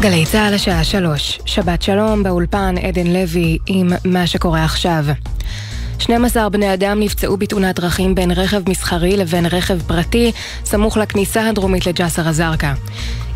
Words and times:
גלי 0.00 0.26
צה"ל 0.26 0.54
השעה 0.54 0.84
שלוש, 0.84 1.40
שבת 1.46 1.82
שלום 1.82 2.22
באולפן 2.22 2.74
עדן 2.82 3.06
לוי 3.06 3.58
עם 3.66 3.88
מה 4.04 4.26
שקורה 4.26 4.64
עכשיו. 4.64 5.04
12 6.00 6.48
בני 6.48 6.74
אדם 6.74 7.00
נפצעו 7.00 7.36
בתאונת 7.36 7.80
דרכים 7.80 8.14
בין 8.14 8.30
רכב 8.30 8.70
מסחרי 8.70 9.16
לבין 9.16 9.46
רכב 9.46 9.78
פרטי, 9.86 10.32
סמוך 10.64 10.96
לכניסה 10.96 11.48
הדרומית 11.48 11.86
לג'סר 11.86 12.28
א-זרקא. 12.28 12.72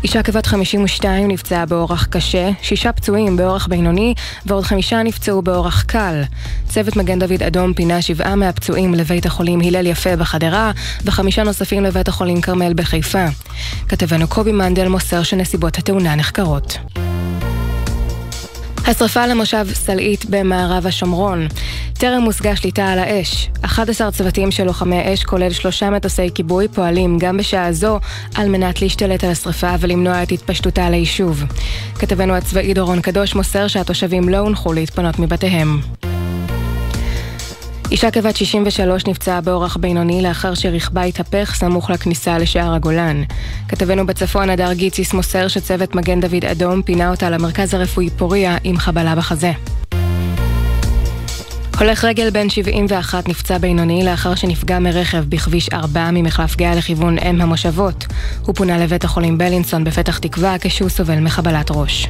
אישה 0.03 0.23
כבת 0.23 0.45
52 0.45 1.27
נפצעה 1.27 1.65
באורח 1.65 2.05
קשה, 2.05 2.49
שישה 2.61 2.91
פצועים 2.91 3.37
באורח 3.37 3.67
בינוני 3.67 4.13
ועוד 4.45 4.63
חמישה 4.63 5.03
נפצעו 5.03 5.41
באורח 5.41 5.81
קל. 5.81 6.23
צוות 6.69 6.95
מגן 6.95 7.19
דוד 7.19 7.43
אדום 7.43 7.73
פינה 7.73 8.01
שבעה 8.01 8.35
מהפצועים 8.35 8.93
לבית 8.93 9.25
החולים 9.25 9.59
הלל 9.59 9.87
יפה 9.87 10.15
בחדרה 10.15 10.71
וחמישה 11.05 11.43
נוספים 11.43 11.83
לבית 11.83 12.07
החולים 12.07 12.41
כרמל 12.41 12.73
בחיפה. 12.73 13.25
כתבנו 13.89 14.27
קובי 14.27 14.51
מנדל 14.51 14.87
מוסר 14.87 15.23
שנסיבות 15.23 15.77
התאונה 15.77 16.15
נחקרות. 16.15 16.77
השרפה 18.87 19.27
למושב 19.27 19.67
סלעית 19.73 20.25
במערב 20.25 20.87
השומרון. 20.87 21.47
טרם 21.93 22.23
הושגה 22.23 22.55
שליטה 22.55 22.87
על 22.87 22.99
האש. 22.99 23.49
11 23.61 24.11
צוותים 24.11 24.51
של 24.51 24.63
לוחמי 24.63 25.13
אש, 25.13 25.23
כולל 25.23 25.51
שלושה 25.51 25.89
מטוסי 25.89 26.29
כיבוי, 26.35 26.67
פועלים 26.67 27.17
גם 27.19 27.37
בשעה 27.37 27.71
זו 27.71 27.99
על 28.35 28.49
מנת 28.49 28.81
להשתלט 28.81 29.23
על 29.23 29.31
השרפה 29.31 29.75
ולמנוע 29.79 30.23
את 30.23 30.31
התפשטותה 30.31 30.89
ליישוב. 30.89 31.43
כתבנו 31.99 32.33
הצבאי 32.33 32.73
דורון 32.73 33.01
קדוש 33.01 33.35
מוסר 33.35 33.67
שהתושבים 33.67 34.29
לא 34.29 34.37
הונחו 34.37 34.73
להתפנות 34.73 35.19
מבתיהם. 35.19 35.79
אישה 37.91 38.11
כבת 38.11 38.35
63 38.35 39.05
נפצעה 39.07 39.41
באורח 39.41 39.77
בינוני 39.77 40.21
לאחר 40.21 40.53
שרכבה 40.53 41.03
התהפך 41.03 41.55
סמוך 41.55 41.89
לכניסה 41.89 42.37
לשער 42.37 42.73
הגולן. 42.73 43.23
כתבנו 43.67 44.05
בצפון, 44.05 44.49
הדר 44.49 44.73
גיציס 44.73 45.13
מוסר 45.13 45.47
שצוות 45.47 45.95
מגן 45.95 46.19
דוד 46.19 46.45
אדום 46.45 46.81
פינה 46.81 47.11
אותה 47.11 47.29
למרכז 47.29 47.73
הרפואי 47.73 48.09
פוריה 48.09 48.57
עם 48.63 48.77
חבלה 48.77 49.15
בחזה. 49.15 49.51
הולך 51.79 52.03
רגל 52.05 52.29
בן 52.29 52.49
71 52.49 53.29
נפצע 53.29 53.57
בינוני 53.57 54.05
לאחר 54.05 54.35
שנפגע 54.35 54.79
מרכב 54.79 55.23
בכביש 55.29 55.69
4 55.69 56.11
ממחלף 56.11 56.55
גאה 56.55 56.75
לכיוון 56.75 57.17
אם 57.19 57.41
המושבות. 57.41 58.05
הוא 58.45 58.55
פונה 58.55 58.77
לבית 58.77 59.03
החולים 59.03 59.37
בלינסון 59.37 59.83
בפתח 59.83 60.17
תקווה 60.17 60.55
כשהוא 60.59 60.89
סובל 60.89 61.19
מחבלת 61.19 61.67
ראש. 61.71 62.07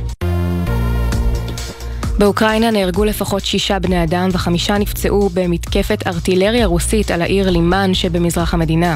באוקראינה 2.17 2.71
נהרגו 2.71 3.05
לפחות 3.05 3.45
שישה 3.45 3.80
בני 3.80 4.03
אדם 4.03 4.30
וחמישה 4.31 4.77
נפצעו 4.77 5.30
במתקפת 5.33 6.08
ארטילריה 6.08 6.66
רוסית 6.66 7.11
על 7.11 7.21
העיר 7.21 7.49
לימן 7.49 7.94
שבמזרח 7.94 8.53
המדינה. 8.53 8.95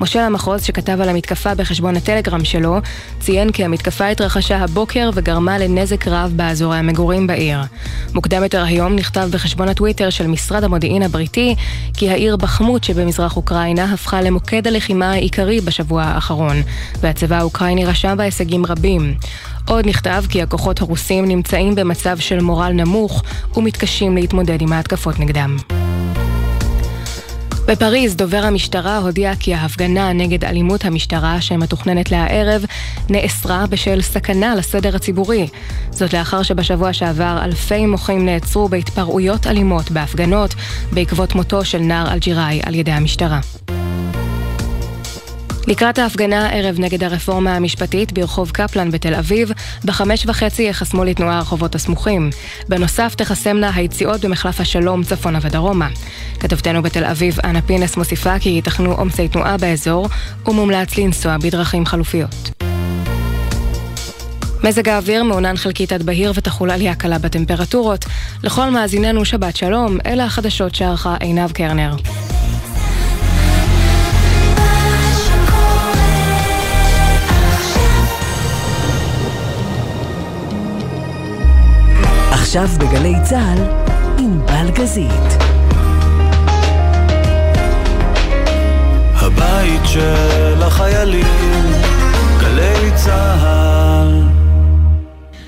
מושל 0.00 0.18
המחוז 0.18 0.64
שכתב 0.64 1.00
על 1.00 1.08
המתקפה 1.08 1.54
בחשבון 1.54 1.96
הטלגרם 1.96 2.44
שלו, 2.44 2.78
ציין 3.20 3.52
כי 3.52 3.64
המתקפה 3.64 4.06
התרחשה 4.06 4.58
הבוקר 4.58 5.10
וגרמה 5.14 5.58
לנזק 5.58 6.08
רב 6.08 6.32
באזורי 6.36 6.76
המגורים 6.76 7.26
בעיר. 7.26 7.58
מוקדם 8.14 8.42
יותר 8.42 8.64
היום 8.64 8.96
נכתב 8.96 9.28
בחשבון 9.32 9.68
הטוויטר 9.68 10.10
של 10.10 10.26
משרד 10.26 10.64
המודיעין 10.64 11.02
הבריטי 11.02 11.54
כי 11.96 12.10
העיר 12.10 12.36
בחמות 12.36 12.84
שבמזרח 12.84 13.36
אוקראינה 13.36 13.84
הפכה 13.84 14.20
למוקד 14.22 14.66
הלחימה 14.66 15.10
העיקרי 15.10 15.60
בשבוע 15.60 16.02
האחרון, 16.02 16.62
והצבא 17.00 17.36
האוקראיני 17.36 17.84
רשם 17.84 18.16
בה 18.16 18.24
הישגים 18.24 18.66
רבים. 18.66 19.14
עוד 19.68 19.86
נכתב 19.86 20.24
כי 20.28 20.42
הכוחות 20.42 20.80
הרוסים 20.80 21.28
נמצאים 21.28 21.74
במצב 21.74 22.18
של 22.18 22.40
מורל 22.40 22.72
נמוך 22.72 23.22
ומתקשים 23.56 24.16
להתמודד 24.16 24.62
עם 24.62 24.72
ההתקפות 24.72 25.18
נגדם. 25.18 25.56
בפריז 27.66 28.16
דובר 28.16 28.44
המשטרה 28.44 28.98
הודיע 28.98 29.32
כי 29.36 29.54
ההפגנה 29.54 30.12
נגד 30.12 30.44
אלימות 30.44 30.84
המשטרה 30.84 31.40
שמתוכננת 31.40 32.10
להערב 32.10 32.64
נאסרה 33.10 33.66
בשל 33.66 34.02
סכנה 34.02 34.54
לסדר 34.54 34.96
הציבורי. 34.96 35.48
זאת 35.90 36.12
לאחר 36.12 36.42
שבשבוע 36.42 36.92
שעבר 36.92 37.38
אלפי 37.44 37.86
מוחים 37.86 38.26
נעצרו 38.26 38.68
בהתפרעויות 38.68 39.46
אלימות 39.46 39.90
בהפגנות 39.90 40.54
בעקבות 40.92 41.34
מותו 41.34 41.64
של 41.64 41.78
נער 41.78 42.12
אלג'יראי 42.12 42.60
על 42.66 42.74
ידי 42.74 42.92
המשטרה. 42.92 43.40
לקראת 45.66 45.98
ההפגנה 45.98 46.46
הערב 46.46 46.76
נגד 46.78 47.04
הרפורמה 47.04 47.56
המשפטית 47.56 48.12
ברחוב 48.12 48.50
קפלן 48.50 48.90
בתל 48.90 49.14
אביב, 49.14 49.50
בחמש 49.84 50.26
וחצי 50.26 50.62
יחסמו 50.62 51.04
לתנועה 51.04 51.38
הרחובות 51.38 51.74
הסמוכים. 51.74 52.30
בנוסף 52.68 53.14
תחסמנה 53.14 53.70
היציאות 53.74 54.20
במחלף 54.20 54.60
השלום 54.60 55.04
צפונה 55.04 55.38
ודרומה. 55.42 55.88
כתבתנו 56.40 56.82
בתל 56.82 57.04
אביב, 57.04 57.40
אנה 57.44 57.62
פינס 57.62 57.96
מוסיפה 57.96 58.38
כי 58.38 58.48
ייתכנו 58.48 58.92
עומסי 58.92 59.28
תנועה 59.28 59.56
באזור, 59.56 60.08
ומומלץ 60.46 60.98
לנסוע 60.98 61.36
בדרכים 61.38 61.86
חלופיות. 61.86 62.50
מזג 64.64 64.88
האוויר 64.88 65.24
מעונן 65.24 65.56
חלקית 65.56 65.92
עד 65.92 66.02
בהיר 66.02 66.32
ותחול 66.34 66.70
עלייה 66.70 66.94
קלה 66.94 67.18
בטמפרטורות. 67.18 68.04
לכל 68.42 68.70
מאזיננו 68.70 69.24
שבת 69.24 69.56
שלום, 69.56 69.98
אלה 70.06 70.24
החדשות 70.24 70.74
שערכה 70.74 71.16
עינב 71.20 71.52
קרנר. 71.52 71.94
עכשיו 82.54 82.68
בגלי 82.78 83.14
צה"ל, 83.24 83.58
עם 84.18 84.46
בלגזית. 84.46 85.42
הבית 89.14 89.80
של 89.84 90.62
החיילים, 90.62 91.72
גלי 92.40 92.90
צה"ל. 93.04 94.22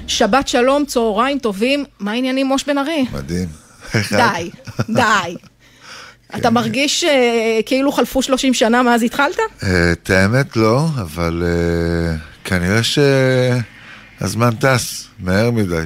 שבת 0.07 0.49
שלום, 0.49 0.85
צהריים 0.85 1.39
טובים, 1.39 1.85
מה 2.01 2.13
העניינים 2.13 2.47
מוש 2.47 2.65
בן 2.65 2.79
ארי? 2.79 3.05
מדהים. 3.13 3.49
די, 3.95 4.51
די. 4.89 5.37
אתה 6.37 6.51
מרגיש 6.51 7.05
אה, 7.05 7.61
כאילו 7.67 7.93
חלפו 7.93 8.23
30 8.23 8.55
שנה 8.55 8.83
מאז 8.83 9.03
התחלת? 9.03 9.37
אה, 9.63 9.93
את 9.93 10.11
האמת 10.11 10.57
לא, 10.57 10.87
אבל 11.01 11.43
אה, 11.47 12.17
כנראה 12.45 12.81
שהזמן 12.83 14.51
טס 14.55 15.07
מהר 15.19 15.51
מדי. 15.51 15.85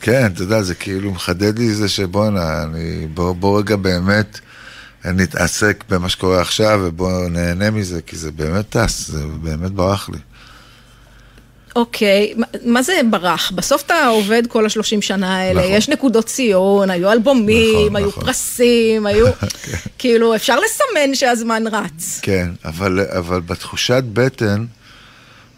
כן, 0.00 0.26
אתה 0.26 0.42
יודע, 0.42 0.62
זה 0.62 0.74
כאילו 0.74 1.10
מחדד 1.10 1.58
לי 1.58 1.74
זה 1.74 1.88
שבואנה, 1.88 2.64
בוא, 3.14 3.32
בוא 3.32 3.58
רגע 3.58 3.76
באמת 3.76 4.40
נתעסק 5.04 5.84
במה 5.88 6.08
שקורה 6.08 6.40
עכשיו 6.40 6.80
ובוא 6.84 7.28
נהנה 7.28 7.70
מזה, 7.70 8.02
כי 8.02 8.16
זה 8.16 8.30
באמת 8.30 8.76
טס, 8.76 9.08
זה 9.08 9.24
באמת 9.42 9.70
ברח 9.70 10.08
לי. 10.08 10.18
אוקיי, 11.76 12.34
okay. 12.36 12.58
מה 12.64 12.82
זה 12.82 13.00
ברח? 13.10 13.52
בסוף 13.54 13.82
אתה 13.82 14.06
עובד 14.06 14.42
כל 14.48 14.66
השלושים 14.66 15.02
שנה 15.02 15.36
האלה, 15.36 15.60
נכון. 15.60 15.72
יש 15.72 15.88
נקודות 15.88 16.26
ציון, 16.26 16.90
היו 16.90 17.12
אלבומים, 17.12 17.86
נכון, 17.86 17.96
היו 17.96 18.08
נכון. 18.08 18.24
פרסים, 18.24 19.06
היו... 19.06 19.26
כן. 19.32 19.76
כאילו, 19.98 20.34
אפשר 20.34 20.56
לסמן 20.56 21.14
שהזמן 21.14 21.64
רץ. 21.66 22.20
כן, 22.22 22.48
אבל, 22.64 23.06
אבל 23.18 23.40
בתחושת 23.40 24.02
בטן, 24.12 24.64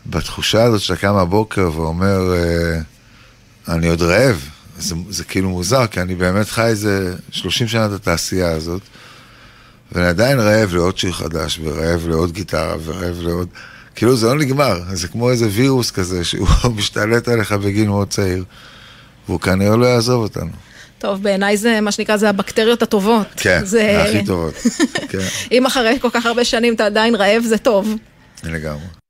בתחושה 0.06 0.62
הזאת 0.62 0.80
שאתה 0.80 1.00
קם 1.00 1.16
בבוקר 1.16 1.70
ואומר... 1.74 2.34
אה, 2.34 2.93
אני 3.68 3.88
עוד 3.88 4.02
רעב. 4.02 4.48
זה, 4.78 4.94
זה 5.08 5.24
כאילו 5.24 5.50
מוזר, 5.50 5.86
כי 5.86 6.00
אני 6.00 6.14
באמת 6.14 6.48
חי 6.48 6.66
איזה 6.66 7.14
30 7.30 7.68
שנה 7.68 7.86
את 7.86 7.90
התעשייה 7.90 8.50
הזאת, 8.50 8.82
ואני 9.92 10.06
עדיין 10.06 10.40
רעב 10.40 10.74
לעוד 10.74 10.98
שיר 10.98 11.12
חדש, 11.12 11.60
ורעב 11.62 12.08
לעוד 12.08 12.32
גיטרה, 12.32 12.74
ורעב 12.84 13.20
לעוד... 13.20 13.48
כאילו 13.94 14.16
זה 14.16 14.26
לא 14.26 14.34
נגמר, 14.34 14.80
זה 14.92 15.08
כמו 15.08 15.30
איזה 15.30 15.48
וירוס 15.50 15.90
כזה 15.90 16.24
שהוא 16.24 16.48
משתלט 16.76 17.28
עליך 17.28 17.52
בגיל 17.52 17.88
מאוד 17.88 18.08
צעיר, 18.08 18.44
והוא 19.28 19.40
כנראה 19.40 19.76
לא 19.76 19.86
יעזוב 19.86 20.22
אותנו. 20.22 20.50
טוב, 20.98 21.22
בעיניי 21.22 21.56
זה, 21.56 21.80
מה 21.80 21.92
שנקרא, 21.92 22.16
זה 22.16 22.28
הבקטריות 22.28 22.82
הטובות. 22.82 23.26
כן, 23.36 23.64
זה 23.64 24.02
הכי 24.02 24.24
טובות. 24.26 24.54
כן. 25.08 25.18
אם 25.52 25.66
אחרי 25.66 25.98
כל 26.00 26.10
כך 26.12 26.26
הרבה 26.26 26.44
שנים 26.44 26.74
אתה 26.74 26.86
עדיין 26.86 27.14
רעב, 27.14 27.42
זה 27.42 27.58
טוב. 27.58 27.94
לגמרי. 28.44 29.03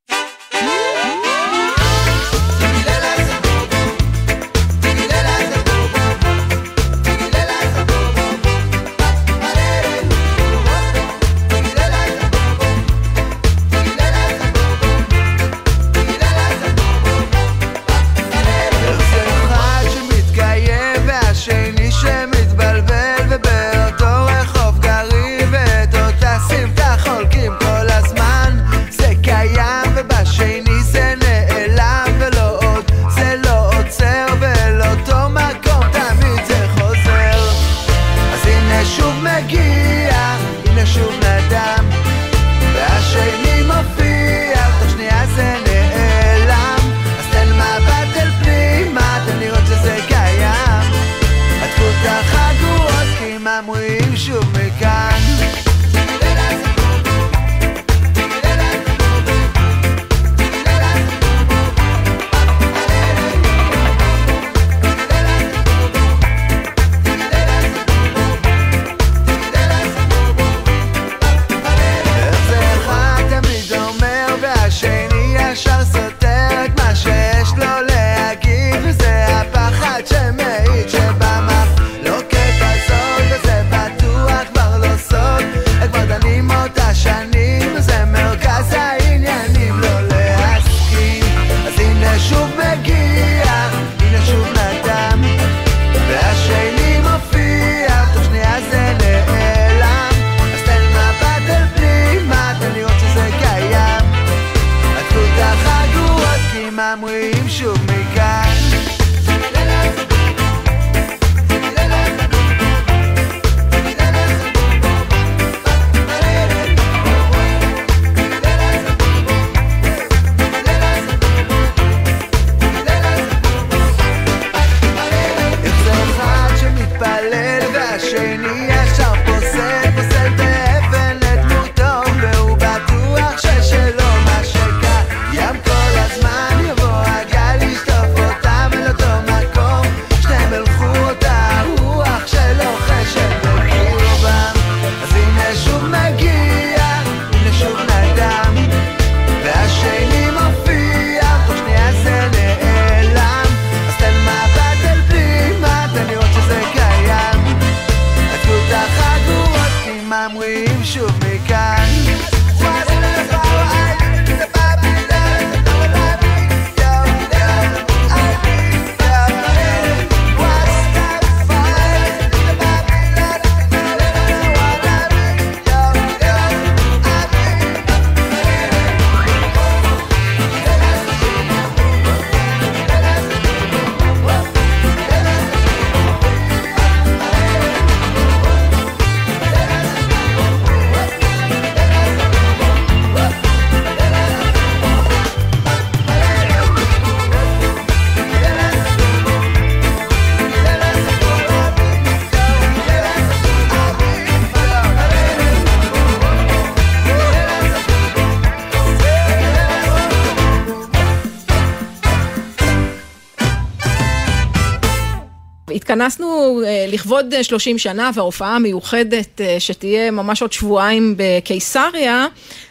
התכנסנו 215.95 216.61
אה, 216.67 216.87
לכבוד 216.89 217.35
30 217.43 217.79
שנה 217.79 218.11
וההופעה 218.15 218.57
המיוחדת 218.57 219.41
אה, 219.41 219.57
שתהיה 219.59 220.11
ממש 220.11 220.43
עוד 220.43 220.53
שבועיים 220.53 221.15
בקיסריה, 221.17 222.27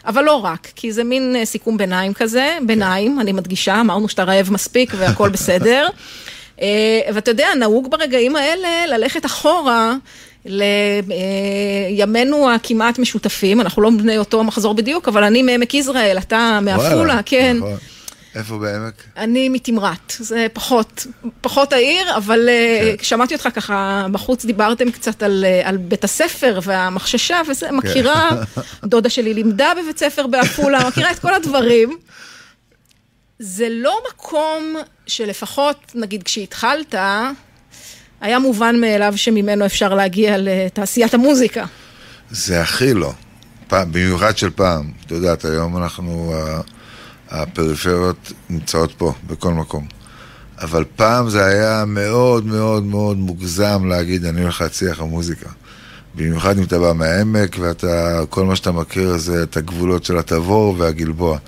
אבל 0.06 0.24
לא 0.24 0.44
רק, 0.44 0.68
כי 0.76 0.92
זה 0.92 1.04
מין 1.04 1.36
אה, 1.36 1.44
סיכום 1.44 1.76
ביניים 1.76 2.14
כזה, 2.14 2.58
ביניים, 2.66 3.20
אני 3.20 3.32
מדגישה, 3.32 3.80
אמרנו 3.80 4.08
שאתה 4.08 4.24
רעב 4.24 4.52
מספיק 4.52 4.92
והכל 4.96 5.28
בסדר. 5.38 5.88
ואתה 7.14 7.30
יודע, 7.30 7.48
נהוג 7.58 7.90
ברגעים 7.90 8.36
האלה 8.36 8.86
ללכת 8.86 9.26
אחורה. 9.26 9.94
לימינו 11.96 12.50
הכמעט 12.50 12.98
משותפים, 12.98 13.60
אנחנו 13.60 13.82
לא 13.82 13.90
בני 13.90 14.18
אותו 14.18 14.44
מחזור 14.44 14.74
בדיוק, 14.74 15.08
אבל 15.08 15.24
אני 15.24 15.42
מעמק 15.42 15.74
יזרעאל, 15.74 16.18
אתה 16.18 16.58
מעפולה, 16.62 17.20
כן. 17.26 17.56
נכון. 17.56 17.76
איפה 18.34 18.58
בעמק? 18.58 19.02
אני 19.16 19.48
מתמרת, 19.48 20.12
זה 20.18 20.46
פחות, 20.52 21.06
פחות 21.40 21.72
העיר, 21.72 22.16
אבל 22.16 22.48
אה, 22.48 22.94
כן. 22.98 23.04
שמעתי 23.04 23.34
אותך 23.34 23.48
ככה, 23.54 24.06
בחוץ 24.12 24.44
דיברתם 24.44 24.90
קצת 24.90 25.22
על, 25.22 25.44
אה, 25.44 25.68
על 25.68 25.76
בית 25.76 26.04
הספר 26.04 26.60
והמחששה, 26.62 27.40
וזה, 27.48 27.66
כן. 27.66 27.76
מכירה, 27.76 28.30
דודה 28.84 29.10
שלי 29.10 29.34
לימדה 29.34 29.72
בבית 29.82 29.98
ספר 29.98 30.26
בעפולה, 30.26 30.84
מכירה 30.88 31.10
את 31.10 31.18
כל 31.18 31.34
הדברים. 31.34 31.98
זה 33.38 33.66
לא 33.70 33.98
מקום 34.10 34.76
שלפחות, 35.06 35.92
נגיד 35.94 36.22
כשהתחלת, 36.22 36.94
היה 38.20 38.38
מובן 38.38 38.80
מאליו 38.80 39.12
שממנו 39.16 39.66
אפשר 39.66 39.94
להגיע 39.94 40.34
לתעשיית 40.38 41.14
המוזיקה. 41.14 41.64
זה 42.30 42.62
הכי 42.62 42.94
לא. 42.94 43.12
פעם, 43.68 43.92
במיוחד 43.92 44.38
של 44.38 44.50
פעם. 44.50 44.90
את 45.06 45.10
יודעת, 45.10 45.44
היום 45.44 45.76
אנחנו... 45.76 46.34
הפריפריות 47.30 48.32
נמצאות 48.50 48.92
פה, 48.98 49.12
בכל 49.26 49.52
מקום. 49.52 49.86
אבל 50.58 50.84
פעם 50.96 51.30
זה 51.30 51.44
היה 51.44 51.84
מאוד 51.86 52.46
מאוד 52.46 52.84
מאוד 52.84 53.16
מוגזם 53.16 53.84
להגיד, 53.84 54.24
אני 54.24 54.42
הולך 54.42 54.60
להציע 54.60 54.92
לך 54.92 55.00
מוזיקה. 55.00 55.48
במיוחד 56.14 56.58
אם 56.58 56.64
אתה 56.64 56.78
בא 56.78 56.92
מהעמק 56.92 57.56
ואתה, 57.60 58.20
כל 58.30 58.44
מה 58.44 58.56
שאתה 58.56 58.72
מכיר 58.72 59.16
זה 59.16 59.42
את 59.42 59.56
הגבולות 59.56 60.04
של 60.04 60.18
התבור 60.18 60.74
והגלבוע. 60.78 61.38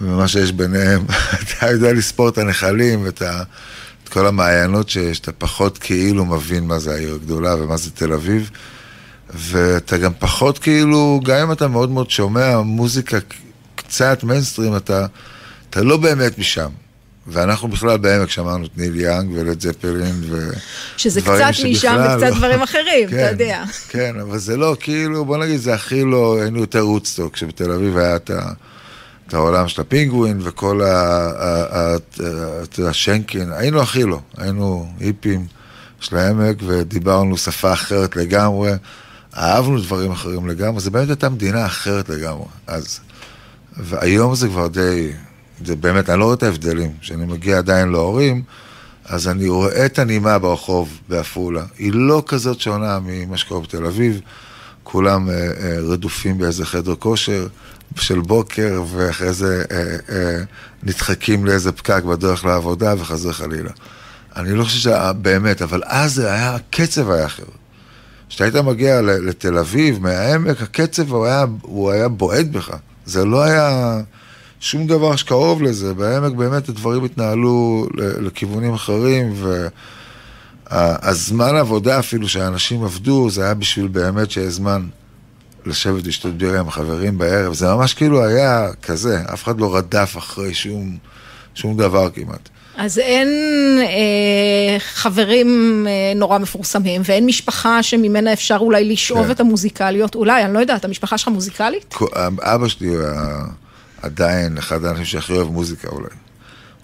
ומה 0.00 0.28
שיש 0.28 0.52
ביניהם, 0.52 1.04
אתה 1.42 1.70
יודע 1.70 1.92
לספור 1.92 2.28
את 2.28 2.38
הנחלים 2.38 3.04
ואת 3.04 3.22
ה, 3.22 3.42
את 4.04 4.08
כל 4.08 4.26
המעיינות 4.26 4.88
שיש, 4.88 5.20
אתה 5.20 5.32
פחות 5.32 5.78
כאילו 5.78 6.24
מבין 6.24 6.64
מה 6.64 6.78
זה 6.78 6.94
העיר 6.94 7.14
הגדולה 7.14 7.54
ומה 7.54 7.76
זה 7.76 7.90
תל 7.90 8.12
אביב. 8.12 8.50
ואתה 9.34 9.98
גם 9.98 10.12
פחות 10.18 10.58
כאילו, 10.58 11.20
גם 11.24 11.36
אם 11.36 11.52
אתה 11.52 11.68
מאוד 11.68 11.90
מאוד 11.90 12.10
שומע 12.10 12.60
מוזיקה 12.60 13.18
קצת 13.88 14.24
מיינסטרים, 14.24 14.76
אתה, 14.76 15.06
אתה 15.70 15.82
לא 15.82 15.96
באמת 15.96 16.38
משם. 16.38 16.68
ואנחנו 17.26 17.68
בכלל 17.68 17.98
בעמק 17.98 18.30
שמענו 18.30 18.64
את 18.64 18.70
ניל 18.76 19.00
יאנג 19.00 19.30
ולד 19.34 19.60
זפלין 19.60 20.20
ו... 20.30 20.50
שזה 20.96 21.20
קצת 21.20 21.50
משם 21.64 21.96
וקצת 22.00 22.22
לא. 22.22 22.30
דברים 22.30 22.62
אחרים, 22.62 23.08
כן, 23.10 23.16
אתה 23.16 23.30
יודע. 23.30 23.64
כן, 23.88 24.20
אבל 24.20 24.38
זה 24.38 24.56
לא, 24.56 24.76
כאילו, 24.80 25.24
בוא 25.24 25.36
נגיד, 25.36 25.60
זה 25.60 25.74
הכי 25.74 26.04
לא, 26.04 26.38
היינו 26.40 26.58
יותר 26.58 26.80
וודסטוק, 26.80 27.34
כשבתל 27.34 27.70
אביב 27.70 27.96
היה 27.96 28.16
את, 28.16 28.30
ה, 28.30 28.48
את 29.28 29.34
העולם 29.34 29.68
של 29.68 29.80
הפינגווין 29.80 30.40
וכל 30.42 30.80
השנקין, 32.88 33.52
היינו 33.52 33.82
הכי 33.82 34.02
לא, 34.02 34.20
היינו 34.36 34.92
היפים 35.00 35.46
של 36.00 36.16
העמק 36.16 36.56
ודיברנו 36.66 37.36
שפה 37.36 37.72
אחרת 37.72 38.16
לגמרי, 38.16 38.72
אהבנו 39.36 39.80
דברים 39.80 40.10
אחרים 40.10 40.48
לגמרי, 40.48 40.80
זה 40.80 40.90
באמת 40.90 41.08
הייתה 41.08 41.28
מדינה 41.28 41.66
אחרת 41.66 42.08
לגמרי, 42.08 42.46
אז... 42.66 43.00
והיום 43.76 44.34
זה 44.34 44.48
כבר 44.48 44.66
די, 44.66 45.12
זה 45.64 45.76
באמת, 45.76 46.10
אני 46.10 46.20
לא 46.20 46.24
רואה 46.24 46.34
את 46.34 46.42
ההבדלים. 46.42 46.92
כשאני 47.00 47.24
מגיע 47.26 47.58
עדיין 47.58 47.88
להורים, 47.88 48.42
אז 49.04 49.28
אני 49.28 49.48
רואה 49.48 49.86
את 49.86 49.98
הנימה 49.98 50.38
ברחוב 50.38 51.00
בעפולה. 51.08 51.64
היא 51.78 51.92
לא 51.94 52.22
כזאת 52.26 52.60
שונה 52.60 52.98
ממה 53.02 53.36
שקורה 53.36 53.60
בתל 53.60 53.86
אביב. 53.86 54.20
כולם 54.82 55.30
אה, 55.30 55.34
אה, 55.34 55.78
רדופים 55.80 56.38
באיזה 56.38 56.66
חדר 56.66 56.94
כושר 56.94 57.46
של 57.96 58.20
בוקר, 58.20 58.82
ואחרי 58.90 59.32
זה 59.32 59.64
אה, 59.70 59.96
אה, 60.08 60.38
נדחקים 60.82 61.44
לאיזה 61.44 61.72
פקק 61.72 62.02
בדרך 62.04 62.44
לעבודה 62.44 62.94
וחזר 62.98 63.32
חלילה. 63.32 63.70
אני 64.36 64.52
לא 64.52 64.64
חושב 64.64 64.78
שזה 64.78 65.12
באמת, 65.12 65.62
אבל 65.62 65.82
אז 65.84 66.14
זה 66.14 66.32
היה, 66.32 66.54
הקצב 66.54 67.10
היה 67.10 67.26
אחר. 67.26 67.44
כשהיית 68.28 68.54
מגיע 68.54 69.02
לתל 69.02 69.58
אביב, 69.58 70.02
מהעמק, 70.02 70.62
הקצב 70.62 71.12
הוא 71.12 71.26
היה, 71.26 71.44
הוא 71.62 71.90
היה 71.90 72.08
בועט 72.08 72.46
בך. 72.46 72.70
זה 73.06 73.24
לא 73.24 73.42
היה 73.42 74.00
שום 74.60 74.86
דבר 74.86 75.16
שקרוב 75.16 75.62
לזה. 75.62 75.94
בעמק 75.94 76.32
באמת 76.32 76.68
הדברים 76.68 77.04
התנהלו 77.04 77.86
לכיוונים 77.96 78.74
אחרים, 78.74 79.34
והזמן 80.70 81.56
עבודה 81.56 81.98
אפילו 81.98 82.28
שאנשים 82.28 82.84
עבדו, 82.84 83.30
זה 83.30 83.44
היה 83.44 83.54
בשביל 83.54 83.88
באמת 83.88 84.30
שיהיה 84.30 84.50
זמן 84.50 84.86
לשבת 85.66 86.06
לשתות 86.06 86.34
בירה 86.34 86.60
עם 86.60 86.68
החברים 86.68 87.18
בערב. 87.18 87.54
זה 87.54 87.74
ממש 87.74 87.94
כאילו 87.94 88.24
היה 88.24 88.68
כזה, 88.82 89.22
אף 89.32 89.44
אחד 89.44 89.60
לא 89.60 89.76
רדף 89.76 90.14
אחרי 90.18 90.54
שום, 90.54 90.96
שום 91.54 91.76
דבר 91.76 92.10
כמעט. 92.10 92.48
אז 92.76 92.98
אין 92.98 93.28
אה, 93.80 94.78
חברים 94.78 95.86
אה, 95.88 96.12
נורא 96.16 96.38
מפורסמים, 96.38 97.02
ואין 97.04 97.26
משפחה 97.26 97.82
שממנה 97.82 98.32
אפשר 98.32 98.56
אולי 98.60 98.84
לשאוב 98.84 99.24
כן. 99.24 99.30
את 99.30 99.40
המוזיקליות, 99.40 100.14
אולי, 100.14 100.44
אני 100.44 100.54
לא 100.54 100.58
יודעת, 100.58 100.84
המשפחה 100.84 101.18
שלך 101.18 101.28
מוזיקלית? 101.28 101.94
אבא 102.42 102.68
שלי 102.68 102.88
הוא 102.88 103.04
עדיין 104.02 104.58
אחד 104.58 104.84
האנשים 104.84 105.04
שהכי 105.04 105.32
אוהב 105.32 105.48
מוזיקה 105.48 105.88
אולי. 105.88 106.08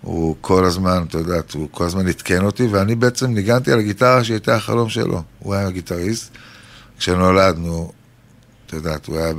הוא 0.00 0.36
כל 0.40 0.64
הזמן, 0.64 1.04
אתה 1.08 1.18
יודע, 1.18 1.40
הוא 1.54 1.68
כל 1.70 1.84
הזמן 1.84 2.08
עדכן 2.08 2.44
אותי, 2.44 2.66
ואני 2.66 2.94
בעצם 2.94 3.34
ניגנתי 3.34 3.72
על 3.72 3.78
הגיטרה 3.78 4.24
שהייתה 4.24 4.54
החלום 4.54 4.88
שלו. 4.88 5.22
הוא 5.38 5.54
היה 5.54 5.70
גיטריסט. 5.70 6.30
כשנולדנו, 6.98 7.92
אתה 8.66 8.76
יודע, 8.76 8.96
הוא 9.06 9.16
היה 9.16 9.32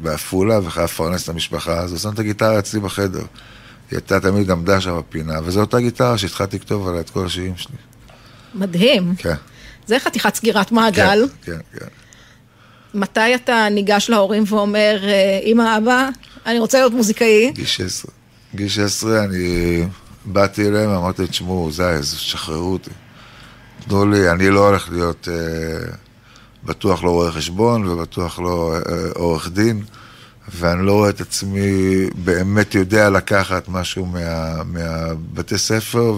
בעפולה 0.00 0.58
וחייב 0.58 0.84
לפרנס 0.84 1.24
את 1.24 1.28
המשפחה, 1.28 1.78
אז 1.78 1.90
הוא 1.90 1.98
שם 1.98 2.10
את 2.14 2.18
הגיטרה 2.18 2.58
אצלי 2.58 2.80
בחדר. 2.80 3.24
היא 3.90 3.96
הייתה 3.96 4.20
תמיד 4.20 4.50
עמדה 4.50 4.80
שם 4.80 4.98
בפינה, 4.98 5.34
וזו 5.44 5.60
אותה 5.60 5.80
גיטרה 5.80 6.18
שהתחלתי 6.18 6.56
לכתוב 6.56 6.88
עליה 6.88 7.00
את 7.00 7.10
כל 7.10 7.26
השירים 7.26 7.56
שלי. 7.56 7.76
מדהים. 8.54 9.14
כן. 9.18 9.34
זה 9.86 9.98
חתיכת 9.98 10.34
סגירת 10.34 10.72
מעגל. 10.72 11.24
כן, 11.42 11.52
כן, 11.52 11.78
כן. 11.78 11.86
מתי 12.94 13.34
אתה 13.34 13.68
ניגש 13.70 14.10
להורים 14.10 14.44
ואומר, 14.46 14.98
אה, 15.02 15.40
אמא, 15.44 15.78
אבא, 15.78 16.08
אני 16.46 16.58
רוצה 16.58 16.78
להיות 16.78 16.92
מוזיקאי? 16.92 17.52
גיל 17.54 17.66
16. 17.66 18.12
גיל 18.54 18.68
16 18.68 19.24
אני 19.24 19.84
באתי 20.24 20.68
אליהם, 20.68 20.90
אמרתי, 20.90 21.26
תשמעו, 21.26 21.72
זה, 21.72 22.00
שחררו 22.02 22.72
אותי. 22.72 22.90
תנו 23.88 24.06
לי, 24.06 24.30
אני 24.30 24.50
לא 24.50 24.68
הולך 24.68 24.88
להיות 24.92 25.28
אה, 25.32 25.92
בטוח 26.64 27.04
לא 27.04 27.10
רואה 27.10 27.32
חשבון 27.32 27.88
ובטוח 27.88 28.38
לא 28.38 28.74
אה, 28.74 28.80
עורך 29.14 29.48
דין. 29.48 29.82
ואני 30.48 30.86
לא 30.86 30.92
רואה 30.92 31.10
את 31.10 31.20
עצמי 31.20 31.70
באמת 32.24 32.74
יודע 32.74 33.10
לקחת 33.10 33.68
משהו 33.68 34.06
מה, 34.06 34.54
מהבתי 34.64 35.58
ספר 35.58 36.14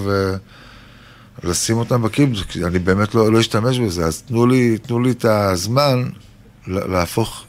ולשים 1.42 1.76
אותם 1.76 2.02
בקיבוץ, 2.02 2.38
כי 2.48 2.64
אני 2.64 2.78
באמת 2.78 3.14
לא, 3.14 3.32
לא 3.32 3.40
אשתמש 3.40 3.78
בזה, 3.78 4.04
אז 4.04 4.22
תנו 4.22 4.46
לי, 4.46 4.78
תנו 4.78 5.00
לי 5.00 5.10
את 5.10 5.24
הזמן 5.24 6.08
להפוך 6.66 7.44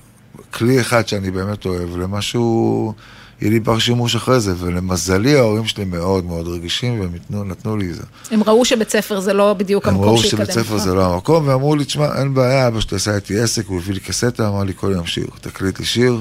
כלי 0.53 0.82
אחד 0.82 1.08
שאני 1.08 1.32
באמת 1.32 1.65
אוהב 1.65 1.98
למשהו, 1.98 2.94
יהיה 3.42 3.51
לי 3.51 3.60
בר 3.60 3.80
שימוש 3.80 4.15
אחרי 4.15 4.39
זה, 4.39 4.53
ולמזלי 4.58 5.36
ההורים 5.36 5.65
שלי 5.65 5.86
מאוד 5.86 6.25
מאוד 6.25 6.48
רגישים 6.48 7.00
והם 7.00 7.12
נתנו 7.50 7.77
לי 7.77 7.89
את 7.89 7.96
זה. 7.96 8.03
הם 8.32 8.44
ראו 8.44 8.65
שבית 8.65 8.89
ספר 8.89 9.20
זה 9.20 9.34
לא 9.34 9.53
בדיוק 9.53 9.88
המקום 9.88 10.18
שיקדם 10.18 10.42
אותך. 10.42 10.50
הם 10.50 10.56
ראו 10.56 10.56
שבית 10.56 10.68
ספר 10.68 10.77
זה 10.77 10.94
לא 10.94 11.13
המקום, 11.13 11.48
ואמרו 11.48 11.75
לי, 11.75 11.86
תשמע, 11.86 12.20
אין 12.20 12.34
בעיה, 12.34 12.68
אבא 12.68 12.80
שלי 12.80 12.98
עשה 12.98 13.15
איתי 13.15 13.39
עסק, 13.39 13.68
הוא 13.68 13.77
הביא 13.77 13.94
לי 13.94 14.00
קסטה, 14.00 14.48
אמר 14.48 14.63
לי 14.63 14.74
כל 14.75 14.92
יום 14.96 15.06
שיר, 15.06 15.27
תקליט 15.42 15.80
לי 15.80 15.86
שיר, 15.86 16.18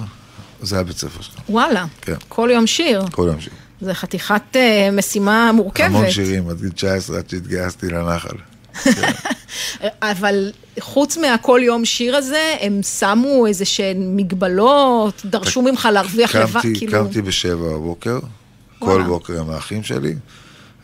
זה 0.62 0.78
הבית 0.78 0.96
ספר 0.96 1.22
שלך. 1.22 1.34
וואלה. 1.48 1.84
כן. 2.00 2.14
כל 2.28 2.48
יום 2.52 2.66
שיר. 2.66 3.04
כל 3.10 3.26
יום 3.26 3.40
שיר. 3.40 3.52
זה 3.80 3.94
חתיכת 3.94 4.42
uh, 4.52 4.56
משימה 4.92 5.52
מורכבת. 5.52 5.86
המון 5.86 6.10
שירים, 6.10 6.48
עד 6.48 6.60
גיל 6.60 6.70
19, 6.70 7.18
עד 7.18 7.30
שהתגייסתי 7.30 7.88
לנחל. 7.88 8.36
אבל 10.02 10.52
חוץ 10.80 11.16
מהכל 11.16 11.60
יום 11.64 11.84
שיר 11.84 12.16
הזה, 12.16 12.54
הם 12.60 12.82
שמו 12.82 13.46
איזה 13.46 13.64
שהן 13.64 14.16
מגבלות, 14.16 15.22
דרשו 15.24 15.62
ממך 15.62 15.88
להרוויח 15.92 16.36
לבד, 16.36 16.60
כאילו... 16.60 16.92
קמתי 16.92 17.22
בשבע 17.22 17.68
בבוקר, 17.68 18.18
כל 18.78 19.02
בוקר 19.02 19.40
עם 19.40 19.50
האחים 19.50 19.82
שלי. 19.82 20.14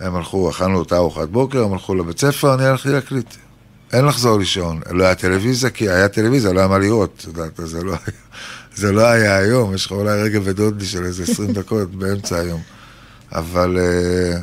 הם 0.01 0.17
הלכו, 0.17 0.51
אכלנו 0.51 0.79
אותה 0.79 0.97
ארוחת 0.97 1.29
בוקר, 1.29 1.65
הם 1.65 1.73
הלכו 1.73 1.95
לבית 1.95 2.21
ספר, 2.21 2.55
אני 2.55 2.65
הלכתי 2.65 2.89
להקליט. 2.89 3.35
אין 3.93 4.05
לחזור 4.05 4.39
לישון. 4.39 4.81
לא 4.91 5.05
היה 5.05 5.15
טלוויזיה, 5.15 5.71
כי 5.71 5.89
היה 5.89 6.09
טלוויזיה, 6.09 6.53
לא 6.53 6.59
היה 6.59 6.69
מה 6.69 6.79
לראות. 6.79 7.15
את 7.19 7.25
יודעת, 7.25 7.61
זה 7.65 7.85
לא 7.85 7.91
היה... 7.91 7.99
זה 8.79 8.93
לא 8.93 9.07
היה 9.07 9.37
היום, 9.37 9.75
יש 9.75 9.87
לך 9.87 9.93
אולי 9.93 10.23
רגע 10.23 10.41
ודודלי 10.43 10.87
של 10.87 11.05
איזה 11.05 11.23
20 11.23 11.53
דקות 11.53 11.95
באמצע 11.95 12.37
היום. 12.37 12.61
אבל 13.33 13.77
uh, 13.77 14.39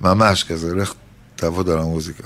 ממש 0.00 0.44
כזה, 0.44 0.74
לך 0.74 0.94
תעבוד 1.36 1.70
על 1.70 1.78
המוזיקה. 1.78 2.24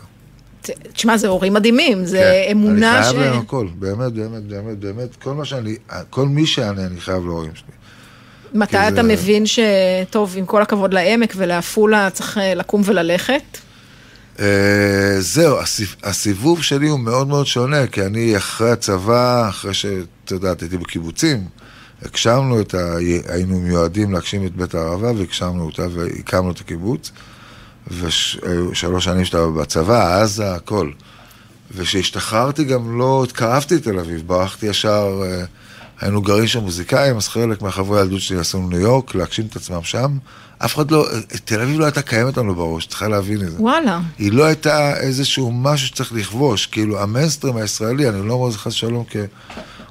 תשמע, 0.93 1.17
זה 1.17 1.29
הורים 1.29 1.55
מדהימים, 1.55 2.05
זה 2.05 2.19
כן, 2.19 2.51
אמונה 2.53 3.05
ש... 3.05 3.07
אני 3.07 3.15
חייב 3.15 3.33
להם 3.33 3.41
הכל, 3.41 3.67
באמת, 3.79 4.13
באמת, 4.13 4.43
באמת, 4.43 4.79
באמת, 4.79 5.17
כל 5.17 5.35
מה 5.35 5.45
שאני, 5.45 5.77
כל 6.11 6.29
מי 6.29 6.47
שאני, 6.47 6.85
אני 6.85 7.01
חייב 7.01 7.27
להורים 7.27 7.51
שלי. 7.55 7.75
מתי 8.55 8.77
אתה 8.77 8.95
זה... 8.95 9.03
מבין 9.03 9.45
שטוב, 9.47 10.35
עם 10.37 10.47
כל 10.47 10.63
הכבוד 10.63 10.95
לעמק 10.95 11.33
ולעפולה, 11.37 12.11
צריך 12.11 12.39
אה, 12.39 12.55
לקום 12.55 12.83
וללכת? 12.85 13.59
Uh, 14.37 14.41
זהו, 15.19 15.59
הסיבוב 16.03 16.63
שלי 16.63 16.89
הוא 16.89 17.01
מאוד 17.01 17.29
מאוד 17.29 17.47
שונה, 17.47 17.87
כי 17.87 18.03
אני 18.03 18.37
אחרי 18.37 18.71
הצבא, 18.71 19.49
אחרי 19.49 19.75
שאת 19.75 20.31
יודעת, 20.31 20.61
הייתי 20.61 20.79
בקיבוצים, 20.79 21.45
הגשמנו 22.03 22.61
את 22.61 22.75
ה... 22.75 22.97
היינו 23.29 23.61
מיועדים 23.61 24.13
להגשים 24.13 24.47
את 24.47 24.57
בית 24.57 24.75
הערבה, 24.75 25.13
והגשמנו 25.13 25.65
אותה 25.65 25.87
והקמנו 25.95 26.51
את 26.51 26.61
הקיבוץ. 26.61 27.11
ושלוש 27.91 29.05
שנים 29.05 29.25
שאתה 29.25 29.47
בצבא, 29.47 30.23
עזה, 30.23 30.55
הכל. 30.55 30.91
וכשהשתחררתי 31.75 32.65
גם 32.65 32.99
לא 32.99 33.25
התקרבתי 33.25 33.75
לתל 33.75 33.99
אביב, 33.99 34.23
ברחתי 34.27 34.67
ישר, 34.67 35.23
uh, 35.23 35.47
היינו 36.01 36.23
גרים 36.23 36.47
שם 36.47 36.61
מוזיקאים, 36.61 37.17
אז 37.17 37.29
חלק 37.29 37.63
מהחברי 37.63 38.01
הילדות 38.01 38.21
שלי 38.21 38.39
עשו 38.39 38.69
ניו 38.69 38.81
יורק, 38.81 39.15
להגשים 39.15 39.47
את 39.47 39.57
עצמם 39.57 39.83
שם. 39.83 40.19
אף 40.59 40.75
אחד 40.75 40.91
לא, 40.91 41.07
תל 41.45 41.61
אביב 41.61 41.81
לא 41.81 41.85
הייתה 41.85 42.03
קיימת 42.03 42.37
לנו 42.37 42.55
בראש, 42.55 42.87
צריכה 42.87 43.09
להבין 43.09 43.43
את 43.43 43.51
זה. 43.51 43.57
וואלה. 43.61 44.01
היא 44.19 44.33
לא 44.33 44.45
הייתה 44.45 44.97
איזשהו 44.97 45.53
משהו 45.53 45.87
שצריך 45.87 46.13
לכבוש, 46.13 46.67
כאילו 46.67 47.03
המיינסטרים 47.03 47.57
הישראלי, 47.57 48.09
אני 48.09 48.29
לא 48.29 48.35
אומר 48.35 48.53
חס 48.53 48.67
ושלום, 48.67 49.05
כי 49.05 49.19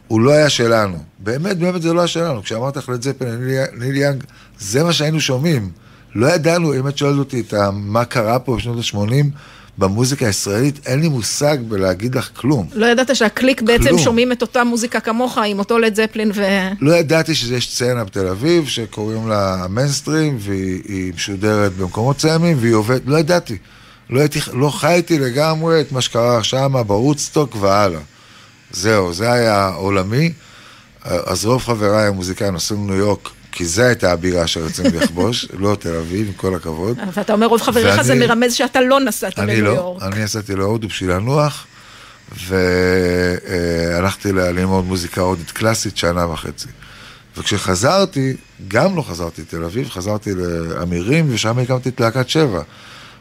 הוא 0.08 0.22
לא 0.22 0.32
היה 0.32 0.50
שלנו. 0.50 0.98
באמת, 1.20 1.58
באמת 1.58 1.82
זה 1.82 1.94
לא 1.94 2.00
היה 2.00 2.08
שלנו. 2.08 2.44
כשאמרת 2.44 2.78
לך 2.78 2.90
לד 2.90 3.02
זפן, 3.02 3.26
ניל 3.74 3.96
יאנג, 3.96 4.24
זה 4.60 4.84
מה 4.84 4.94
שהיינו 4.94 5.22
שומעים. 5.22 5.70
לא 6.16 6.28
ידענו, 6.28 6.74
אם 6.74 6.88
את 6.88 6.98
שואלת 6.98 7.18
אותי 7.18 7.40
את 7.40 7.54
מה 7.74 8.06
קרה 8.06 8.40
פה 8.40 8.56
בשנות 8.56 8.78
ה-80, 8.78 9.26
במוזיקה 9.78 10.26
הישראלית 10.26 10.80
אין 10.88 11.00
לי 11.00 11.10
מושג 11.10 11.58
בלהגיד 11.68 12.16
לך 12.16 12.30
כלום. 12.36 12.68
לא 12.74 12.86
ידעת 12.86 13.16
שהקליק 13.16 13.62
בעצם 13.62 13.90
כלום. 13.90 14.00
שומעים 14.00 14.32
את 14.32 14.42
אותה 14.42 14.64
מוזיקה 14.64 15.00
כמוך 15.00 15.38
עם 15.38 15.60
אותו 15.60 15.80
לד 15.80 15.96
זפלין 15.96 16.32
ו... 16.34 16.44
לא 16.82 16.94
ידעתי 16.94 17.36
שיש 17.36 17.76
סצנה 17.76 18.04
בתל 18.04 18.28
אביב 18.28 18.68
שקוראים 18.68 19.28
לה 19.28 19.66
מיינסטרים 19.70 20.38
והיא 20.40 21.14
משודרת 21.14 21.74
במקומות 21.74 22.18
מסוימים 22.18 22.58
והיא 22.60 22.74
עובדת, 22.74 23.02
לא 23.06 23.18
ידעתי. 23.18 23.58
לא, 24.10 24.20
הייתי, 24.20 24.40
לא 24.54 24.70
חייתי 24.70 25.20
לגמרי 25.20 25.82
את 25.82 25.92
מה 25.92 26.02
שקרה 26.02 26.44
שם 26.44 26.74
בוודסטוק 26.88 27.56
והלאה. 27.56 28.00
זהו, 28.72 29.14
זה 29.14 29.32
היה 29.32 29.68
עולמי. 29.68 30.32
אז 31.04 31.46
רוב 31.46 31.62
חבריי 31.62 32.08
המוזיקאים 32.08 32.56
נסעו 32.56 32.78
לניו 32.78 32.96
יורק 32.96 33.30
כי 33.56 33.66
זו 33.66 33.82
הייתה 33.82 34.12
הבירה 34.12 34.48
שרצינו 34.48 34.90
לכבוש, 35.00 35.48
לא 35.60 35.76
תל 35.80 35.96
אביב, 35.96 36.28
עם 36.28 36.34
כל 36.34 36.56
הכבוד. 36.56 36.98
ואתה 37.14 37.34
אומר, 37.34 37.48
רוב 37.48 37.62
חבריך 37.62 38.02
זה 38.02 38.16
מרמז 38.16 38.54
שאתה 38.54 38.82
לא 38.82 39.00
נסעת 39.00 39.38
לניו 39.38 39.62
לא, 39.64 39.70
יורק. 39.70 40.04
אני 40.04 40.24
נסעתי 40.24 40.56
להודו 40.56 40.88
בשביל 40.88 41.12
לנוח, 41.12 41.66
והלכתי 42.48 44.32
ללמוד 44.32 44.86
מוזיקה 44.86 45.22
הודית 45.22 45.52
קלאסית 45.52 45.98
שנה 45.98 46.28
וחצי. 46.28 46.68
וכשחזרתי, 47.38 48.36
גם 48.68 48.96
לא 48.96 49.02
חזרתי 49.02 49.42
לתל 49.42 49.64
אביב, 49.64 49.90
חזרתי 49.90 50.30
לאמירים, 50.34 51.26
ושם 51.30 51.60
הקמתי 51.60 51.90
את 51.90 52.00
להקת 52.00 52.30
שבע. 52.30 52.62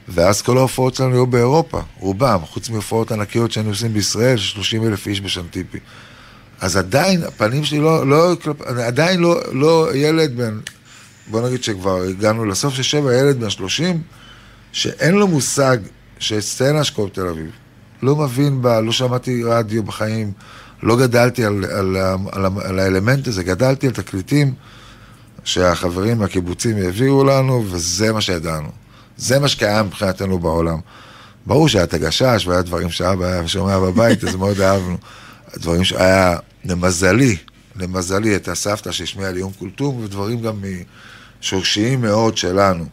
ואז 0.08 0.42
כל 0.42 0.58
ההופעות 0.58 0.94
שלנו 0.94 1.14
היו 1.14 1.26
באירופה, 1.26 1.80
רובם, 1.98 2.38
חוץ 2.44 2.70
מהופעות 2.70 3.12
ענקיות 3.12 3.52
שהיינו 3.52 3.70
עושים 3.70 3.92
בישראל, 3.92 4.36
30 4.36 4.86
אלף 4.86 5.06
איש 5.06 5.20
בשנטיפי. 5.20 5.78
אז 6.62 6.76
עדיין, 6.76 7.22
הפנים 7.22 7.64
שלי 7.64 7.78
לא, 7.78 8.06
לא, 8.06 8.36
עדיין 8.84 9.20
לא, 9.20 9.40
לא 9.52 9.88
ילד 9.94 10.36
בן, 10.36 10.58
בוא 11.26 11.46
נגיד 11.46 11.64
שכבר 11.64 12.02
הגענו 12.02 12.44
לסוף 12.44 12.74
של 12.74 12.82
שבע, 12.82 13.14
ילד 13.14 13.40
בן 13.40 13.50
שלושים, 13.50 14.02
שאין 14.72 15.14
לו 15.14 15.28
מושג 15.28 15.76
שסצנה 16.18 16.84
שקוב 16.84 17.08
תל 17.12 17.26
אביב. 17.26 17.50
לא 18.02 18.16
מבין 18.16 18.62
בה, 18.62 18.80
לא 18.80 18.92
שמעתי 18.92 19.44
רדיו 19.44 19.82
בחיים, 19.82 20.32
לא 20.82 20.96
גדלתי 20.96 21.44
על, 21.44 21.64
על, 21.64 21.96
על, 21.96 22.16
על, 22.32 22.46
על 22.64 22.78
האלמנט 22.78 23.28
הזה, 23.28 23.42
גדלתי 23.42 23.86
על 23.86 23.92
תקליטים 23.92 24.54
שהחברים 25.44 26.18
מהקיבוצים 26.18 26.76
העבירו 26.76 27.24
לנו, 27.24 27.64
וזה 27.70 28.12
מה 28.12 28.20
שידענו. 28.20 28.68
זה 29.16 29.38
מה 29.38 29.48
שקיים 29.48 29.86
מבחינתנו 29.86 30.38
בעולם. 30.38 30.78
ברור 31.46 31.68
שהיה 31.68 31.84
את 31.84 31.94
הגשש 31.94 32.46
והיה 32.46 32.62
דברים 32.62 32.90
שאבא 32.90 33.24
היה 33.24 33.48
שומע 33.48 33.78
בבית, 33.78 34.24
אז 34.24 34.34
מאוד 34.34 34.60
אהבנו. 34.60 34.96
דברים 35.56 35.84
שהיה 35.84 36.36
למזלי, 36.64 37.36
למזלי, 37.76 38.36
את 38.36 38.48
הסבתא 38.48 38.92
שהשמיעה 38.92 39.30
לי 39.30 39.40
יום 39.40 39.52
כולתום, 39.58 40.04
ודברים 40.04 40.40
גם 40.40 40.64
שורשיים 41.40 42.00
מאוד 42.00 42.36
שלנו. 42.36 42.84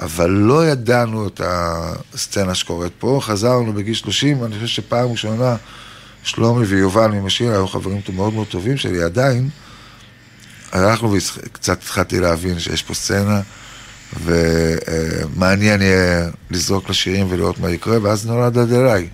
אבל 0.00 0.30
לא 0.30 0.66
ידענו 0.66 1.26
את 1.26 1.40
הסצנה 1.44 2.54
שקורית 2.54 2.92
פה, 2.98 3.20
חזרנו 3.22 3.72
בגיל 3.72 3.94
30, 3.94 4.44
אני 4.44 4.54
חושב 4.54 4.66
שפעם 4.66 5.10
ראשונה 5.10 5.56
שלומי 6.22 6.66
ויובל 6.66 7.06
ממשין 7.06 7.50
היו 7.50 7.68
חברים 7.68 8.00
מאוד 8.14 8.34
מאוד 8.34 8.46
טובים 8.46 8.76
שלי 8.76 9.02
עדיין. 9.02 9.48
הלכנו 10.72 11.12
וקצת 11.12 11.82
התחלתי 11.82 12.20
להבין 12.20 12.58
שיש 12.58 12.82
פה 12.82 12.94
סצנה, 12.94 13.40
ומעניין 14.24 15.82
יהיה 15.82 16.28
לזרוק 16.50 16.90
לשירים 16.90 17.26
ולראות 17.30 17.58
מה 17.58 17.70
יקרה, 17.70 17.98
ואז 18.02 18.26
נולד 18.26 18.58
עד 18.58 18.72
אליי. 18.72 19.08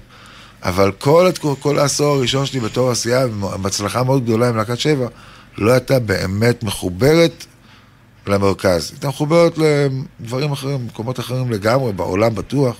אבל 0.66 0.92
כל, 0.92 1.30
כל 1.60 1.78
העשור 1.78 2.16
הראשון 2.16 2.46
שלי 2.46 2.60
בתור 2.60 2.90
עשייה, 2.90 3.24
עם 3.24 3.66
הצלחה 3.66 4.02
מאוד 4.02 4.24
גדולה 4.24 4.48
עם 4.48 4.56
להקת 4.56 4.78
שבע, 4.78 5.08
לא 5.58 5.72
הייתה 5.72 5.98
באמת 5.98 6.62
מחוברת 6.62 7.46
למרכז. 8.26 8.90
הייתה 8.90 9.08
מחוברת 9.08 9.58
לדברים 9.58 10.52
אחרים, 10.52 10.86
מקומות 10.86 11.20
אחרים 11.20 11.50
לגמרי, 11.50 11.92
בעולם 11.92 12.34
בטוח, 12.34 12.76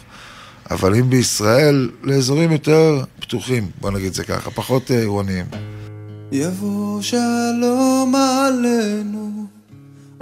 אבל 0.71 0.95
אם 0.95 1.11
בישראל, 1.11 1.91
לאזורים 2.03 2.53
יותר 2.53 3.05
פתוחים, 3.21 3.71
בוא 3.81 3.91
נגיד 3.91 4.15
זה 4.15 4.25
ככה, 4.25 4.51
פחות 4.51 4.91
אה, 4.91 4.99
עירוניים. 4.99 5.47
יבוא 6.33 7.03
שלום 7.03 8.15
עלינו, 8.15 9.46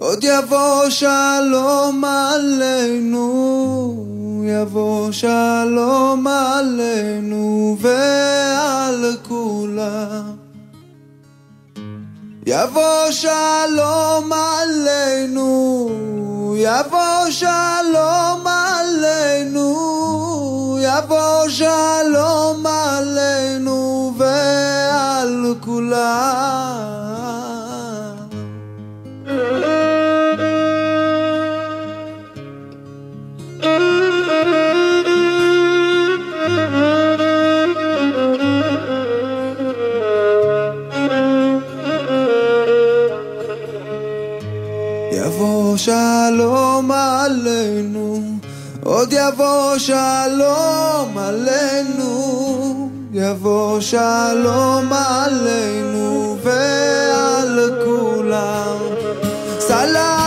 עוד 0.05 0.25
יבוא 0.25 0.89
שלום 0.89 2.05
עלינו, 2.05 3.25
יבוא 4.47 5.13
שלום 5.13 6.27
עלינו 6.27 7.77
ועל 7.81 9.17
כולם. 9.29 10.37
יבוא 12.47 13.11
שלום 13.11 14.33
עלינו, 14.33 15.89
יבוא 16.57 17.31
שלום 17.31 18.47
עלינו, 18.47 19.69
יבוא 20.81 21.49
שלום 21.49 22.67
עלינו 22.67 24.13
ועל 24.19 25.55
כולם. 25.61 27.04
שלום 45.85 46.91
עלינו, 46.93 48.23
עוד 48.83 49.13
יבוא 49.13 49.79
שלום 49.79 51.19
עלינו, 51.19 52.91
יבוא 53.13 53.81
שלום 53.81 54.93
עלינו 54.93 56.37
ועל 56.43 57.71
כולם. 57.85 58.77
סלאם 59.59 60.24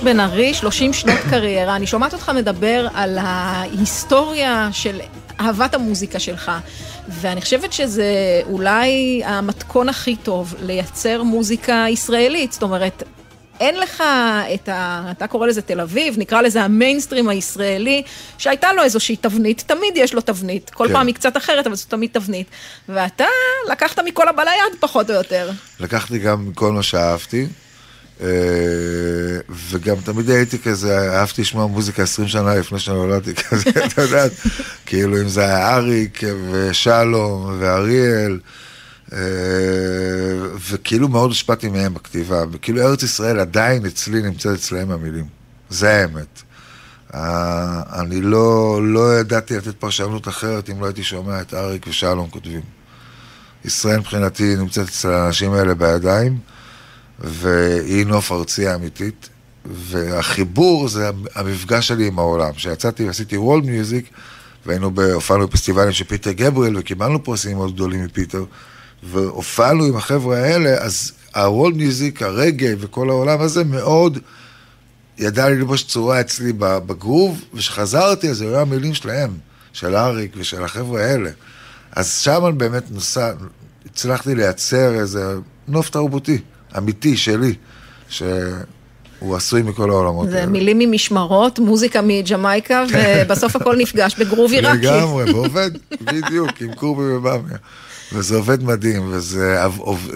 מוש 0.00 0.08
בן 0.08 0.20
ארי, 0.20 0.54
30 0.54 0.92
שנות 0.92 1.18
קריירה. 1.30 1.76
אני 1.76 1.86
שומעת 1.86 2.12
אותך 2.12 2.32
מדבר 2.34 2.88
על 2.94 3.18
ההיסטוריה 3.20 4.68
של 4.72 5.00
אהבת 5.40 5.74
המוזיקה 5.74 6.18
שלך, 6.18 6.52
ואני 7.08 7.40
חושבת 7.40 7.72
שזה 7.72 8.04
אולי 8.44 9.22
המתכון 9.24 9.88
הכי 9.88 10.16
טוב 10.16 10.54
לייצר 10.62 11.22
מוזיקה 11.22 11.84
ישראלית. 11.88 12.52
זאת 12.52 12.62
אומרת, 12.62 13.02
אין 13.60 13.78
לך 13.78 14.02
את 14.54 14.68
ה... 14.68 15.04
אתה 15.10 15.26
קורא 15.26 15.46
לזה 15.46 15.62
תל 15.62 15.80
אביב, 15.80 16.14
נקרא 16.18 16.42
לזה 16.42 16.62
המיינסטרים 16.62 17.28
הישראלי, 17.28 18.02
שהייתה 18.38 18.72
לו 18.72 18.82
איזושהי 18.82 19.16
תבנית, 19.16 19.64
תמיד 19.66 19.92
יש 19.96 20.14
לו 20.14 20.20
תבנית. 20.20 20.70
כל 20.70 20.86
כן. 20.86 20.92
פעם 20.92 21.06
היא 21.06 21.14
קצת 21.14 21.36
אחרת, 21.36 21.66
אבל 21.66 21.76
זו 21.76 21.86
תמיד 21.88 22.10
תבנית. 22.12 22.46
ואתה 22.88 23.26
לקחת 23.70 23.98
מכל 23.98 24.28
הבא 24.28 24.42
ליד, 24.42 24.80
פחות 24.80 25.10
או 25.10 25.14
יותר. 25.14 25.50
לקחתי 25.80 26.18
גם 26.18 26.48
מכל 26.48 26.72
מה 26.72 26.82
שאהבתי. 26.82 27.46
אה, 28.22 28.28
וגם 29.70 29.96
תמיד 30.04 30.30
הייתי 30.30 30.58
כזה, 30.58 31.18
אהבתי 31.18 31.42
לשמוע 31.42 31.66
מוזיקה 31.66 32.02
20 32.02 32.28
שנה 32.28 32.54
לפני 32.54 32.78
שנולדתי 32.78 33.34
כזה, 33.42 33.70
אתה 33.86 34.02
יודע, 34.02 34.24
כאילו 34.86 35.20
אם 35.20 35.28
זה 35.28 35.44
היה 35.44 35.76
אריק 35.76 36.20
ושלום 36.50 37.56
ואריאל, 37.60 38.38
אה, 39.12 39.18
וכאילו 40.70 41.08
מאוד 41.08 41.30
השפעתי 41.30 41.68
מהם 41.68 41.94
בכתיבה, 41.94 42.42
וכאילו 42.52 42.82
ארץ 42.82 43.02
ישראל 43.02 43.40
עדיין 43.40 43.86
אצלי 43.86 44.22
נמצאת 44.22 44.58
אצלהם 44.58 44.90
המילים. 44.90 45.26
זה 45.70 45.90
האמת. 45.90 46.42
אה, 47.14 47.82
אני 48.00 48.20
לא, 48.20 48.80
לא 48.82 49.18
ידעתי 49.18 49.56
לתת 49.56 49.76
פרשנות 49.76 50.28
אחרת 50.28 50.70
אם 50.70 50.80
לא 50.80 50.86
הייתי 50.86 51.02
שומע 51.02 51.40
את 51.40 51.54
אריק 51.54 51.86
ושלום 51.86 52.30
כותבים. 52.30 52.60
ישראל 53.64 53.98
מבחינתי 53.98 54.56
נמצאת 54.56 54.88
אצל 54.88 55.10
האנשים 55.10 55.52
האלה 55.52 55.74
בידיים, 55.74 56.38
והיא 57.20 58.06
נוף 58.06 58.32
ארצי 58.32 58.74
אמיתית, 58.74 59.28
והחיבור 59.64 60.88
זה 60.88 61.10
המפגש 61.34 61.88
שלי 61.88 62.06
עם 62.06 62.18
העולם. 62.18 62.52
כשיצאתי 62.52 63.04
ועשיתי 63.04 63.36
וולד 63.36 63.64
מיוזיק, 63.64 64.10
והיינו, 64.66 64.90
הופענו 65.12 65.46
בפסטיבלים 65.46 65.92
של 65.92 66.04
פיטר 66.04 66.32
גבריאל, 66.32 66.76
וקיבלנו 66.78 67.24
פרסים 67.24 67.56
מאוד 67.56 67.74
גדולים 67.74 68.04
מפיטר, 68.04 68.44
והופענו 69.02 69.84
עם 69.84 69.96
החבר'ה 69.96 70.38
האלה, 70.38 70.74
אז 70.74 71.12
הוולד 71.34 71.76
מיוזיק, 71.76 72.22
הרגע 72.22 72.68
וכל 72.78 73.10
העולם 73.10 73.40
הזה 73.40 73.64
מאוד 73.64 74.18
ידע 75.18 75.48
ללבוש 75.48 75.84
צורה 75.84 76.20
אצלי 76.20 76.52
בגרוב, 76.58 77.44
וכשחזרתי 77.54 78.30
אז 78.30 78.40
היו 78.40 78.58
המילים 78.58 78.94
שלהם, 78.94 79.30
של 79.72 79.96
אריק 79.96 80.32
ושל 80.36 80.64
החבר'ה 80.64 81.04
האלה. 81.04 81.30
אז 81.92 82.14
שם 82.18 82.54
באמת 82.56 82.90
נוסע, 82.90 83.32
הצלחתי 83.86 84.34
לייצר 84.34 84.94
איזה 84.94 85.34
נוף 85.68 85.90
תרבותי, 85.90 86.38
אמיתי, 86.78 87.16
שלי, 87.16 87.54
שהוא 88.08 89.36
עשוי 89.36 89.62
מכל 89.62 89.90
העולמות 89.90 90.30
זה 90.30 90.38
האלה. 90.38 90.50
מילים 90.50 90.78
ממשמרות, 90.78 91.58
מוזיקה 91.58 92.02
מג'מייקה, 92.02 92.84
ובסוף 92.92 93.56
הכל 93.56 93.76
נפגש 93.76 94.16
בגרוב 94.18 94.52
עיראקי. 94.52 94.78
לגמרי, 94.78 95.32
ועובד, 95.32 95.70
בדיוק, 96.00 96.50
עם 96.60 96.74
קורבי 96.74 97.12
ובאמיה. 97.12 97.56
וזה 98.12 98.36
עובד 98.36 98.62
מדהים, 98.62 99.02
וזה, 99.12 99.62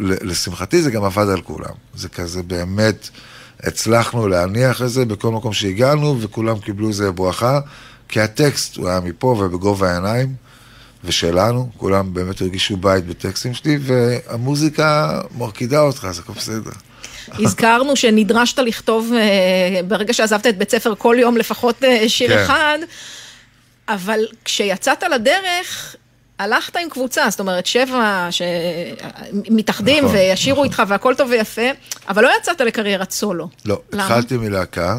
לשמחתי 0.01 0.83
זה 0.83 0.91
גם 0.91 1.05
עבד 1.05 1.29
על 1.29 1.41
כולם. 1.41 1.75
זה 1.95 2.09
כזה 2.09 2.43
באמת, 2.43 3.09
הצלחנו 3.63 4.29
להניח 4.29 4.83
את 4.83 4.91
זה 4.91 5.05
בכל 5.05 5.31
מקום 5.31 5.53
שהגענו, 5.53 6.21
וכולם 6.21 6.59
קיבלו 6.59 6.89
איזה 6.89 7.11
ברכה, 7.11 7.61
כי 8.09 8.21
הטקסט 8.21 8.77
הוא 8.77 8.89
היה 8.89 9.01
מפה 9.01 9.27
ובגובה 9.27 9.91
העיניים, 9.91 10.35
ושלנו, 11.05 11.71
כולם 11.77 12.15
באמת 12.15 12.41
הרגישו 12.41 12.77
בית 12.77 13.07
בטקסטים 13.07 13.55
שלי, 13.55 13.79
והמוזיקה 13.81 15.21
מרקידה 15.39 15.81
אותך, 15.81 16.07
אז 16.11 16.19
הכל 16.19 16.33
בסדר. 16.33 16.71
הזכרנו 17.29 17.97
שנדרשת 17.97 18.59
לכתוב, 18.59 19.13
אה, 19.15 19.81
ברגע 19.89 20.13
שעזבת 20.13 20.47
את 20.47 20.59
בית 20.59 20.71
ספר, 20.71 20.95
כל 20.99 21.17
יום 21.19 21.37
לפחות 21.37 21.85
אה, 21.85 22.09
שיר 22.09 22.29
כן. 22.29 22.43
אחד, 22.43 22.79
אבל 23.89 24.19
כשיצאת 24.45 25.03
לדרך, 25.03 25.97
הלכת 26.39 26.77
עם 26.77 26.89
קבוצה, 26.91 27.31
זאת 27.31 27.41
אומרת, 27.41 27.67
שבע 27.67 28.29
שמתאחדים 28.31 30.05
נכון, 30.05 30.17
וישירו 30.17 30.55
נכון. 30.55 30.65
איתך 30.65 30.83
והכל 30.89 31.15
טוב 31.15 31.31
ויפה, 31.31 31.71
אבל 32.09 32.23
לא 32.23 32.31
יצאת 32.41 32.61
לקריירת 32.61 33.11
סולו. 33.11 33.49
לא, 33.65 33.81
למה? 33.93 34.05
התחלתי 34.05 34.37
מלהקה, 34.37 34.99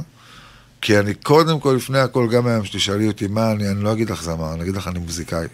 כי 0.82 1.00
אני 1.00 1.14
קודם 1.14 1.60
כל, 1.60 1.74
לפני 1.78 2.00
הכל, 2.00 2.28
גם 2.32 2.48
היום 2.48 2.66
שתשאלי 2.66 3.08
אותי 3.08 3.28
מה 3.28 3.52
אני, 3.52 3.70
אני 3.70 3.84
לא 3.84 3.94
אגיד 3.94 4.10
לך 4.10 4.24
זמר, 4.24 4.54
אני 4.54 4.64
אגיד 4.64 4.76
לך 4.76 4.88
אני 4.88 5.00
מוזיקאי. 5.00 5.48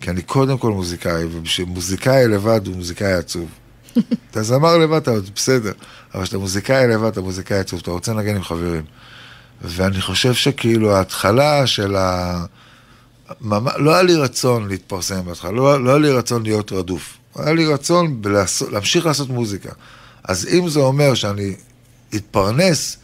כי 0.00 0.10
אני 0.10 0.22
קודם 0.22 0.58
כל 0.58 0.70
מוזיקאי, 0.70 1.24
ומוזיקאי 1.58 2.28
לבד 2.28 2.66
הוא 2.66 2.76
מוזיקאי 2.76 3.12
עצוב. 3.12 3.48
אתה 4.30 4.42
זמר 4.42 4.78
לבד, 4.78 4.96
אתה 4.96 5.12
בסדר, 5.34 5.72
אבל 6.14 6.22
כשאתה 6.22 6.38
מוזיקאי 6.38 6.88
לבד, 6.88 7.08
אתה 7.08 7.20
מוזיקאי 7.20 7.58
עצוב, 7.58 7.80
אתה 7.82 7.90
רוצה 7.90 8.12
לנגן 8.12 8.36
עם 8.36 8.42
חברים. 8.42 8.84
ואני 9.62 10.00
חושב 10.00 10.34
שכאילו 10.34 10.96
ההתחלה 10.96 11.66
של 11.66 11.96
ה... 11.96 12.44
ממש, 13.40 13.72
לא 13.76 13.94
היה 13.94 14.02
לי 14.02 14.14
רצון 14.14 14.68
להתפרסם 14.68 15.24
בהתחלה, 15.24 15.50
לא, 15.50 15.84
לא 15.84 15.90
היה 15.90 15.98
לי 15.98 16.10
רצון 16.10 16.42
להיות 16.42 16.72
רדוף. 16.72 17.18
היה 17.36 17.52
לי 17.52 17.66
רצון 17.66 18.22
בלעשות, 18.22 18.72
להמשיך 18.72 19.06
לעשות 19.06 19.28
מוזיקה. 19.28 19.70
אז 20.24 20.48
אם 20.52 20.68
זה 20.68 20.80
אומר 20.80 21.14
שאני 21.14 21.54
אתפרנס 22.14 22.96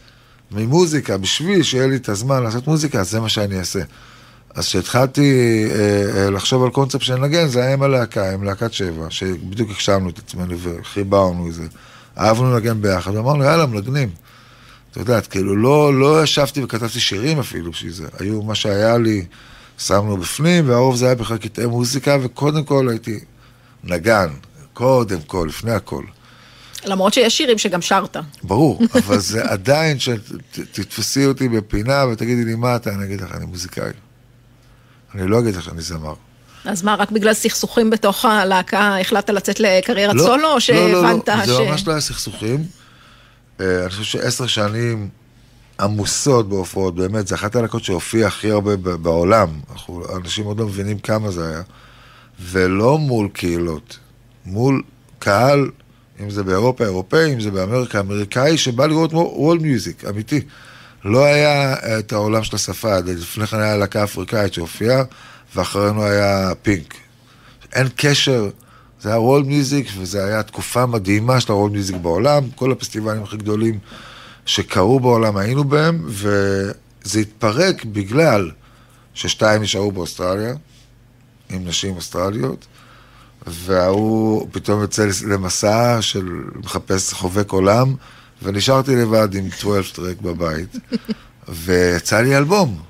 ממוזיקה 0.51 1.19
בשביל 1.19 1.63
שיהיה 1.63 1.87
לי 1.87 1.97
את 1.97 2.09
הזמן 2.09 2.43
לעשות 2.43 2.67
מוזיקה, 2.67 3.01
אז 3.01 3.11
זה 3.11 3.21
מה 3.21 3.29
שאני 3.29 3.59
אעשה. 3.59 3.81
אז 4.55 4.67
כשהתחלתי 4.67 5.35
אה, 5.71 6.25
אה, 6.25 6.31
לחשוב 6.31 6.65
על 6.65 6.71
קונספט 6.71 7.03
של 7.03 7.17
נגן, 7.17 7.47
זה 7.47 7.63
היה 7.63 7.73
עם 7.73 7.83
הלהקה, 7.83 8.33
עם 8.33 8.43
להקת 8.43 8.73
שבע, 8.73 9.07
שבדיוק 9.11 9.71
הקשבנו 9.71 10.09
את 10.09 10.19
עצמנו 10.19 10.57
וחיברנו 10.59 11.49
את 11.49 11.55
זה. 11.55 11.67
אהבנו 12.19 12.55
לנגן 12.55 12.83
ביחד, 12.83 13.15
ואמרנו, 13.15 13.45
יאללה, 13.45 13.67
מנגנים. 13.67 14.09
את 14.91 14.97
יודעת, 14.97 15.27
כאילו, 15.27 15.57
לא, 15.57 16.01
לא 16.01 16.23
ישבתי 16.23 16.65
וכתבתי 16.65 17.01
שירים 17.01 17.39
אפילו 17.39 17.71
בשביל 17.71 17.93
זה. 17.93 18.07
היו 18.19 18.43
מה 18.43 18.55
שהיה 18.55 18.99
לי, 18.99 19.25
שמנו 19.79 20.17
בפנים, 20.17 20.69
והרוב 20.69 20.97
זה 20.97 21.07
היה 21.07 21.15
בכלל 21.15 21.37
קטעי 21.37 21.67
מוזיקה, 21.67 22.17
וקודם 22.23 22.65
כל 22.65 22.89
הייתי 22.89 23.21
נגן, 23.85 24.29
קודם 24.73 25.21
כל, 25.27 25.47
לפני 25.49 25.73
הכל. 25.73 26.05
למרות 26.85 27.15
שיש 27.15 27.37
שירים 27.37 27.59
שגם 27.59 27.83
שרת. 27.83 28.17
ברור, 28.43 28.81
אבל 29.05 29.19
זה 29.19 29.45
עדיין, 29.45 29.99
שתתפסי 29.99 31.27
אותי 31.27 31.49
בפינה 31.49 32.05
ותגידי 32.13 32.45
לי 32.45 32.55
מה 32.55 32.77
אתה, 32.77 32.91
אני 32.91 33.05
אגיד 33.05 33.21
לך, 33.21 33.33
אני 33.33 33.45
מוזיקאי. 33.45 33.91
אני 35.15 35.29
לא 35.29 35.39
אגיד 35.39 35.57
לך 35.57 35.63
שאני 35.63 35.83
זמר. 35.83 36.15
אז 36.65 36.83
מה, 36.83 36.95
רק 36.95 37.11
בגלל 37.11 37.35
סכסוכים 37.35 37.91
בתוך 37.91 38.25
הלהקה 38.25 39.01
החלטת 39.01 39.31
לצאת 39.31 39.61
לקריירת 39.61 40.15
לא, 40.15 40.23
סולו, 40.23 40.35
או 40.35 40.41
לא, 40.43 40.55
לא, 40.55 40.61
שהבנת 40.61 41.29
לא, 41.29 41.45
ש... 41.45 41.49
זה 41.49 41.59
ממש 41.59 41.87
לא 41.87 41.93
היה 41.93 42.01
סכסוכים. 42.01 42.65
אה, 43.61 43.81
אני 43.83 43.91
חושב 43.91 44.05
שעשר 44.05 44.47
שנים 44.47 45.09
עמוסות 45.81 46.49
בהופעות, 46.49 46.95
באמת, 46.95 47.27
זה 47.27 47.35
אחת 47.35 47.57
הלהקות 47.57 47.85
שהופיעה 47.85 48.29
הכי 48.29 48.51
הרבה 48.51 48.77
בעולם. 48.77 49.49
אנחנו, 49.73 50.17
אנשים 50.17 50.45
עוד 50.45 50.59
לא 50.59 50.67
מבינים 50.67 50.99
כמה 50.99 51.31
זה 51.31 51.49
היה. 51.49 51.63
ולא 52.41 52.99
מול 52.99 53.29
קהילות, 53.33 53.99
מול 54.45 54.83
קהל, 55.19 55.71
אם 56.21 56.31
זה 56.31 56.43
באירופה, 56.43 56.85
אירופאי, 56.85 57.35
אם 57.35 57.41
זה 57.41 57.51
באמריקה, 57.51 58.01
אמריקאי, 58.01 58.59
שבא 58.59 58.87
לראות 58.87 59.13
וולד 59.13 59.63
מיוזיק, 59.63 60.05
אמיתי. 60.05 60.41
לא 61.05 61.25
היה 61.25 61.75
את 61.99 62.13
העולם 62.13 62.45
של 62.45 62.57
השפה, 62.57 62.99
לפני 62.99 63.47
כן 63.47 63.61
היה 63.61 63.77
להקה 63.77 64.05
אפריקאית 64.05 64.55
שהופיעה, 64.55 65.03
ואחרינו 65.55 66.05
היה 66.05 66.53
פינק. 66.63 66.95
אין 67.73 67.89
קשר, 67.97 68.51
זה 69.01 69.09
היה 69.09 69.21
וולד 69.21 69.47
מיוזיק, 69.47 69.87
וזו 69.99 70.19
הייתה 70.19 70.43
תקופה 70.43 70.87
מדהימה 70.87 71.41
של 71.41 71.53
הוולד 71.53 71.73
מיוזיק 71.73 71.97
בעולם, 71.97 72.51
כל 72.55 72.73
הפסטיבלים 72.73 73.23
הכי 73.23 73.37
גדולים 73.37 73.79
שקרו 74.47 75.01
בעולם 75.01 75.37
היינו 75.37 75.65
בהם, 75.65 76.05
וזה 76.07 77.21
התפרק 77.21 77.85
בגלל 77.85 78.51
ששתיים 79.15 79.63
נשארו 79.63 79.93
באוסטרליה, 79.93 80.55
עם 81.51 81.69
נשים 81.69 81.97
אוסטרליות, 81.97 82.67
וההוא 83.47 84.49
פתאום 84.53 84.81
יוצא 84.81 85.07
למסע 85.27 85.99
של 86.01 86.29
מחפש 86.55 87.13
חובק 87.13 87.51
עולם, 87.51 87.95
ונשארתי 88.43 88.97
לבד 88.97 89.35
עם 89.35 89.51
12 89.51 89.83
טרק 90.05 90.21
בבית, 90.21 90.77
ויצא 91.49 92.21
לי 92.21 92.37
אלבום. 92.37 92.83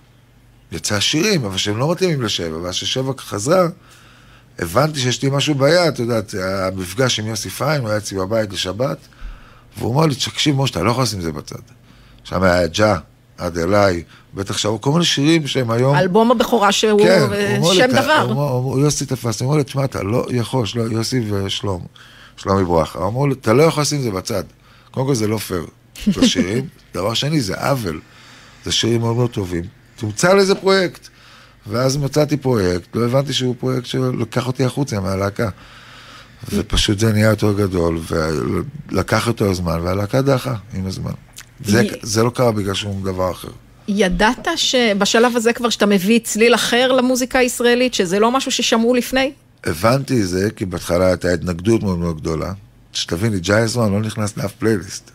יצא 0.72 1.00
שירים, 1.00 1.44
אבל 1.44 1.57
שהם 1.57 1.78
לא 1.78 1.92
מתאימים 1.92 2.22
לשבע, 2.22 2.59
ואז 2.62 2.74
ששבע 2.74 3.12
חזרה, 3.18 3.68
הבנתי 4.59 5.00
שיש 5.00 5.22
לי 5.22 5.30
משהו 5.33 5.54
ביד, 5.54 5.92
אתה 5.92 6.02
יודע, 6.02 6.20
המפגש 6.66 7.20
עם 7.20 7.26
יוסי 7.26 7.50
פיין, 7.50 7.80
הוא 7.80 7.88
היה 7.88 7.98
אצלי 7.98 8.18
בבית 8.18 8.52
לשבת, 8.52 8.98
והוא 9.78 9.94
אמר 9.94 10.07
לי, 10.07 10.14
תקשיב 10.14 10.57
משה, 10.57 10.70
אתה 10.72 10.83
לא 10.83 10.90
יכול 10.90 11.02
לשים 11.02 11.18
את 11.18 11.24
זה 11.24 11.33
בצד. 11.33 11.59
שם 12.24 12.42
היה 12.42 12.66
ג'ה, 12.66 12.96
עד 13.38 13.59
אליי, 13.59 14.02
בטח 14.35 14.59
שרו 14.59 14.80
כל 14.80 14.92
מיני 14.92 15.04
שירים 15.04 15.46
שהם 15.46 15.70
היום... 15.70 15.96
אלבום 15.96 16.30
הבכורה 16.30 16.72
שהוא 16.72 17.00
כן, 17.00 17.26
לי, 17.30 17.74
שם 17.76 17.90
"אתה- 17.90 18.02
דבר. 18.02 18.20
הוא 18.33 18.80
יוסי 18.80 19.07
תפס, 19.07 19.40
הוא 19.40 19.46
אומר 19.46 19.59
לי, 19.59 19.64
תשמע, 19.64 19.85
אתה 19.85 20.02
לא 20.02 20.26
יכול, 20.30 20.66
יוסי 20.90 21.33
ושלום, 21.33 21.87
שלומי 22.37 22.64
ברכה, 22.64 22.98
הוא 22.98 23.09
אמר 23.09 23.26
לי, 23.26 23.35
אתה 23.40 23.52
לא 23.52 23.62
יכול 23.62 23.83
לשים 23.83 23.98
את 23.98 24.02
זה 24.04 24.11
בצד. 24.11 24.44
קודם 24.94 25.07
כל 25.07 25.14
זה 25.14 25.26
לא 25.26 25.38
פייר 25.38 25.66
לשירים, 26.07 26.66
דבר 26.94 27.14
שני, 27.14 27.40
זה 27.40 27.54
עוול. 27.54 28.00
זה 28.64 28.72
שירים 28.72 29.00
מאוד 29.00 29.16
מאוד 29.16 29.30
טובים. 29.30 29.64
תמצא 29.96 30.35
לזה 30.35 30.54
פרויקט. 30.54 31.09
ואז 31.66 31.96
מצאתי 31.96 32.37
פרויקט, 32.37 32.96
לא 32.96 33.04
הבנתי 33.04 33.33
שהוא 33.33 33.54
פרויקט 33.59 33.87
שלקח 33.87 34.46
אותי 34.46 34.64
החוצה 34.64 35.00
מהלהקה. 35.00 35.48
ופשוט 36.52 36.98
זה 36.98 37.12
נהיה 37.12 37.28
יותר 37.28 37.52
גדול, 37.52 38.00
ולקח 38.09 39.24
יותר 39.26 39.52
זמן, 39.52 39.80
והלהקה 39.83 40.22
דעכה 40.22 40.54
עם 40.74 40.87
הזמן. 40.87 41.12
זה, 41.64 41.83
זה 42.02 42.22
לא 42.22 42.30
קרה 42.30 42.52
בגלל 42.52 42.74
שום 42.74 43.02
דבר 43.04 43.30
אחר. 43.30 43.48
ידעת 43.88 44.48
שבשלב 44.57 45.37
הזה 45.37 45.52
כבר 45.52 45.70
שאתה 45.70 45.87
מביא 45.87 46.20
צליל 46.24 46.54
אחר 46.54 46.92
למוזיקה 46.92 47.38
הישראלית, 47.38 47.94
שזה 47.94 48.18
לא 48.18 48.30
משהו 48.30 48.50
ששמעו 48.50 48.94
לפני? 48.94 49.33
הבנתי 49.64 50.22
את 50.22 50.28
זה, 50.28 50.48
כי 50.57 50.64
בהתחלה 50.64 51.07
הייתה 51.07 51.33
התנגדות 51.33 51.83
מאוד 51.83 51.98
מאוד 51.98 52.20
גדולה. 52.20 52.52
שתביני, 52.96 53.40
ג'ייזמן 53.40 53.92
לא 53.92 54.00
נכנס 54.00 54.37
לאף 54.37 54.52
פלייליסט. 54.52 55.11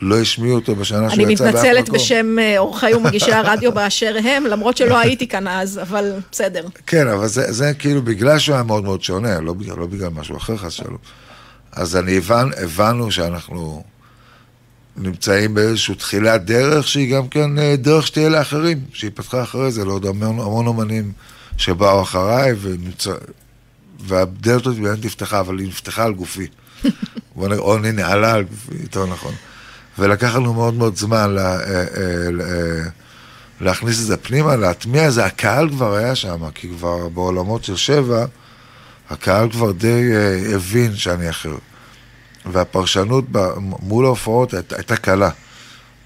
לא 0.00 0.20
השמיעו 0.20 0.54
אותו 0.54 0.76
בשנה 0.76 1.10
שהוא 1.10 1.24
אני 1.24 1.32
יצא 1.32 1.44
באף 1.44 1.54
מקום. 1.54 1.70
מתנצלת 1.70 1.88
בשם 1.88 2.38
אה, 2.38 2.58
עורכי 2.58 2.94
ומגישי 2.94 3.32
הרדיו 3.32 3.72
באשר 3.72 4.16
הם, 4.24 4.46
למרות 4.46 4.76
שלא 4.76 4.98
הייתי 5.04 5.28
כאן 5.28 5.48
אז, 5.48 5.78
אבל 5.82 6.12
בסדר. 6.32 6.66
כן, 6.86 7.08
אבל 7.08 7.26
זה, 7.26 7.52
זה 7.52 7.72
כאילו 7.78 8.02
בגלל 8.02 8.38
שהוא 8.38 8.54
היה 8.54 8.62
מאוד 8.62 8.84
מאוד 8.84 9.02
שונה, 9.02 9.40
לא 9.40 9.52
בגלל, 9.52 9.76
לא 9.78 9.86
בגלל 9.86 10.08
משהו 10.08 10.36
אחר 10.36 10.56
חס 10.56 10.80
ושלום. 10.80 10.98
אז 11.72 11.96
אני 11.96 12.16
הבנ, 12.16 12.50
הבנו 12.56 13.10
שאנחנו 13.10 13.82
נמצאים 14.96 15.54
באיזושהי 15.54 15.94
תחילת 15.94 16.44
דרך 16.44 16.88
שהיא 16.88 17.14
גם 17.14 17.28
כן 17.28 17.58
אה, 17.58 17.76
דרך 17.76 18.06
שתהיה 18.06 18.28
לאחרים, 18.28 18.78
שהיא 18.92 19.10
פתחה 19.14 19.42
אחרי 19.42 19.70
זה 19.70 19.84
לעוד 19.84 20.06
המון, 20.06 20.40
המון 20.40 20.66
אומנים 20.66 21.12
שבאו 21.56 22.02
אחריי 22.02 22.52
ונמצא, 22.60 23.12
והדלת 24.00 24.66
הזאת 24.66 24.78
באמת 24.78 25.04
נפתחה, 25.04 25.40
אבל 25.40 25.58
היא 25.58 25.68
נפתחה 25.68 26.04
על 26.04 26.12
גופי. 26.12 26.46
בוא 27.36 27.48
נראה, 27.48 27.58
או 27.58 27.76
היא 27.76 27.92
נעלה 27.92 28.32
על 28.32 28.42
גופי, 28.42 28.82
יותר 28.82 29.06
נכון. 29.06 29.34
ולקח 29.98 30.36
לנו 30.36 30.54
מאוד 30.54 30.74
מאוד 30.74 30.96
זמן 30.96 31.30
לה, 31.30 31.60
אה, 31.60 31.60
אה, 31.60 31.84
אה, 32.40 32.82
להכניס 33.60 34.00
את 34.00 34.06
זה 34.06 34.16
פנימה, 34.16 34.56
להטמיע 34.56 35.08
את 35.08 35.12
זה, 35.12 35.24
הקהל 35.24 35.70
כבר 35.70 35.94
היה 35.94 36.14
שם, 36.14 36.50
כי 36.54 36.68
כבר 36.68 37.08
בעולמות 37.08 37.64
של 37.64 37.76
שבע, 37.76 38.26
הקהל 39.10 39.50
כבר 39.50 39.72
די 39.72 40.10
הבין 40.54 40.96
שאני 40.96 41.30
אחר. 41.30 41.54
והפרשנות 42.52 43.24
מול 43.58 44.04
ההופעות 44.04 44.54
היית, 44.54 44.72
הייתה 44.72 44.96
קלה. 44.96 45.30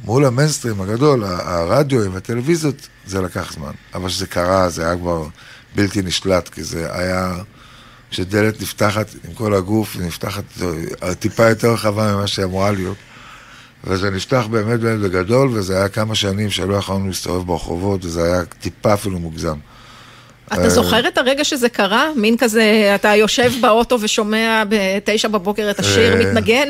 מול 0.04 0.24
המיינסטרים 0.24 0.80
הגדול, 0.80 1.24
הרדיו 1.24 2.12
והטלוויזיות, 2.12 2.88
זה 3.06 3.20
לקח 3.20 3.52
זמן. 3.52 3.72
אבל 3.94 4.08
כשזה 4.08 4.26
קרה, 4.26 4.68
זה 4.68 4.86
היה 4.86 4.96
כבר 4.96 5.26
בלתי 5.74 6.02
נשלט, 6.02 6.48
כי 6.48 6.62
זה 6.62 6.88
היה... 6.92 7.34
כשדלת 8.12 8.62
נפתחת 8.62 9.06
עם 9.28 9.34
כל 9.34 9.54
הגוף, 9.54 9.96
נפתחת 10.00 10.44
טיפה 11.18 11.48
יותר 11.48 11.72
רחבה 11.72 12.14
ממה 12.14 12.26
שאמורה 12.26 12.70
להיות. 12.70 12.96
וזה 13.84 14.10
נפתח 14.10 14.46
באמת 14.50 14.80
באמת 14.80 15.00
בגדול, 15.00 15.48
וזה 15.52 15.76
היה 15.76 15.88
כמה 15.88 16.14
שנים 16.14 16.50
שלא 16.50 16.74
יכולנו 16.74 17.06
להסתובב 17.06 17.46
ברחובות, 17.46 18.04
וזה 18.04 18.24
היה 18.24 18.44
טיפה 18.44 18.94
אפילו 18.94 19.18
מוגזם. 19.18 19.56
אתה 20.46 20.68
זוכר 20.68 21.08
את 21.08 21.18
הרגע 21.18 21.44
שזה 21.44 21.68
קרה? 21.68 22.10
מין 22.16 22.36
כזה, 22.36 22.92
אתה 22.94 23.08
יושב 23.08 23.52
באוטו 23.60 23.98
ושומע 24.00 24.62
בתשע 24.68 25.28
בבוקר 25.28 25.70
את 25.70 25.78
השיר 25.78 26.12
אה, 26.12 26.18
מתנגן? 26.18 26.68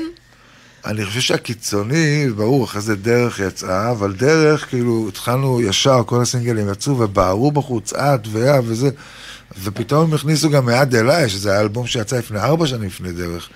אני 0.87 1.05
חושב 1.05 1.21
שהקיצוני, 1.21 2.27
ברור, 2.37 2.65
אחרי 2.65 2.81
זה 2.81 2.97
דרך 2.97 3.41
יצאה, 3.41 3.91
אבל 3.91 4.13
דרך, 4.13 4.69
כאילו, 4.69 5.07
התחלנו 5.09 5.61
ישר, 5.61 6.03
כל 6.07 6.23
הסינגלים 6.23 6.69
יצאו 6.69 6.99
ובערו 6.99 7.53
בחוץ, 7.53 7.93
את 7.93 8.21
ויה 8.31 8.61
וזה, 8.65 8.91
ופתאום 9.63 10.05
הם 10.05 10.15
הכניסו 10.15 10.51
גם 10.51 10.67
מיד 10.67 10.95
אליי, 10.95 11.29
שזה 11.29 11.51
היה 11.51 11.61
אלבום 11.61 11.87
שיצא 11.87 12.19
לפני 12.19 12.39
ארבע 12.39 12.67
שנים 12.67 12.87
לפני 12.87 13.13
דרך, 13.13 13.49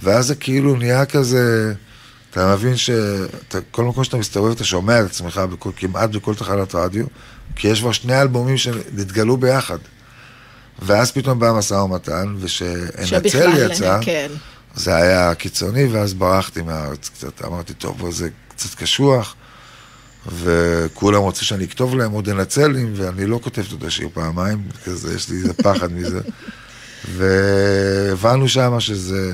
ואז 0.00 0.26
זה 0.26 0.34
כאילו 0.34 0.76
נהיה 0.76 1.06
כזה, 1.06 1.74
אתה 2.30 2.52
מבין 2.54 2.76
שכל 2.76 3.84
מקום 3.84 4.04
שאתה 4.04 4.16
מסתובב 4.16 4.50
אתה 4.50 4.64
שומע 4.64 5.00
את 5.00 5.06
עצמך 5.06 5.38
בכל, 5.38 5.70
כמעט 5.76 6.10
בכל 6.10 6.34
תחנת 6.34 6.74
רדיו, 6.74 7.06
כי 7.56 7.68
יש 7.68 7.80
כבר 7.80 7.92
שני 7.92 8.20
אלבומים 8.20 8.56
שנתגלו 8.56 9.36
ביחד. 9.36 9.78
ואז 10.82 11.12
פתאום 11.12 11.38
בא 11.38 11.52
משא 11.52 11.74
ומתן, 11.74 12.34
ושאנצל 12.40 13.50
יצא, 13.56 13.98
כן. 14.00 14.30
זה 14.74 14.96
היה 14.96 15.34
קיצוני, 15.34 15.84
ואז 15.84 16.14
ברחתי 16.14 16.62
מהארץ 16.62 17.08
קצת. 17.08 17.44
אמרתי, 17.44 17.74
טוב, 17.74 18.10
זה 18.10 18.28
קצת 18.48 18.74
קשוח, 18.74 19.34
וכולם 20.26 21.20
רוצים 21.20 21.44
שאני 21.44 21.64
אכתוב 21.64 21.94
להם 21.94 22.12
עוד 22.12 22.28
אנצלים, 22.28 22.92
ואני 22.96 23.26
לא 23.26 23.40
כותב 23.42 23.62
את 23.68 23.72
אותו 23.72 23.90
שיר 23.90 24.08
פעמיים, 24.14 24.62
כזה, 24.84 25.14
יש 25.14 25.30
לי 25.30 25.36
איזה 25.36 25.54
פחד 25.54 25.92
מזה. 25.92 26.20
והבנו 27.16 28.48
שם 28.48 28.80
שזה 28.80 29.32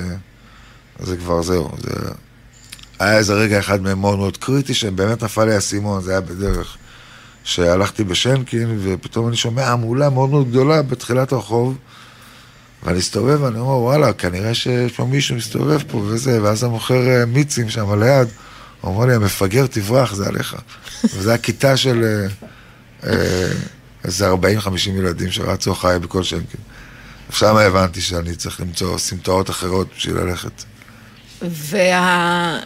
זה 0.99 1.17
כבר 1.17 1.41
זהו. 1.41 1.71
זה... 1.81 2.11
היה 2.99 3.17
איזה 3.17 3.33
רגע 3.33 3.59
אחד 3.59 3.81
מהם 3.81 3.99
מאוד 4.01 4.17
מאוד 4.17 4.37
קריטי, 4.37 4.73
שבאמת 4.73 5.23
נפל 5.23 5.45
לי 5.45 5.53
האסימון, 5.53 6.01
זה 6.01 6.11
היה 6.11 6.21
בדרך. 6.21 6.77
שהלכתי 7.43 8.03
בשנקין, 8.03 8.79
ופתאום 8.83 9.27
אני 9.27 9.35
שומע 9.35 9.67
המולה 9.67 10.09
מאוד 10.09 10.29
מאוד 10.29 10.49
גדולה 10.49 10.81
בתחילת 10.81 11.31
הרחוב, 11.31 11.77
ואני 12.83 12.97
מסתובב, 12.97 13.41
ואני 13.41 13.59
אומר, 13.59 13.73
וואלה, 13.73 14.13
כנראה 14.13 14.53
שיש 14.53 14.91
פה 14.91 15.05
מישהו 15.05 15.35
מסתובב 15.35 15.79
פה 15.87 15.97
וזה, 15.97 16.43
ואז 16.43 16.63
המוכר 16.63 17.07
אה, 17.07 17.25
מיצים 17.25 17.69
שם 17.69 18.03
ליד, 18.03 18.27
אומר 18.83 19.05
לי, 19.05 19.13
המפגר 19.13 19.67
תברח, 19.67 20.13
זה 20.13 20.27
עליך. 20.27 20.55
וזו 21.03 21.29
הייתה 21.29 21.43
כיתה 21.43 21.77
של 21.77 22.03
אה, 22.03 22.27
אה, 23.09 23.51
איזה 24.03 24.31
40-50 24.31 24.37
ילדים 24.89 25.31
שרצו 25.31 25.71
אחריי 25.71 25.99
בכל 25.99 26.23
שנקין. 26.23 26.61
ושם 27.29 27.55
הבנתי 27.55 28.01
שאני 28.01 28.35
צריך 28.35 28.61
למצוא 28.61 28.97
סמטאות 28.97 29.49
אחרות 29.49 29.87
בשביל 29.97 30.17
ללכת. 30.17 30.63
וה... 31.41 32.59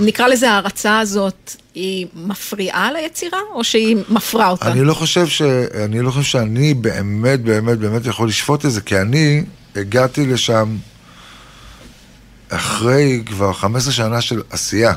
נקרא 0.00 0.28
לזה 0.28 0.50
ההרצה 0.50 0.98
הזאת, 0.98 1.56
היא 1.74 2.06
מפריעה 2.14 2.92
ליצירה, 2.92 3.38
או 3.54 3.64
שהיא 3.64 3.96
מפרה 4.08 4.48
אותה? 4.48 4.72
אני 4.72 4.84
לא 4.84 4.94
חושב 4.94 5.26
ש... 5.26 5.42
אני 5.84 6.02
לא 6.02 6.10
חושב 6.10 6.22
שאני 6.22 6.74
באמת, 6.74 7.40
באמת, 7.40 7.78
באמת 7.78 8.06
יכול 8.06 8.28
לשפוט 8.28 8.64
את 8.64 8.70
זה, 8.70 8.80
כי 8.80 8.98
אני 8.98 9.44
הגעתי 9.76 10.26
לשם 10.26 10.76
אחרי 12.48 13.22
כבר 13.26 13.52
15 13.52 13.92
שנה 13.92 14.20
של 14.20 14.42
עשייה. 14.50 14.94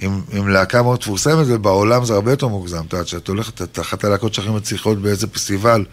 עם, 0.00 0.20
עם 0.32 0.48
להקה 0.48 0.82
מאוד 0.82 0.98
מפורסמת, 1.00 1.46
ובעולם 1.48 2.04
זה 2.04 2.14
הרבה 2.14 2.32
יותר 2.32 2.48
מוגזם. 2.48 2.84
אתה 2.88 2.96
יודע, 2.96 3.04
כשאת 3.04 3.28
הולכת, 3.28 3.62
את 3.62 3.78
אחת 3.78 4.04
הלהקות 4.04 4.34
שהכי 4.34 4.48
מצליחות 4.48 4.98
באיזה 4.98 5.26
פסטיבל 5.26 5.84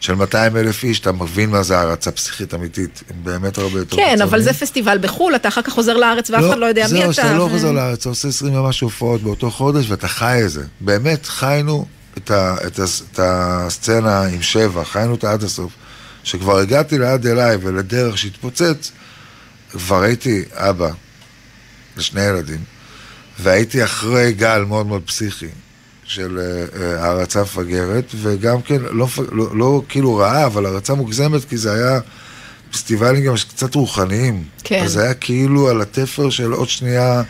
של 0.00 0.14
200 0.14 0.56
אלף 0.56 0.84
איש, 0.84 1.00
אתה 1.00 1.12
מבין 1.12 1.50
מה 1.50 1.62
זה 1.62 1.78
הערצה 1.78 2.10
פסיכית 2.10 2.54
אמיתית. 2.54 3.02
הם 3.10 3.16
באמת 3.22 3.58
הרבה 3.58 3.78
יותר 3.78 3.96
כן. 3.96 4.18
אבל 4.22 4.42
זה 4.42 4.52
פסטיבל 4.52 4.98
בחו"ל, 5.00 5.36
אתה 5.36 5.48
אחר 5.48 5.62
כך 5.62 5.72
חוזר 5.72 5.96
לארץ 5.96 6.30
ואף 6.30 6.44
אחד 6.48 6.58
לא 6.58 6.66
יודע 6.66 6.86
מי 6.92 6.98
אתה. 6.98 7.12
זהו, 7.12 7.14
שאתה 7.14 7.34
לא 7.34 7.48
חוזר 7.50 7.72
לארץ, 7.72 8.00
אתה 8.00 8.08
עושה 8.08 8.28
20 8.28 8.54
ומשהו 8.54 8.86
הופעות 8.86 9.22
באותו 9.22 9.50
חודש 9.50 9.90
ואתה 9.90 10.08
חי 10.08 10.40
את 10.44 10.50
זה. 10.50 10.64
באמת, 10.80 11.26
חיינו 11.26 11.86
את, 12.18 12.30
ה, 12.30 12.56
את, 12.66 12.78
ה, 12.78 12.84
את 13.12 13.20
הסצנה 13.22 14.22
עם 14.22 14.42
שבע, 14.42 14.84
חיינו 14.84 15.12
אותה 15.12 15.32
עד 15.32 15.42
הסוף. 15.42 15.72
כשכבר 16.22 16.58
הגעתי 16.58 16.98
ליד 16.98 17.26
אליי 17.26 17.56
ולדרך 17.60 18.18
שהתפוצץ, 18.18 18.92
כבר 19.72 20.02
הייתי 20.02 20.44
אבא 20.52 20.90
לשני 21.96 22.22
ילדים, 22.22 22.60
והייתי 23.38 23.84
אחרי 23.84 24.32
גל 24.32 24.64
מאוד 24.68 24.86
מאוד 24.86 25.02
פסיכי 25.06 25.48
של 26.04 26.38
אה, 26.38 26.82
אה, 26.82 27.04
הערצה 27.04 27.42
מפגרת, 27.42 28.04
וגם 28.16 28.62
כן, 28.62 28.82
לא, 28.90 29.06
לא, 29.32 29.56
לא 29.56 29.82
כאילו 29.88 30.16
רעה, 30.16 30.46
אבל 30.46 30.66
הערצה 30.66 30.94
מוגזמת, 30.94 31.44
כי 31.44 31.56
זה 31.56 31.72
היה 31.72 32.00
פסטיבלים 32.72 33.24
גם 33.24 33.34
קצת 33.48 33.74
רוחניים. 33.74 34.44
כן. 34.64 34.82
אז 34.84 34.92
זה 34.92 35.02
היה 35.02 35.14
כאילו 35.14 35.68
על 35.68 35.80
התפר 35.80 36.30
של 36.30 36.52
עוד 36.52 36.68
שנייה 36.68 37.22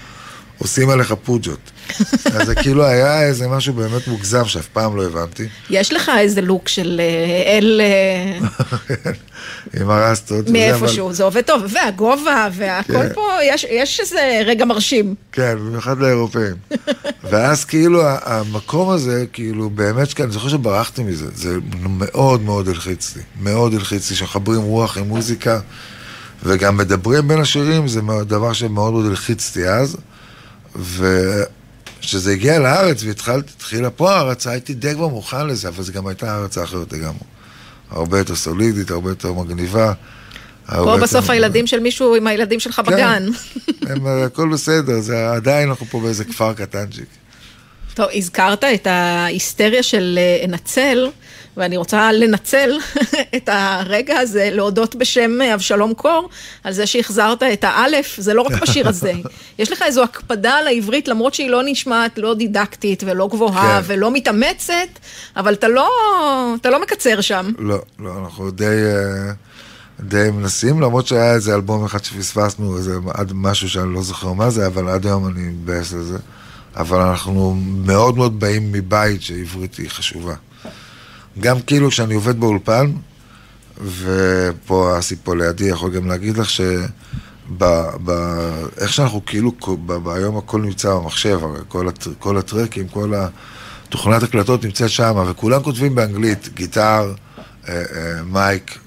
עושים 0.62 0.90
עליך 0.90 1.14
פוג'ות. 1.25 1.70
אז 2.35 2.46
זה 2.46 2.55
כאילו 2.55 2.85
היה 2.87 3.23
איזה 3.23 3.49
משהו 3.49 3.75
באמת 3.75 4.09
מוגזם 4.09 4.44
שאף 4.44 4.66
פעם 4.66 4.96
לא 4.96 5.05
הבנתי. 5.07 5.49
יש 5.70 5.92
לך 5.92 6.11
איזה 6.18 6.40
לוק 6.40 6.68
של 6.68 7.01
אה, 7.01 7.59
אל 7.59 7.81
אה, 7.85 9.12
עם 9.81 9.90
הרסטות. 9.90 10.49
מאיפשהו, 10.49 11.12
זה 11.12 11.25
עובד 11.25 11.40
טוב, 11.42 11.62
והגובה, 11.68 12.49
והכל 12.53 12.92
כן. 12.92 13.12
פה, 13.14 13.29
יש- 13.42 13.66
יש 13.70 14.01
איזה 14.01 14.42
רגע 14.46 14.64
מרשים. 14.64 15.14
כן, 15.33 15.57
במיוחד 15.59 15.99
לאירופאים. 16.01 16.55
ואז 17.31 17.64
כאילו 17.64 18.03
המקום 18.25 18.90
הזה, 18.90 19.25
כאילו 19.33 19.70
באמת, 19.70 20.12
כן, 20.12 20.23
אני 20.25 20.33
זוכר 20.33 20.49
שברחתי 20.49 21.03
מזה, 21.03 21.27
זה 21.35 21.57
מאוד 21.99 22.42
מאוד 22.42 22.68
הלחיץ 22.68 23.16
לי, 23.16 23.23
מאוד 23.40 23.75
הלחיץ 23.75 24.11
לי, 24.11 24.16
שמחברים 24.16 24.61
רוח 24.62 24.99
עם 24.99 25.09
מוזיקה, 25.09 25.61
וגם 26.42 26.77
מדברים 26.77 27.29
בין 27.29 27.40
השירים, 27.40 27.88
זה 27.88 28.01
דבר 28.27 28.53
שמאוד 28.53 28.92
מאוד 28.92 29.07
הלחיץ 29.07 29.49
אותי 29.49 29.68
אז, 29.68 29.96
וכשזה 30.76 32.33
הגיע 32.33 32.59
לארץ 32.59 33.02
והתחילה 33.04 33.90
פה 33.90 34.12
ההרצה, 34.12 34.50
הייתי 34.50 34.74
די 34.74 34.94
כבר 34.94 35.09
מוכן 35.09 35.46
לזה, 35.46 35.68
אבל 35.68 35.83
זו 35.83 35.92
גם 35.92 36.06
הייתה 36.06 36.35
הרצה 36.35 36.64
אחרת 36.64 36.92
לגמרי. 36.92 37.24
הרבה 37.90 38.18
יותר 38.18 38.37
סולידית, 38.37 38.90
הרבה 38.90 39.11
יותר 39.11 39.33
מגניבה. 39.33 39.92
פה 40.66 40.76
יותר- 40.76 40.96
בסוף 40.96 41.30
הילדים 41.30 41.66
של 41.66 41.80
מישהו 41.80 42.14
עם 42.14 42.26
הילדים 42.26 42.61
שלך 42.61 42.80
כן. 42.87 42.92
בגן. 42.92 43.26
הם, 43.90 44.06
הכל 44.06 44.48
בסדר, 44.52 45.00
זה 45.00 45.30
עדיין 45.33 45.68
אנחנו 45.68 45.87
פה 45.87 46.00
באיזה 46.00 46.24
כפר 46.24 46.52
קטנצ'יק. 46.54 47.06
טוב, 47.94 48.06
הזכרת 48.14 48.64
את 48.64 48.87
ההיסטריה 48.87 49.83
של 49.83 50.18
אה, 50.18 50.44
אנצל, 50.44 51.06
ואני 51.61 51.77
רוצה 51.77 52.12
לנצל 52.12 52.79
את 53.37 53.49
הרגע 53.53 54.18
הזה, 54.18 54.49
להודות 54.53 54.94
בשם 54.94 55.40
אבשלום 55.55 55.94
קור, 55.94 56.29
על 56.64 56.73
זה 56.73 56.87
שהחזרת 56.87 57.42
את 57.42 57.64
האלף, 57.64 58.14
זה 58.18 58.35
לא 58.35 58.42
רק 58.42 58.53
בשיר 58.62 58.88
הזה. 58.88 59.12
יש 59.59 59.73
לך 59.73 59.83
איזו 59.83 60.03
הקפדה 60.03 60.55
על 60.55 60.66
העברית, 60.66 61.09
למרות 61.09 61.35
שהיא 61.35 61.51
לא 61.51 61.62
נשמעת 61.64 62.18
לא 62.18 62.35
דידקטית 62.35 63.03
ולא 63.07 63.29
גבוהה 63.29 63.83
כן. 63.83 63.92
ולא 63.92 64.11
מתאמצת, 64.11 64.88
אבל 65.37 65.53
אתה 65.53 65.68
לא, 65.68 65.90
אתה 66.61 66.70
לא 66.70 66.83
מקצר 66.83 67.20
שם. 67.20 67.51
לא, 67.59 67.79
לא, 67.99 68.11
אנחנו 68.23 68.51
די, 68.51 68.64
אה, 68.64 69.33
די 70.01 70.31
מנסים, 70.33 70.81
למרות 70.81 71.07
שהיה 71.07 71.35
איזה 71.35 71.55
אלבום 71.55 71.85
אחד 71.85 72.05
שפספסנו, 72.05 72.77
איזה 72.77 72.96
עד 73.14 73.33
משהו 73.35 73.70
שאני 73.70 73.94
לא 73.94 74.03
זוכר 74.03 74.33
מה 74.33 74.51
זה, 74.51 74.66
אבל 74.66 74.88
עד 74.88 75.07
היום 75.07 75.27
אני 75.27 75.40
מתבאס 75.40 75.92
על 75.92 76.03
זה. 76.03 76.18
אבל 76.77 77.01
אנחנו 77.01 77.55
מאוד 77.87 78.16
מאוד 78.16 78.40
באים 78.40 78.73
מבית 78.73 79.23
שעברית 79.23 79.75
היא 79.75 79.90
חשובה. 79.90 80.35
גם 81.38 81.60
כאילו 81.60 81.90
כשאני 81.90 82.14
עובד 82.14 82.40
באולפן, 82.40 82.92
ופה 83.84 84.98
אסי 84.98 85.16
פה 85.24 85.36
לידי 85.36 85.64
יכול 85.64 85.90
גם 85.90 86.06
להגיד 86.06 86.38
לך 86.38 86.50
ש... 86.50 86.60
ב, 87.58 87.64
ב, 88.04 88.10
איך 88.78 88.92
שאנחנו 88.92 89.24
כאילו, 89.26 89.52
ב, 89.86 89.92
ב, 89.92 90.08
היום 90.08 90.36
הכל 90.36 90.60
נמצא 90.60 90.94
במחשב, 90.94 91.38
הרי 91.42 91.60
כל, 91.68 91.88
הט, 91.88 92.06
כל 92.18 92.38
הטרקים, 92.38 92.88
כל 92.88 93.14
התוכנת 93.86 94.22
הקלטות 94.22 94.64
נמצאת 94.64 94.90
שם, 94.90 95.24
וכולם 95.30 95.62
כותבים 95.62 95.94
באנגלית, 95.94 96.48
גיטר, 96.54 97.14
אה, 97.68 97.74
אה, 97.74 98.22
מייק, 98.22 98.78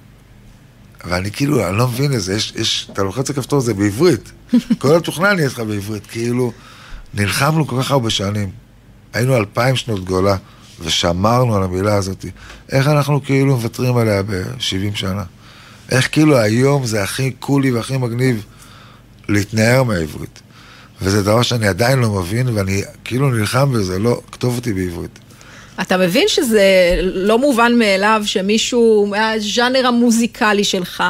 ואני 1.05 1.31
כאילו, 1.31 1.67
אני 1.67 1.77
לא 1.77 1.87
מבין 1.87 2.13
את 2.13 2.21
זה, 2.21 2.33
יש, 2.33 2.53
יש, 2.55 2.89
אתה 2.93 3.03
לוחץ 3.03 3.29
על 3.29 3.35
כפתור, 3.35 3.59
זה 3.59 3.73
בעברית. 3.73 4.31
כל 4.81 4.95
התוכנה 4.95 5.33
נהיית 5.33 5.51
לך 5.51 5.59
בעברית, 5.59 6.07
כאילו, 6.07 6.51
נלחמנו 7.13 7.67
כל 7.67 7.81
כך 7.81 7.91
הרבה 7.91 8.09
שנים. 8.09 8.49
היינו 9.13 9.37
אלפיים 9.37 9.75
שנות 9.75 10.05
גולה, 10.05 10.35
ושמרנו 10.79 11.55
על 11.55 11.63
המילה 11.63 11.95
הזאת. 11.95 12.25
איך 12.71 12.87
אנחנו 12.87 13.23
כאילו 13.23 13.55
מוותרים 13.55 13.97
עליה 13.97 14.23
ב-70 14.23 14.95
שנה? 14.95 15.23
איך 15.91 16.09
כאילו 16.11 16.37
היום 16.37 16.85
זה 16.85 17.03
הכי 17.03 17.31
קולי 17.31 17.71
והכי 17.71 17.97
מגניב 17.97 18.45
להתנער 19.29 19.83
מהעברית. 19.83 20.41
וזה 21.01 21.23
דבר 21.23 21.41
שאני 21.41 21.67
עדיין 21.67 21.99
לא 21.99 22.09
מבין, 22.09 22.47
ואני 22.49 22.81
כאילו 23.03 23.29
נלחם 23.29 23.73
בזה, 23.73 23.99
לא, 23.99 24.21
כתוב 24.31 24.55
אותי 24.55 24.73
בעברית. 24.73 25.19
אתה 25.81 25.97
מבין 25.97 26.27
שזה 26.27 26.95
לא 27.01 27.39
מובן 27.39 27.73
מאליו 27.77 28.21
שמישהו 28.25 29.07
מהז'אנר 29.09 29.87
המוזיקלי 29.87 30.63
שלך, 30.63 31.03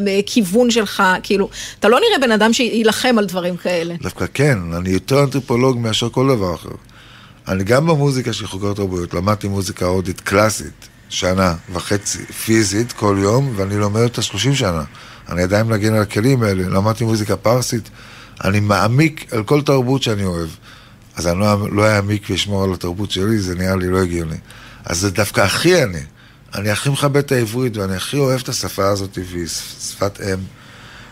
מהכיוון 0.00 0.70
שלך, 0.70 1.02
כאילו, 1.22 1.48
אתה 1.80 1.88
לא 1.88 2.00
נראה 2.00 2.26
בן 2.26 2.32
אדם 2.32 2.52
שיילחם 2.52 3.18
על 3.18 3.26
דברים 3.26 3.56
כאלה. 3.56 3.94
דווקא 4.02 4.24
כן, 4.34 4.58
אני 4.76 4.90
יותר 4.90 5.22
אנתרופולוג 5.24 5.78
מאשר 5.78 6.08
כל 6.08 6.28
דבר 6.28 6.54
אחר. 6.54 6.68
אני 7.50 7.64
גם 7.64 7.86
במוזיקה 7.86 8.32
של 8.32 8.46
חוקר 8.46 8.72
תרבויות, 8.72 9.14
למדתי 9.14 9.48
מוזיקה 9.48 9.86
הודית 9.86 10.20
קלאסית, 10.20 10.88
שנה 11.08 11.54
וחצי, 11.72 12.18
פיזית, 12.18 12.92
כל 12.92 13.16
יום, 13.20 13.52
ואני 13.56 13.76
לומד 13.76 14.00
אותה 14.02 14.22
30 14.22 14.54
שנה. 14.54 14.82
אני 15.28 15.42
עדיין 15.42 15.66
מנגן 15.66 15.94
על 15.94 16.02
הכלים 16.02 16.42
האלה, 16.42 16.62
למדתי 16.68 17.04
מוזיקה 17.04 17.36
פרסית, 17.36 17.90
אני 18.44 18.60
מעמיק 18.60 19.32
על 19.32 19.42
כל 19.42 19.62
תרבות 19.62 20.02
שאני 20.02 20.24
אוהב. 20.24 20.48
אז 21.16 21.26
אני 21.26 21.40
לא, 21.40 21.70
לא 21.72 21.96
אעמיק 21.96 22.26
ואשמור 22.30 22.64
על 22.64 22.72
התרבות 22.72 23.10
שלי, 23.10 23.38
זה 23.38 23.54
נראה 23.54 23.76
לי 23.76 23.88
לא 23.88 23.98
הגיוני. 23.98 24.36
אז 24.84 24.98
זה 24.98 25.10
דווקא 25.10 25.40
הכי 25.40 25.82
אני. 25.82 26.02
אני 26.54 26.70
הכי 26.70 26.90
מכבד 26.90 27.16
את 27.16 27.32
העברית 27.32 27.76
ואני 27.76 27.96
הכי 27.96 28.18
אוהב 28.18 28.40
את 28.40 28.48
השפה 28.48 28.88
הזאת, 28.88 29.18
והיא 29.30 29.46
שפת 29.90 30.20
אם 30.20 30.38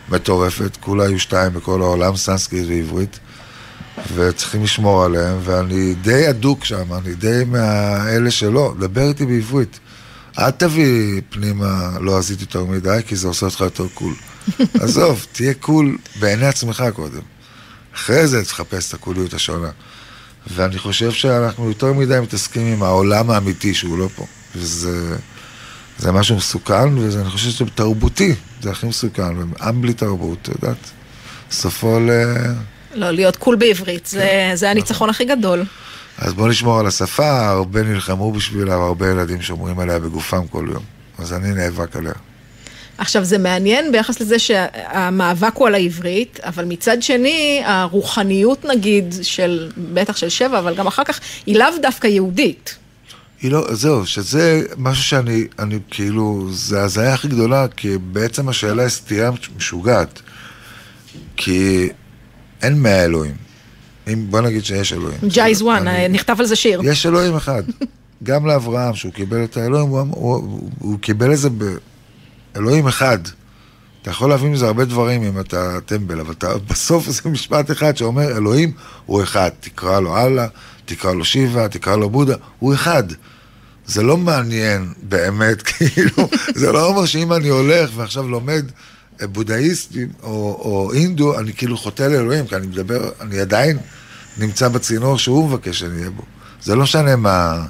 מטורפת. 0.09 0.77
כולה 0.81 1.05
היו 1.05 1.20
שתיים 1.20 1.53
בכל 1.53 1.83
העולם, 1.83 2.16
סנסקריט 2.16 2.68
ועברית. 2.68 3.18
וצריכים 4.14 4.62
לשמור 4.62 5.04
עליהם, 5.04 5.38
ואני 5.44 5.94
די 5.94 6.30
אדוק 6.30 6.64
שם, 6.64 6.92
אני 6.92 7.14
די 7.14 7.42
מהאלה 7.46 8.30
שלא, 8.30 8.74
דבר 8.78 9.08
איתי 9.08 9.26
בעברית. 9.26 9.78
אל 10.38 10.50
תביא 10.50 11.20
פנימה 11.30 11.90
לועזית 12.00 12.42
יותר 12.42 12.64
מדי, 12.64 13.00
כי 13.06 13.16
זה 13.16 13.28
עושה 13.28 13.46
אותך 13.46 13.61
יותר 13.61 13.87
cool. 13.94 14.14
עזוב, 14.82 15.26
תהיה 15.32 15.54
cool 15.54 15.98
בעיני 16.20 16.46
עצמך 16.46 16.84
קודם. 16.94 17.20
אחרי 17.94 18.26
זה 18.26 18.44
תחפש 18.44 18.88
את 18.88 18.94
הקוליות 18.94 19.34
השונה. 19.34 19.70
ואני 20.54 20.78
חושב 20.78 21.12
שאנחנו 21.12 21.68
יותר 21.68 21.92
מדי 21.92 22.20
מתעסקים 22.20 22.66
עם 22.72 22.82
העולם 22.82 23.30
האמיתי 23.30 23.74
שהוא 23.74 23.98
לא 23.98 24.08
פה. 24.16 24.26
וזה 24.56 25.16
זה 25.98 26.12
משהו 26.12 26.37
מסוכן, 26.37 26.98
ואני 26.98 27.30
חושב 27.30 27.50
שזה 27.50 27.64
תרבותי, 27.74 28.34
זה 28.62 28.70
הכי 28.70 28.87
מסוכן. 28.87 29.37
עם 29.61 29.82
בלי 29.82 29.92
תרבות, 29.92 30.38
את 30.42 30.48
יודעת, 30.48 30.90
סופו 31.50 32.00
ל... 32.00 32.11
לא, 32.94 33.11
להיות 33.11 33.37
קול 33.37 33.57
בעברית, 33.57 34.07
זה, 34.07 34.20
כן. 34.20 34.53
זה 34.55 34.70
הניצחון 34.70 35.11
הכי 35.11 35.24
גדול. 35.24 35.64
אז 36.18 36.35
בוא 36.35 36.48
נשמור 36.48 36.81
על 36.81 36.87
השפה, 36.87 37.48
הרבה 37.48 37.83
נלחמו 37.83 38.33
בשבילה, 38.33 38.79
והרבה 38.79 39.11
ילדים 39.11 39.42
שומרים 39.42 39.79
עליה 39.79 39.98
בגופם 39.98 40.46
כל 40.46 40.66
יום. 40.72 40.83
אז 41.18 41.33
אני 41.33 41.55
נאבק 41.55 41.96
עליה. 41.96 42.12
עכשיו 42.98 43.24
זה 43.24 43.38
מעניין 43.38 43.92
ביחס 43.92 44.20
לזה 44.20 44.38
שהמאבק 44.38 45.55
הוא 45.55 45.66
על 45.66 45.74
העברית, 45.74 46.40
אבל 46.42 46.64
מצד 46.64 47.03
שני 47.03 47.62
הרוחניות 47.64 48.64
נגיד 48.64 49.14
של, 49.22 49.70
בטח 49.94 50.16
של 50.16 50.29
שבע, 50.29 50.59
אבל 50.59 50.74
גם 50.74 50.87
אחר 50.87 51.05
כך, 51.05 51.20
היא 51.46 51.59
לאו 51.59 51.68
דווקא 51.83 52.07
יהודית. 52.07 52.77
היא 53.42 53.51
לא, 53.51 53.74
זהו, 53.74 54.07
שזה 54.07 54.62
משהו 54.77 55.05
שאני, 55.05 55.46
אני 55.59 55.79
כאילו, 55.90 56.48
זה 56.53 56.83
הזיה 56.83 57.14
הכי 57.14 57.29
גדולה, 57.29 57.66
כי 57.77 57.98
בעצם 57.98 58.48
השאלה 58.48 58.83
היא 58.83 58.90
סטייה 58.90 59.31
משוגעת. 59.57 60.20
כי 61.37 61.88
אין 62.62 62.83
מאה 62.83 63.05
אלוהים. 63.05 63.35
אם, 64.12 64.27
בוא 64.31 64.40
נגיד 64.40 64.64
שיש 64.64 64.92
אלוהים. 64.92 65.18
ג'ייז 65.29 65.62
וואן, 65.62 65.88
אני... 65.88 66.09
נכתב 66.09 66.37
על 66.38 66.47
זה 66.47 66.57
שיר. 66.57 66.81
יש 66.85 67.07
אלוהים 67.07 67.37
אחד. 67.37 67.62
גם 68.23 68.47
לאברהם, 68.47 68.94
שהוא 68.94 69.12
קיבל 69.12 69.44
את 69.44 69.57
האלוהים, 69.57 69.88
הוא, 69.88 70.01
הוא, 70.11 70.71
הוא 70.79 70.99
קיבל 70.99 71.33
את 71.33 71.38
זה 71.38 71.49
באלוהים 72.55 72.87
אחד. 72.87 73.18
אתה 74.03 74.11
יכול 74.11 74.31
להבין 74.31 74.53
מזה 74.53 74.66
הרבה 74.66 74.85
דברים 74.85 75.23
אם 75.23 75.40
אתה 75.40 75.79
טמבל, 75.87 76.21
אבל 76.21 76.33
אתה, 76.33 76.59
בסוף 76.71 77.09
זה 77.09 77.21
משפט 77.31 77.71
אחד 77.71 77.97
שאומר, 77.97 78.37
אלוהים 78.37 78.73
הוא 79.07 79.23
אחד. 79.23 79.51
תקרא 79.61 80.01
לו 80.01 80.16
אללה, 80.16 80.47
תקרא 80.85 81.12
לו 81.12 81.25
שיבה, 81.25 81.68
תקרא 81.68 81.97
לו 81.97 82.11
בודה, 82.11 82.35
הוא 82.59 82.75
אחד. 82.75 83.05
זה 83.87 84.03
לא 84.03 84.16
מעניין 84.16 84.92
באמת, 85.03 85.62
כאילו, 85.68 86.29
זה 86.55 86.73
לא 86.73 86.87
אומר 86.87 87.07
שאם 87.07 87.33
אני 87.33 87.49
הולך 87.49 87.90
ועכשיו 87.94 88.29
לומד 88.29 88.64
בודהיסטים 89.22 90.09
או, 90.22 90.28
או 90.64 90.92
אינדו, 90.92 91.38
אני 91.38 91.52
כאילו 91.52 91.76
חוטא 91.76 92.02
לאלוהים, 92.02 92.46
כי 92.46 92.57
אני 92.57 92.66
מדבר, 92.66 93.11
אני 93.20 93.40
עדיין 93.40 93.78
נמצא 94.38 94.68
בצינור 94.68 95.18
שהוא 95.18 95.48
מבקש 95.48 95.78
שאני 95.78 95.98
אהיה 95.98 96.11
בו. 96.11 96.22
זה 96.62 96.74
לא 96.74 96.83
משנה 96.83 97.16
מה, 97.16 97.66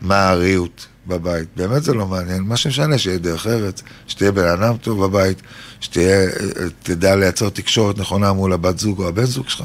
מה 0.00 0.28
הריהוט 0.28 0.84
בבית, 1.06 1.48
באמת 1.56 1.82
זה 1.82 1.94
לא 1.94 2.06
מעניין. 2.06 2.42
מה 2.42 2.56
שמשנה, 2.56 2.98
שיהיה 2.98 3.18
דרך 3.18 3.46
ארץ, 3.46 3.82
שתהיה 4.06 4.32
בן 4.32 4.48
אדם 4.48 4.76
טוב 4.76 5.04
בבית, 5.04 5.42
שתדע 5.80 7.16
לייצר 7.16 7.48
תקשורת 7.48 7.98
נכונה 7.98 8.32
מול 8.32 8.52
הבת 8.52 8.78
זוג 8.78 9.02
או 9.02 9.08
הבן 9.08 9.24
זוג 9.24 9.48
שלך, 9.48 9.64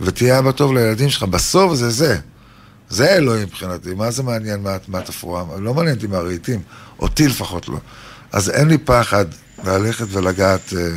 ותהיה 0.00 0.38
אבא 0.38 0.52
טוב 0.52 0.74
לילדים 0.74 1.10
שלך. 1.10 1.22
בסוף 1.22 1.74
זה 1.74 1.90
זה. 1.90 2.18
זה 2.88 3.16
אלוהים 3.16 3.42
מבחינתי, 3.42 3.94
מה 3.94 4.10
זה 4.10 4.22
מעניין 4.22 4.62
מה, 4.62 4.76
מה 4.88 5.00
תפאורה? 5.00 5.44
לא 5.58 5.74
מעניין 5.74 5.94
אותי 5.94 6.06
מהרהיטים, 6.06 6.60
אותי 6.98 7.28
לפחות 7.28 7.68
לא. 7.68 7.78
אז 8.32 8.50
אין 8.50 8.68
לי 8.68 8.78
פחד 8.78 9.24
ללכת 9.64 10.06
ולגעת 10.10 10.72
אה, 10.76 10.88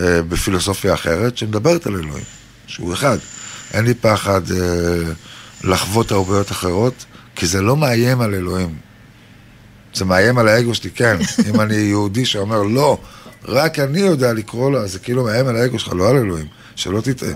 אה, 0.00 0.22
בפילוסופיה 0.22 0.94
אחרת 0.94 1.36
שמדברת 1.36 1.86
על 1.86 1.94
אלוהים, 1.94 2.24
שהוא 2.66 2.92
אחד. 2.92 3.18
אין 3.74 3.84
לי 3.84 3.94
פחד 3.94 4.50
אה, 4.50 5.12
לחוות 5.64 6.08
תרבויות 6.08 6.50
אחרות, 6.50 7.04
כי 7.36 7.46
זה 7.46 7.62
לא 7.62 7.76
מאיים 7.76 8.20
על 8.20 8.34
אלוהים. 8.34 8.74
זה 9.94 10.04
מאיים 10.04 10.38
על 10.38 10.48
האגו 10.48 10.74
שלי, 10.74 10.90
כן. 10.90 11.16
אם 11.48 11.60
אני 11.60 11.74
יהודי 11.74 12.24
שאומר 12.24 12.62
לא, 12.62 12.98
רק 13.44 13.78
אני 13.78 14.00
יודע 14.00 14.32
לקרוא 14.32 14.70
לו, 14.70 14.82
אז 14.82 14.92
זה 14.92 14.98
כאילו 14.98 15.24
מאיים 15.24 15.46
על 15.46 15.56
האגו 15.56 15.78
שלך, 15.78 15.92
לא 15.92 16.08
על 16.08 16.16
אלוהים. 16.16 16.46
שלא 16.76 17.00
תטעה. 17.00 17.32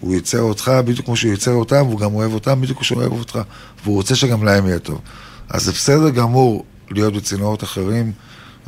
הוא 0.00 0.14
ייצר 0.14 0.40
אותך 0.40 0.72
בדיוק 0.84 1.06
כמו 1.06 1.16
שהוא 1.16 1.30
ייצר 1.30 1.52
אותם, 1.52 1.86
והוא 1.86 2.00
גם 2.00 2.14
אוהב 2.14 2.32
אותם 2.32 2.60
בדיוק 2.60 2.78
כמו 2.78 2.84
שהוא 2.84 3.00
אוהב 3.00 3.12
אותך, 3.12 3.38
והוא 3.84 3.94
רוצה 3.94 4.14
שגם 4.14 4.44
להם 4.44 4.66
יהיה 4.66 4.78
טוב. 4.78 5.00
אז 5.48 5.64
זה 5.64 5.72
בסדר 5.72 6.10
גמור 6.10 6.64
להיות 6.90 7.14
בצינורות 7.14 7.64
אחרים. 7.64 8.12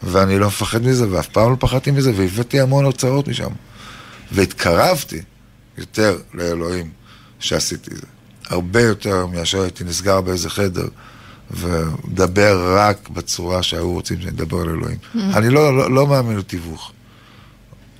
ואני 0.03 0.39
לא 0.39 0.47
מפחד 0.47 0.83
מזה, 0.83 1.07
ואף 1.11 1.27
פעם 1.27 1.51
לא 1.51 1.57
פחדתי 1.61 1.91
מזה, 1.91 2.13
והבאתי 2.17 2.61
המון 2.61 2.85
הוצאות 2.85 3.29
משם. 3.29 3.51
והתקרבתי 4.33 5.23
יותר 5.79 6.19
לאלוהים 6.35 6.91
שעשיתי 7.41 7.95
זה. 7.95 8.07
הרבה 8.49 8.81
יותר 8.81 9.27
מאשר 9.27 9.61
הייתי 9.61 9.85
נסגר 9.85 10.21
באיזה 10.21 10.51
חדר 10.51 10.89
ומדבר 11.51 12.77
רק 12.77 13.09
בצורה 13.09 13.63
שהיו 13.63 13.93
רוצים 13.93 14.21
שאני 14.21 14.31
אדבר 14.31 14.61
על 14.61 14.69
אלוהים. 14.69 14.97
Mm-hmm. 14.97 15.19
אני 15.19 15.51
לא, 15.51 15.77
לא, 15.77 15.91
לא 15.91 16.07
מאמין 16.07 16.37
לתיווך. 16.37 16.93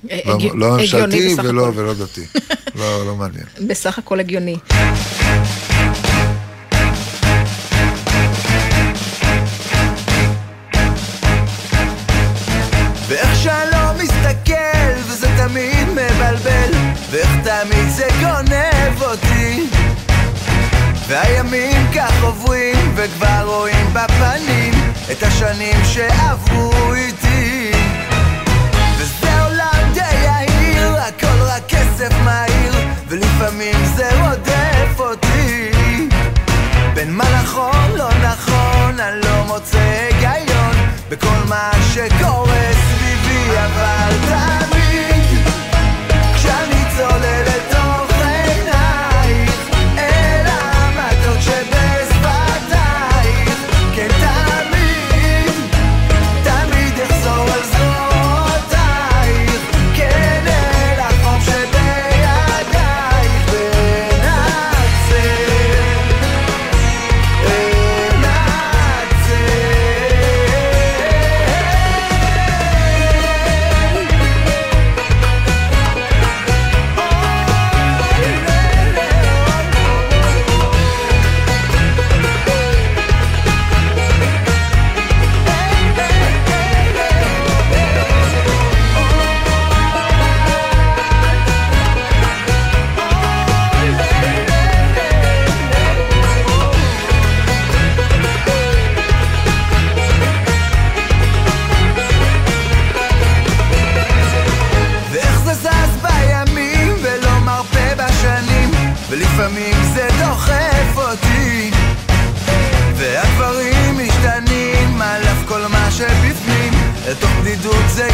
לא, 0.03 0.37
לא 0.53 0.77
ממשלתי 0.77 1.35
ולא, 1.43 1.71
ולא 1.75 1.93
דתי. 1.93 2.25
לא, 2.79 3.05
לא 3.05 3.15
מעניין. 3.15 3.45
בסך 3.67 3.97
הכל 3.97 4.19
הגיוני. 4.19 4.57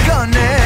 gonna 0.07 0.64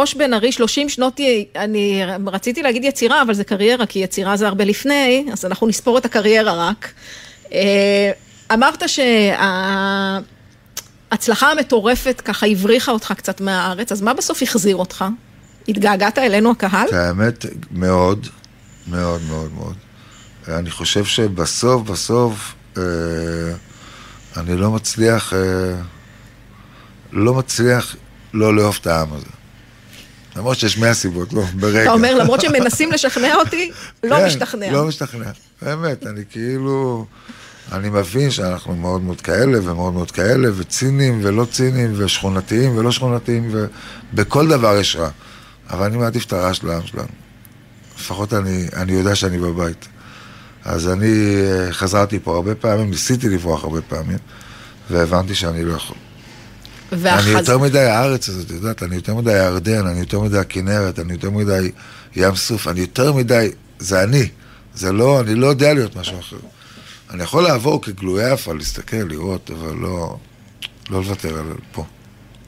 מוש 0.00 0.14
בן 0.14 0.34
ארי, 0.34 0.52
30 0.52 0.88
שנות, 0.88 1.20
אני 1.56 2.02
רציתי 2.26 2.62
להגיד 2.62 2.84
יצירה, 2.84 3.22
אבל 3.22 3.34
זה 3.34 3.44
קריירה, 3.44 3.86
כי 3.86 3.98
יצירה 3.98 4.36
זה 4.36 4.48
הרבה 4.48 4.64
לפני, 4.64 5.26
אז 5.32 5.44
אנחנו 5.44 5.66
נספור 5.66 5.98
את 5.98 6.04
הקריירה 6.04 6.68
רק. 6.68 6.92
אה, 7.52 8.10
אמרת 8.52 8.82
שההצלחה 11.08 11.50
המטורפת 11.50 12.22
ככה 12.24 12.46
הבריחה 12.46 12.92
אותך 12.92 13.12
קצת 13.16 13.40
מהארץ, 13.40 13.92
אז 13.92 14.02
מה 14.02 14.14
בסוף 14.14 14.42
החזיר 14.42 14.76
אותך? 14.76 15.04
התגעגעת 15.68 16.18
אלינו 16.18 16.50
הקהל? 16.50 16.88
האמת, 16.92 17.46
מאוד, 17.70 18.26
מאוד 18.86 19.20
מאוד 19.28 19.52
מאוד. 19.54 19.74
אני 20.48 20.70
חושב 20.70 21.04
שבסוף, 21.04 21.82
בסוף, 21.82 22.54
אה, 22.78 22.82
אני 24.36 24.56
לא 24.56 24.70
מצליח, 24.70 25.32
אה, 25.32 25.38
לא 27.12 27.34
מצליח 27.34 27.96
לא 28.34 28.56
לאהוב 28.56 28.78
את 28.80 28.86
העם 28.86 29.12
הזה. 29.12 29.39
למרות 30.36 30.58
שיש 30.58 30.78
מאה 30.78 30.94
סיבות, 30.94 31.32
לא, 31.32 31.42
ברגע. 31.54 31.82
אתה 31.82 31.90
אומר, 31.90 32.18
למרות 32.18 32.40
שמנסים 32.40 32.92
לשכנע 32.92 33.34
אותי, 33.34 33.70
לא 34.02 34.16
כן, 34.16 34.26
משתכנע. 34.26 34.72
לא 34.72 34.84
משתכנע. 34.84 35.30
באמת, 35.62 36.06
אני 36.06 36.22
כאילו... 36.30 37.06
אני 37.72 37.90
מבין 37.90 38.30
שאנחנו 38.30 38.76
מאוד 38.76 39.02
מאוד 39.02 39.20
כאלה 39.20 39.58
ומאוד 39.62 39.92
מאוד 39.92 40.10
כאלה, 40.10 40.48
וציניים 40.56 41.20
ולא 41.22 41.44
ציניים, 41.50 41.92
ושכונתיים 41.96 42.76
ולא 42.76 42.92
שכונתיים, 42.92 43.50
ובכל 44.12 44.48
דבר 44.48 44.76
יש 44.76 44.96
רע. 44.96 45.10
אבל 45.70 45.86
אני 45.86 45.96
מעדיף 45.96 46.24
את 46.24 46.32
הרע 46.32 46.54
של 46.54 46.70
העם 46.70 46.86
שלנו. 46.86 47.08
לפחות 47.98 48.34
אני, 48.34 48.68
אני 48.76 48.92
יודע 48.92 49.14
שאני 49.14 49.38
בבית. 49.38 49.88
אז 50.64 50.88
אני 50.88 51.42
אה, 51.46 51.72
חזרתי 51.72 52.18
פה 52.18 52.34
הרבה 52.34 52.54
פעמים, 52.54 52.90
ניסיתי 52.90 53.28
לברוח 53.28 53.64
הרבה 53.64 53.80
פעמים, 53.82 54.18
והבנתי 54.90 55.34
שאני 55.34 55.64
לא 55.64 55.72
יכול. 55.72 55.96
והחז- 56.92 57.24
אני 57.28 57.38
יותר 57.38 57.58
מדי 57.58 57.78
הארץ 57.80 58.28
הזאת, 58.28 58.46
את 58.46 58.50
יודעת, 58.50 58.82
אני 58.82 58.94
יותר 58.94 59.14
מדי 59.14 59.32
הירדן, 59.34 59.86
אני 59.86 59.98
יותר 60.00 60.20
מדי 60.20 60.38
הכנרת, 60.38 60.98
אני 60.98 61.12
יותר 61.12 61.30
מדי 61.30 61.70
ים 62.16 62.36
סוף, 62.36 62.68
אני 62.68 62.80
יותר 62.80 63.12
מדי, 63.12 63.48
זה 63.78 64.02
אני. 64.02 64.28
זה 64.74 64.92
לא, 64.92 65.20
אני 65.20 65.34
לא 65.34 65.46
יודע 65.46 65.74
להיות 65.74 65.96
משהו 65.96 66.18
אחר. 66.20 66.36
אני 67.10 67.22
יכול 67.22 67.42
לעבור 67.42 67.82
כגלויי 67.82 68.32
אפה, 68.34 68.54
להסתכל, 68.54 68.96
לראות, 68.96 69.50
אבל 69.50 69.74
לא, 69.76 70.16
לא 70.90 70.98
לוותר 71.02 71.38
על 71.38 71.44
פה. 71.72 71.84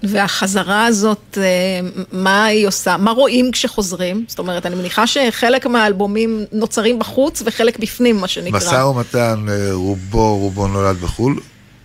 והחזרה 0.03 0.87
הזאת, 0.87 1.39
אה, 1.41 1.89
מה 2.13 2.45
היא 2.45 2.69
עושה? 2.69 2.97
מה 2.97 3.11
רואים 3.11 3.51
כשחוזרים? 3.53 4.25
זאת 4.29 4.39
אומרת, 4.39 4.67
אני 4.67 4.75
מניחה 4.75 5.07
שחלק 5.07 5.67
מהאלבומים 5.67 6.45
נוצרים 6.53 6.99
בחוץ 6.99 7.43
וחלק 7.47 7.79
בפנים, 7.79 8.17
מה 8.17 8.29
שנקרא. 8.29 8.59
משא 8.59 8.75
ומתן, 8.75 9.45
אה, 9.49 9.69
רובו, 9.73 10.37
רובו 10.39 10.69
נולד 10.69 10.97
בחו"ל, 10.97 11.41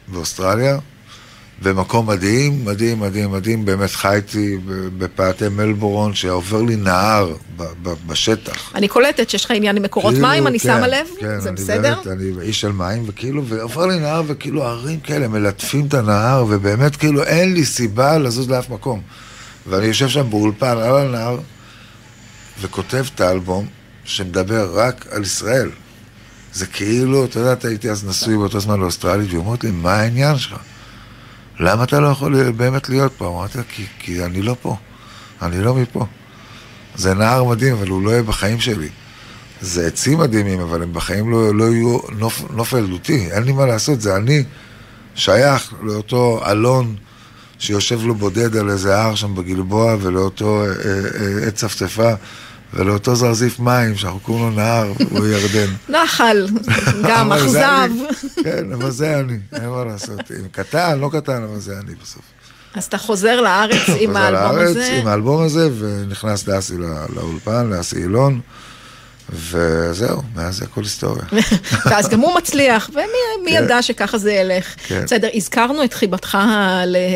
באוסטרליה, 0.07 0.77
במקום 1.61 2.09
מדהים, 2.09 2.65
מדהים, 2.65 2.99
מדהים, 2.99 3.31
מדהים, 3.31 3.65
באמת 3.65 3.91
חייתי 3.91 4.57
בפאתי 4.97 5.49
מלבורון, 5.49 6.15
שעובר 6.15 6.61
לי 6.61 6.75
נהר 6.75 7.33
בשטח. 8.07 8.71
אני 8.75 8.87
קולטת 8.87 9.29
שיש 9.29 9.45
לך 9.45 9.51
עניין 9.51 9.77
עם 9.77 9.83
מקורות 9.83 10.13
כאילו, 10.13 10.27
מים, 10.27 10.47
אני 10.47 10.59
כן, 10.59 10.77
שמה 10.77 10.87
לב, 10.87 11.07
כן, 11.19 11.39
זה 11.39 11.49
אני 11.49 11.55
בסדר? 11.57 11.95
באמת, 12.03 12.07
אני 12.07 12.31
איש 12.41 12.61
של 12.61 12.71
מים, 12.71 13.03
וכאילו, 13.07 13.45
ועובר 13.45 13.85
לי 13.85 13.99
נהר, 13.99 14.21
וכאילו 14.27 14.63
ערים 14.63 14.99
כאלה 14.99 15.27
מלטפים 15.27 15.85
את 15.85 15.93
הנהר, 15.93 16.45
ובאמת 16.49 16.95
כאילו 16.95 17.23
אין 17.23 17.53
לי 17.53 17.65
סיבה 17.65 18.17
לזוז 18.17 18.49
לאף 18.49 18.69
מקום. 18.69 19.01
ואני 19.67 19.85
יושב 19.85 20.07
שם 20.07 20.29
באולפן 20.29 20.77
על 20.77 21.07
הנהר, 21.07 21.39
וכותב 22.61 23.05
את 23.15 23.21
האלבום, 23.21 23.65
שמדבר 24.05 24.79
רק 24.79 25.05
על 25.11 25.21
ישראל. 25.21 25.69
זה 26.53 26.65
כאילו, 26.65 27.25
אתה 27.25 27.39
יודע, 27.39 27.67
הייתי 27.67 27.89
אז 27.89 28.05
נשוי 28.05 28.37
באותו 28.37 28.59
זמן 28.59 28.79
לאוסטרלית, 28.79 29.27
והיא 29.27 29.39
אומרת 29.39 29.63
לי, 29.63 29.71
מה 29.71 29.93
העניין 29.93 30.37
שלך? 30.37 30.57
למה 31.59 31.83
אתה 31.83 31.99
לא 31.99 32.07
יכול 32.07 32.51
באמת 32.51 32.89
להיות 32.89 33.13
פה? 33.17 33.27
אמרתי 33.27 33.57
לה, 33.57 33.63
כי, 33.69 33.85
כי 33.99 34.25
אני 34.25 34.41
לא 34.41 34.55
פה, 34.61 34.75
אני 35.41 35.61
לא 35.61 35.75
מפה. 35.75 36.05
זה 36.95 37.13
נהר 37.13 37.43
מדהים, 37.43 37.73
אבל 37.73 37.87
הוא 37.87 38.03
לא 38.03 38.11
יהיה 38.11 38.23
בחיים 38.23 38.59
שלי. 38.59 38.89
זה 39.61 39.87
עצים 39.87 40.19
מדהימים, 40.19 40.59
אבל 40.59 40.83
הם 40.83 40.93
בחיים 40.93 41.31
לא, 41.31 41.55
לא 41.55 41.63
יהיו 41.63 41.97
נוף, 42.09 42.41
נוף 42.51 42.73
ילדותי, 42.73 43.31
אין 43.31 43.43
לי 43.43 43.51
מה 43.51 43.65
לעשות, 43.65 44.01
זה 44.01 44.15
אני 44.15 44.43
שייך 45.15 45.73
לאותו 45.83 46.41
אלון 46.51 46.95
שיושב 47.59 48.05
לו 48.05 48.15
בודד 48.15 48.55
על 48.55 48.69
איזה 48.69 49.01
הר 49.01 49.15
שם 49.15 49.35
בגלבוע, 49.35 49.95
ולאותו 50.01 50.63
אה, 50.63 50.67
אה, 50.67 51.47
עץ 51.47 51.53
צפצפה 51.53 52.13
ולאותו 52.73 53.15
זרזיף 53.15 53.59
מים, 53.59 53.95
שאנחנו 53.95 54.19
קוראים 54.19 54.43
לו 54.43 54.51
נהר, 54.51 54.91
הוא 55.11 55.27
ירדן. 55.27 55.73
נחל, 55.89 56.47
גם 57.07 57.31
אכזב. 57.33 57.89
כן, 58.43 58.71
אבל 58.73 58.91
זה 58.91 59.19
אני, 59.19 59.37
אין 59.53 59.69
מה 59.69 59.83
לעשות. 59.85 60.19
אם 60.31 60.47
קטן, 60.51 60.99
לא 60.99 61.09
קטן, 61.13 61.43
אבל 61.43 61.59
זה 61.59 61.73
אני 61.83 61.95
בסוף. 62.03 62.21
אז 62.75 62.83
אתה 62.83 62.97
חוזר 62.97 63.41
לארץ 63.41 63.73
עם 63.99 64.07
חוזר 64.07 64.19
האלבום 64.19 64.55
לארץ 64.55 64.69
הזה. 64.69 64.99
עם 65.01 65.07
האלבום 65.07 65.41
הזה, 65.43 65.69
ונכנס 65.79 66.47
לאסי 66.47 66.77
לא- 66.77 66.87
לאולפן, 67.15 67.69
לאסי 67.69 67.95
אילון, 67.97 68.39
וזהו, 69.29 70.21
מאז 70.35 70.57
זה 70.57 70.65
הכל 70.65 70.81
היסטוריה. 70.81 71.23
ואז 71.89 72.09
גם 72.09 72.19
הוא 72.19 72.35
מצליח, 72.37 72.89
ומי 72.93 73.03
מי 73.43 73.51
כן. 73.51 73.63
ידע 73.63 73.81
שככה 73.81 74.17
זה 74.17 74.33
ילך. 74.33 74.75
כן. 74.87 75.03
בסדר, 75.03 75.29
הזכרנו 75.33 75.83
את 75.83 75.93
חיבתך 75.93 76.37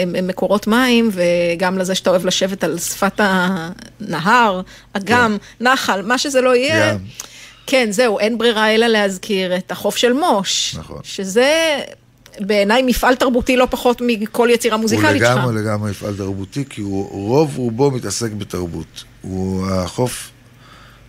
למקורות 0.06 0.68
מים, 0.68 1.10
וגם 1.12 1.78
לזה 1.78 1.96
שאתה 1.96 2.10
אוהב 2.10 2.26
לשבת 2.26 2.64
על 2.64 2.80
שפת 2.80 3.20
הנהר, 3.24 4.62
אגם, 4.94 5.38
נחל, 5.60 6.02
מה 6.02 6.18
שזה 6.18 6.42
לא 6.42 6.56
יהיה. 6.56 6.98
כן, 7.68 7.92
זהו, 7.92 8.20
אין 8.20 8.38
ברירה 8.38 8.76
אלא 8.76 8.88
להזכיר 8.88 9.58
את 9.58 9.72
החוף 9.72 9.96
של 9.96 10.14
מוש. 10.14 10.76
נכון. 10.80 11.00
שזה 11.04 11.80
בעיניי 12.40 12.82
מפעל 12.84 13.16
תרבותי 13.16 13.58
לא 13.58 13.68
פחות 13.70 14.02
מכל 14.06 14.48
יצירה 14.52 14.76
הוא 14.76 14.82
מוזיקלית 14.82 15.22
שלך. 15.22 15.30
לגמרי 15.30 15.62
לגמרי 15.62 15.92
מפעל 15.92 16.16
תרבותי, 16.18 16.64
כי 16.70 16.82
הוא 16.82 17.28
רוב 17.28 17.58
רובו 17.58 17.92
מתעסק 17.92 18.32
בתרבות. 18.32 19.04
הוא 19.22 19.68
החוף 19.72 20.30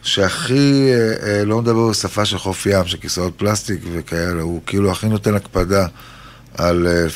שהכי 0.03 0.91
אה, 0.93 1.29
אה, 1.29 1.45
לא 1.45 1.63
מדבר 1.63 1.89
בשפה 1.89 2.25
של 2.25 2.39
חוף 2.39 2.67
ים, 2.67 2.87
של 2.87 2.97
כיסאות 2.97 3.33
פלסטיק 3.37 3.81
וכאלה, 3.93 4.43
הוא 4.43 4.61
כאילו 4.67 4.91
הכי 4.91 5.09
נותן 5.09 5.35
הקפדה 5.35 5.87
על... 6.55 6.87
אה, 6.87 7.07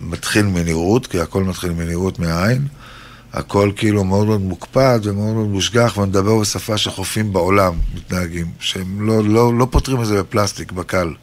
מתחיל 0.00 0.46
מנראות, 0.46 1.06
כי 1.06 1.20
הכל 1.20 1.44
מתחיל 1.44 1.72
מנראות 1.72 2.18
מהעין. 2.18 2.66
הכל 3.32 3.70
כאילו 3.76 4.04
מאוד 4.04 4.26
מאוד 4.26 4.40
מוקפד 4.40 5.00
ומאוד 5.02 5.34
מאוד 5.34 5.48
מושגח, 5.48 5.98
ומדבר 5.98 6.38
בשפה 6.38 6.78
שחופים 6.78 7.32
בעולם 7.32 7.74
מתנהגים, 7.94 8.46
שהם 8.60 9.06
לא, 9.06 9.24
לא, 9.24 9.58
לא 9.58 9.66
פותרים 9.70 10.00
את 10.00 10.06
זה 10.06 10.22
בפלסטיק, 10.22 10.72
בקל. 10.72 11.14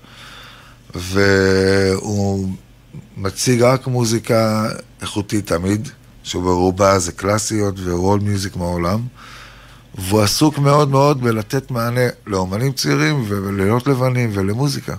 והוא 0.95 2.49
מציג 3.17 3.61
רק 3.61 3.87
מוזיקה 3.87 4.69
איכותית 5.01 5.47
תמיד, 5.47 5.89
שברובה 6.23 6.99
זה 6.99 7.11
קלאסיות 7.11 7.75
ורול 7.83 8.19
מיוזיק 8.19 8.55
מהעולם. 8.55 8.99
והוא 9.95 10.21
עסוק 10.21 10.57
מאוד 10.57 10.89
מאוד 10.89 11.21
בלתת 11.21 11.71
מענה 11.71 12.07
לאומנים 12.27 12.71
צעירים 12.71 13.25
וללילות 13.27 13.87
לבנים 13.87 14.29
ולמוזיקה. 14.33 14.95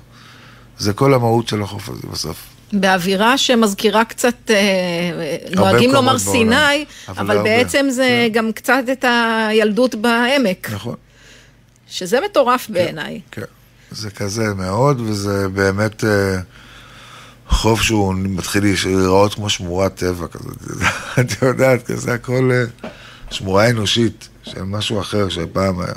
זה 0.79 0.93
כל 0.93 1.15
המהות 1.15 1.49
של 1.49 1.63
החוף 1.63 1.89
הזה 1.89 2.03
בסוף. 2.13 2.37
באווירה 2.73 3.39
שמזכירה 3.39 4.05
קצת, 4.05 4.35
אה, 4.51 4.57
נוהגים 5.55 5.93
לומר 5.93 6.03
בעולם, 6.03 6.19
סיני, 6.19 6.85
אבל 7.09 7.25
אבל 7.25 7.35
לא. 7.35 7.43
בעצם 7.43 7.87
זה 7.91 8.29
כן. 8.29 8.33
גם 8.33 8.53
קצת 8.53 8.83
את 8.93 9.05
הילדות 9.09 9.95
בעמק, 9.95 10.71
נכון. 10.73 10.95
שזה 11.89 12.19
מטורף 12.25 12.67
בעיניי. 12.71 13.21
כן, 13.31 13.43
זה 13.91 14.11
כזה 14.11 14.55
מאוד, 14.55 15.01
וזה 15.01 15.49
באמת 15.49 16.05
אה, 16.05 16.37
חוף 17.49 17.83
שהוא 17.83 18.15
מתחיל 18.17 18.65
להיראות 18.85 19.35
כמו 19.35 19.51
שמורת 19.51 19.95
טבע 19.95 20.27
כזאת. 20.29 20.57
את 21.21 21.43
יודעת, 21.43 21.87
כזה 21.87 22.15
הכל 22.15 22.51
אה, 22.53 22.89
שמורה 23.31 23.71
אנושית, 23.71 24.29
של 24.43 24.63
משהו 24.63 25.01
אחר 25.01 25.29
שפעם 25.29 25.81
היה. 25.81 25.95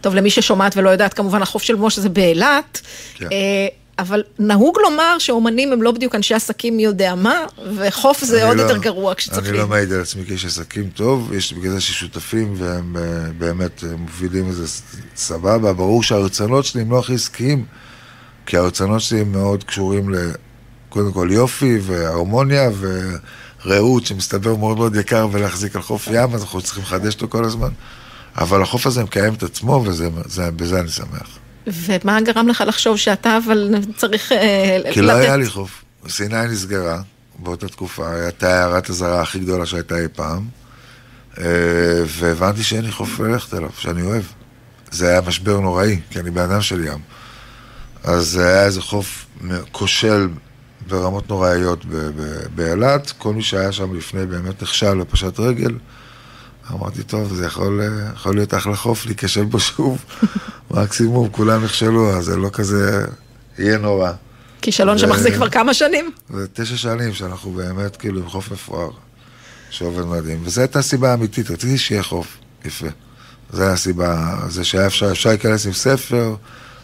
טוב, 0.00 0.14
למי 0.14 0.30
ששומעת 0.30 0.76
ולא 0.76 0.90
יודעת, 0.90 1.14
כמובן 1.14 1.42
החוף 1.42 1.62
של 1.62 1.76
משה 1.76 2.00
זה 2.00 2.08
באילת, 2.08 2.80
כן. 3.14 3.26
אה, 3.32 3.66
אבל 3.98 4.22
נהוג 4.38 4.78
לומר 4.82 5.16
שאומנים 5.18 5.72
הם 5.72 5.82
לא 5.82 5.92
בדיוק 5.92 6.14
אנשי 6.14 6.34
עסקים 6.34 6.76
מי 6.76 6.82
יודע 6.84 7.14
מה, 7.14 7.34
וחוף 7.76 8.24
זה 8.24 8.44
עוד 8.48 8.56
לא- 8.56 8.62
יותר 8.62 8.78
גרוע 8.78 9.14
כשצריכים. 9.14 9.50
אני 9.50 9.58
לא 9.58 9.66
מעיד 9.68 9.92
על 9.92 10.00
עצמי 10.00 10.24
כאיש 10.26 10.44
עסקים 10.44 10.90
טוב, 10.94 11.32
יש 11.32 11.52
בגלל 11.52 11.72
זה 11.72 11.80
ששותפים 11.80 12.54
והם 12.56 12.96
אה, 12.96 13.02
באמת 13.38 13.84
אה, 13.84 13.96
מובילים 13.96 14.48
את 14.48 14.54
זה 14.54 14.68
ס- 14.68 14.82
סבבה. 15.16 15.72
ברור 15.72 16.02
שהרצונות 16.02 16.64
שלי 16.64 16.80
הם 16.80 16.90
לא 16.90 16.98
הכי 16.98 17.14
עסקיים, 17.14 17.64
כי 18.46 18.56
הרצונות 18.56 19.00
שלי 19.00 19.20
הם 19.20 19.32
מאוד 19.32 19.64
קשורים 19.64 20.10
ל... 20.14 20.16
קודם 20.88 21.12
כל 21.12 21.28
יופי 21.32 21.78
והרמוניה 21.82 22.70
ורעות 23.68 24.06
שמסתבר 24.06 24.56
מאוד 24.56 24.76
מאוד 24.76 24.96
יקר 24.96 25.28
ולהחזיק 25.32 25.76
על 25.76 25.82
חוף 25.82 26.08
ים, 26.12 26.34
אז 26.34 26.42
אנחנו 26.42 26.62
צריכים 26.62 26.82
לחדש 26.82 27.14
אותו 27.14 27.28
כל 27.28 27.44
הזמן. 27.44 27.68
אבל 28.36 28.62
החוף 28.62 28.86
הזה 28.86 29.04
מקיים 29.04 29.34
את 29.34 29.42
עצמו 29.42 29.84
ובזה 29.84 30.80
אני 30.80 30.88
שמח. 30.88 31.38
ומה 31.66 32.20
גרם 32.20 32.48
לך 32.48 32.64
לחשוב 32.66 32.96
שאתה 32.96 33.38
אבל 33.44 33.74
צריך 33.96 34.32
אה, 34.32 34.78
כי 34.92 35.02
לא 35.02 35.12
היה 35.12 35.36
לי 35.36 35.46
חוף. 35.46 35.84
סיני 36.08 36.46
נסגרה 36.46 37.00
באותה 37.38 37.68
תקופה, 37.68 38.10
הייתה 38.14 38.60
הערת 38.60 38.90
הזרה 38.90 39.22
הכי 39.22 39.38
גדולה 39.38 39.66
שהייתה 39.66 39.98
אי 39.98 40.08
פעם, 40.12 40.48
אה, 41.38 41.44
והבנתי 42.06 42.62
שאין 42.62 42.84
לי 42.84 42.92
חוף 42.92 43.20
ללכת 43.20 43.54
אליו, 43.54 43.70
שאני 43.78 44.02
אוהב. 44.02 44.22
זה 44.90 45.08
היה 45.08 45.20
משבר 45.20 45.60
נוראי, 45.60 46.00
כי 46.10 46.20
אני 46.20 46.30
בן 46.30 46.42
אדם 46.42 46.62
של 46.62 46.84
ים. 46.84 46.98
אז 48.04 48.36
היה 48.36 48.64
איזה 48.64 48.82
חוף 48.82 49.26
כושל 49.72 50.28
ברמות 50.88 51.28
נוראיות 51.28 51.84
באילת, 52.54 53.12
כל 53.18 53.34
מי 53.34 53.42
שהיה 53.42 53.72
שם 53.72 53.94
לפני 53.94 54.26
באמת 54.26 54.62
נכשל 54.62 55.00
ופשט 55.00 55.40
רגל. 55.40 55.74
אמרתי, 56.72 57.02
טוב, 57.02 57.34
זה 57.34 57.46
יכול, 57.46 57.80
אה, 57.80 58.10
יכול 58.14 58.34
להיות 58.34 58.54
אחלה 58.54 58.76
חוף, 58.76 59.06
להיכשל 59.06 59.44
בו 59.44 59.60
שוב. 59.60 60.04
מקסימום, 60.70 61.28
כולם 61.28 61.64
נכשלו, 61.64 62.16
אז 62.16 62.24
זה 62.24 62.36
לא 62.36 62.50
כזה, 62.52 63.06
יהיה 63.58 63.78
נורא. 63.78 64.12
כישלון 64.62 64.96
ו- 64.96 64.98
שמחזיק 64.98 65.34
כבר 65.34 65.48
כמה 65.48 65.74
שנים? 65.74 66.10
זה 66.34 66.46
תשע 66.52 66.76
שנים 66.76 67.14
שאנחנו 67.14 67.50
באמת 67.50 67.96
כאילו 67.96 68.20
עם 68.20 68.28
חוף 68.28 68.52
מפואר, 68.52 68.90
שעובד 69.70 70.04
מדהים. 70.04 70.40
וזו 70.44 70.60
הייתה 70.60 70.78
הסיבה 70.78 71.10
האמיתית, 71.10 71.50
רציתי 71.50 71.78
שיהיה 71.78 72.02
חוף 72.02 72.36
יפה. 72.64 72.86
זו 73.52 73.62
הייתה 73.62 73.72
הסיבה, 73.72 74.36
זה 74.48 74.64
שהיה 74.64 74.86
אפשר, 74.86 75.12
אפשר 75.12 75.28
להיכנס 75.28 75.66
עם 75.66 75.72
ספר, 75.72 76.34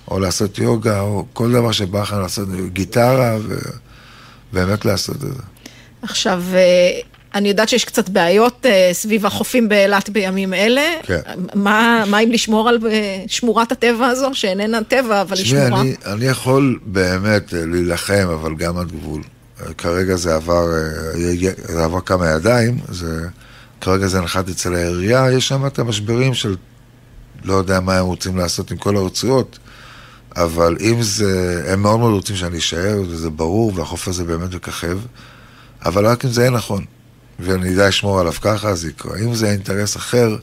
או 0.09 0.19
לעשות 0.19 0.59
יוגה, 0.59 1.01
או 1.01 1.27
כל 1.33 1.53
דבר 1.53 1.73
שבא 1.73 2.03
לך 2.03 2.13
לעשות, 2.13 2.49
גיטרה, 2.73 3.37
ובאמת 4.55 4.85
לעשות 4.85 5.17
את 5.17 5.21
זה. 5.21 5.43
עכשיו, 6.03 6.43
אה, 6.55 7.01
אני 7.35 7.49
יודעת 7.49 7.69
שיש 7.69 7.85
קצת 7.85 8.09
בעיות 8.09 8.67
אה, 8.67 8.91
סביב 8.93 9.27
החופים 9.27 9.69
באילת 9.69 10.11
בימים 10.11 10.55
אלה. 10.55 10.95
כן. 11.03 11.21
מה, 11.55 12.05
מה 12.07 12.19
אם 12.19 12.31
לשמור 12.31 12.69
על 12.69 12.79
אה, 12.91 13.25
שמורת 13.27 13.73
הטבע 13.73 14.07
הזו, 14.07 14.31
שאיננה 14.33 14.85
טבע, 14.85 15.21
אבל 15.21 15.37
היא 15.37 15.47
שמורה? 15.47 15.81
אני, 15.81 15.95
אני 16.07 16.25
יכול 16.25 16.79
באמת 16.85 17.53
להילחם, 17.53 18.29
אבל 18.35 18.55
גם 18.55 18.79
עד 18.79 18.93
גבול. 18.93 19.23
כרגע 19.79 20.17
זה 20.17 20.35
עבר, 20.35 20.65
זה 21.69 21.85
עבר 21.85 22.01
כמה 22.01 22.31
ידיים, 22.31 22.79
זה, 22.89 23.29
כרגע 23.81 24.07
זה 24.07 24.21
נחת 24.21 24.49
אצל 24.49 24.75
העירייה, 24.75 25.33
יש 25.33 25.49
שם 25.49 25.67
את 25.67 25.79
המשברים 25.79 26.35
של 26.35 26.57
לא 27.45 27.55
יודע 27.55 27.81
מה 27.81 27.99
הם 27.99 28.07
רוצים 28.07 28.37
לעשות 28.37 28.71
עם 28.71 28.77
כל 28.77 28.97
הרצועות, 28.97 29.59
אבל 30.37 30.77
אם 30.81 31.03
זה, 31.03 31.63
הם 31.69 31.83
מאוד 31.83 31.99
מאוד 31.99 32.13
רוצים 32.15 32.37
שאני 32.37 32.59
אשאר, 32.59 33.01
וזה 33.09 33.31
ברור, 33.31 33.73
והחוף 33.75 34.09
הזה 34.09 34.25
באמת 34.25 34.55
מככב, 34.55 34.99
אבל 35.85 36.07
רק 36.07 36.25
אם 36.25 36.31
זה 36.31 36.41
יהיה 36.41 36.51
נכון, 36.51 36.85
ואני 37.41 37.75
אדע 37.75 37.89
לשמור 37.89 38.21
עליו 38.21 38.33
ככה, 38.41 38.69
אז 38.69 38.85
יקרה. 38.85 39.19
אם 39.19 39.35
זה 39.35 39.51
אינטרס 39.51 39.97
אחר, 39.97 40.37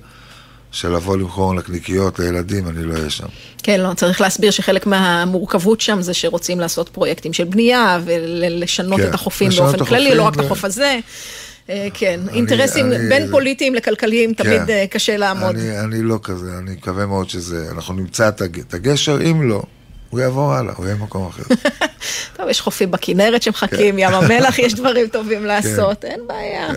של 0.71 0.89
לבוא 0.95 1.17
למכור 1.17 1.53
נקניקיות 1.53 2.19
לילדים, 2.19 2.67
אני 2.67 2.83
לא 2.83 2.93
אהיה 2.93 3.09
שם. 3.09 3.25
כן, 3.63 3.79
לא, 3.79 3.93
צריך 3.93 4.21
להסביר 4.21 4.51
שחלק 4.51 4.87
מהמורכבות 4.87 5.81
שם 5.81 6.01
זה 6.01 6.13
שרוצים 6.13 6.59
לעשות 6.59 6.89
פרויקטים 6.89 7.33
של 7.33 7.43
בנייה 7.43 7.99
ולשנות 8.05 8.99
כן, 8.99 9.09
את 9.09 9.13
החופים 9.13 9.49
באופן 9.57 9.83
את 9.83 9.87
כללי, 9.87 10.15
לא 10.15 10.23
רק 10.23 10.33
את 10.33 10.39
ו- 10.39 10.45
החוף 10.45 10.65
הזה. 10.65 10.99
אה, 11.69 11.87
כן, 11.93 12.19
אני- 12.27 12.37
אינטרסים 12.37 12.85
אני- 12.85 13.09
בין 13.09 13.31
פוליטיים 13.31 13.75
לכלכליים 13.75 14.33
תמיד 14.33 14.61
כן. 14.65 14.69
אה, 14.69 14.85
קשה 14.89 15.17
לעמוד. 15.17 15.55
אני, 15.55 15.79
אני 15.79 16.01
לא 16.01 16.19
כזה, 16.23 16.57
אני 16.57 16.71
מקווה 16.71 17.05
מאוד 17.05 17.29
שזה, 17.29 17.67
אנחנו 17.71 17.93
נמצא 17.93 18.27
את 18.27 18.41
את 18.41 18.73
הגשר, 18.73 19.19
אם 19.31 19.49
לא, 19.49 19.61
הוא 20.11 20.19
יעבור 20.19 20.53
הלאה, 20.53 20.73
הוא 20.77 20.85
יהיה 20.85 20.95
במקום 20.95 21.27
אחר. 21.27 21.43
טוב, 22.37 22.49
יש 22.49 22.61
חופים 22.61 22.91
בכנרת 22.91 23.41
שמחכים, 23.41 23.99
ים 23.99 24.13
המלח, 24.13 24.59
יש 24.65 24.73
דברים 24.73 25.07
טובים 25.07 25.45
לעשות, 25.45 26.05
אין 26.05 26.19
בעיה. 26.27 26.69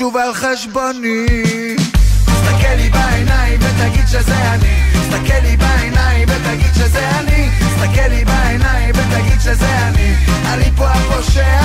ושוב 0.00 0.16
על 0.16 0.34
חשבוני. 0.34 1.26
תסתכל 2.24 2.74
לי 2.76 2.90
בעיניים 2.90 3.60
ותגיד 3.62 4.06
שזה 4.06 4.52
אני. 4.54 4.82
תסתכל 4.92 5.38
לי 5.42 5.56
בעיניים 5.56 6.28
ותגיד 6.28 6.74
שזה 6.74 7.10
אני. 7.18 7.50
תסתכל 7.58 8.08
לי 8.08 8.24
בעיניים 8.24 8.94
ותגיד 8.94 9.40
שזה 9.40 9.78
אני. 9.78 10.14
אני 10.46 10.70
פה 10.76 10.88
הפושע. 10.88 11.60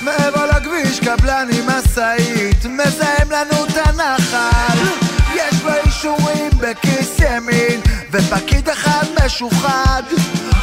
מעבר 0.00 0.46
לכביש 0.46 1.00
קבלן 1.00 1.48
עם 1.52 1.66
משאית. 1.66 2.64
מזהם 2.64 3.30
לנו 3.30 3.64
את 3.64 3.76
הנחל. 3.76 4.78
יש 5.34 5.62
לו 5.62 5.70
אישורים 5.86 6.50
בכיס 6.58 7.18
ימין 7.18 7.80
ופקיד 8.12 8.68
אחד 8.68 9.04
משוחד. 9.24 10.02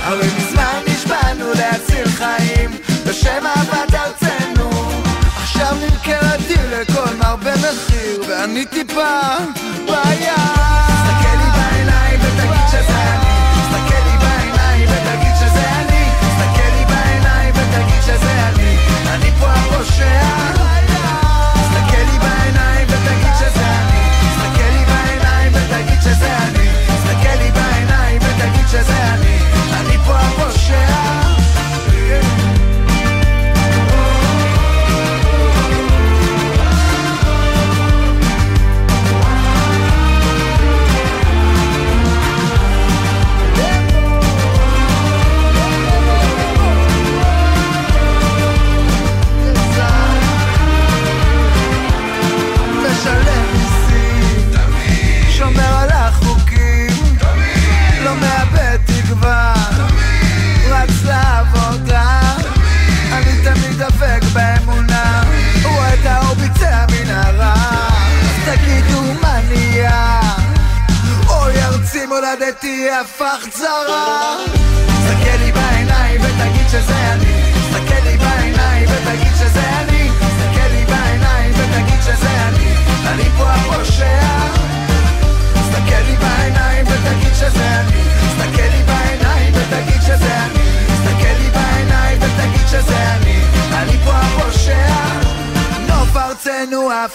הרי 0.04 0.28
מזמן 0.38 0.82
נשבענו 0.88 1.54
להציל 1.54 2.10
חיים 2.10 2.72
בשם 3.06 3.46
אהבת 3.46 3.92
דיר 3.92 4.21
לכל 6.82 7.16
מרבה 7.20 7.52
מחיר 7.56 8.22
ואני 8.30 8.66
טיפה 8.66 9.20
בעיה. 9.86 10.36
תסתכל 10.88 11.38
לי 11.38 11.50
בעיניים 11.58 12.20
ותגיד 12.20 12.68
שזה 12.72 13.02
אני. 13.14 13.34
תסתכל 13.56 14.02
לי 14.08 14.18
בעיניים 14.18 14.90
ותגיד 14.90 15.36
שזה 15.36 15.66
אני. 15.80 16.06
תסתכל 16.22 16.70
לי 16.78 16.86
בעיניים 16.86 17.54
ותגיד 17.56 18.02
שזה 18.02 18.48
אני. 18.48 18.78
אני 19.08 19.32
פה 19.40 19.48
הפושע. 19.48 20.22
תסתכל 21.54 22.04
לי 22.12 22.20
בעיניים 22.20 22.88
ותגיד 22.90 23.34
שזה 23.40 23.66
אני. 23.66 24.02
תסתכל 24.22 24.70
לי 24.78 24.86
בעיניים 24.86 25.52
ותגיד 25.54 26.02
שזה 26.02 26.38
אני. 26.38 26.70
תסתכל 26.88 27.44
לי 27.44 27.52
בעיניים 27.52 28.22
ותגיד 28.22 28.68
שזה 28.68 29.14
אני 29.14 29.61
מולדתי 72.82 72.92
הפך 72.92 73.48
צרה. 73.50 74.38
תסתכל 74.88 75.38
לי 75.44 75.52
בעיניים 75.52 76.22
ותגיד 76.22 76.68
שזה 76.70 77.14
אני, 77.14 77.52
תסתכל 77.54 78.10
לי 78.10 78.18
בעיניים 78.18 78.90
ותגיד 78.90 79.36
שזה 79.36 79.64
אני, 79.80 80.10
תסתכל 80.10 80.68
לי 80.72 80.86
בעיניים 80.86 81.54
ותגיד 81.54 82.02
שזה 82.02 82.48
אני, 82.48 82.74
אני 83.08 83.30
פה 83.38 83.52
הפושע. 83.52 84.48
תסתכל 85.54 86.02
לי 86.08 86.16
בעיניים 86.16 86.86
ותגיד 86.88 87.34
שזה 87.34 87.80
אני, 87.80 88.02
תסתכל 88.28 88.62
לי 88.62 88.84
בעיניים 88.84 89.11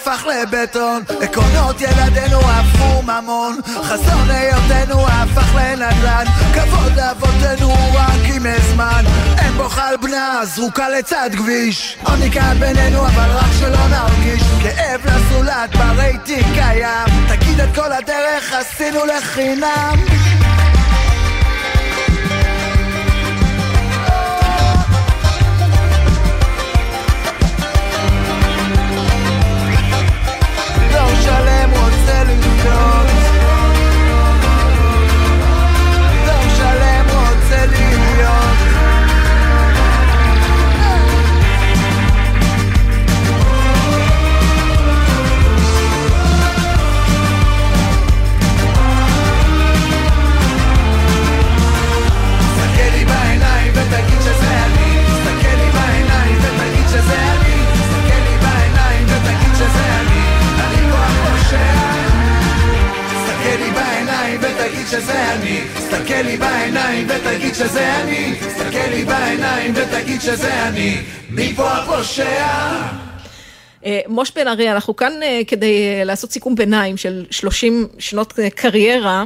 הפך 0.01 0.25
לבטון, 0.25 1.03
עקרונות 1.21 1.81
ילדינו 1.81 2.39
הפכו 2.39 3.01
ממון, 3.01 3.59
חזון 3.83 4.29
היותנו 4.29 5.07
הפך 5.07 5.55
לנדל"ן, 5.55 6.25
כבוד 6.53 6.93
לאבותינו 6.95 7.73
רק 7.93 8.35
עם 8.35 8.45
הזמן, 8.45 9.03
אין 9.37 9.53
בו 9.53 9.69
חל 9.69 9.95
בנה 10.01 10.41
זרוקה 10.43 10.89
לצד 10.89 11.29
כביש, 11.37 11.97
עוני 12.03 12.31
כאן 12.31 12.57
בינינו 12.59 13.05
אבל 13.05 13.29
רק 13.31 13.51
שלא 13.59 13.87
נרגיש, 13.87 14.43
כאב 14.63 15.01
לזולת 15.05 15.75
ברייטינג 15.75 16.45
קיים, 16.53 17.27
תגיד 17.27 17.59
את 17.59 17.75
כל 17.75 17.91
הדרך 17.91 18.53
עשינו 18.53 18.99
לחינם 19.05 20.36
שזה 64.97 65.33
אני 65.33 65.61
תסתכל 65.77 66.21
לי 66.21 66.37
בעיניים 66.37 67.07
ותגיד 67.09 67.53
שזה 67.53 67.95
אני 67.95 68.35
תסתכל 68.39 68.89
לי 68.89 69.05
בעיניים 69.05 69.73
ותגיד 69.75 70.21
שזה 70.21 70.67
אני 70.67 70.97
מי 71.29 71.53
פה 71.55 71.71
הפושע? 71.71 72.47
אה, 73.85 73.99
מוש 74.07 74.31
בן 74.35 74.47
ארי, 74.47 74.71
אנחנו 74.71 74.95
כאן 74.95 75.13
אה, 75.23 75.41
כדי 75.47 75.83
אה, 75.87 76.03
לעשות 76.03 76.31
סיכום 76.31 76.55
ביניים 76.55 76.97
של 76.97 77.25
30 77.31 77.87
שנות 77.99 78.33
קריירה, 78.55 79.23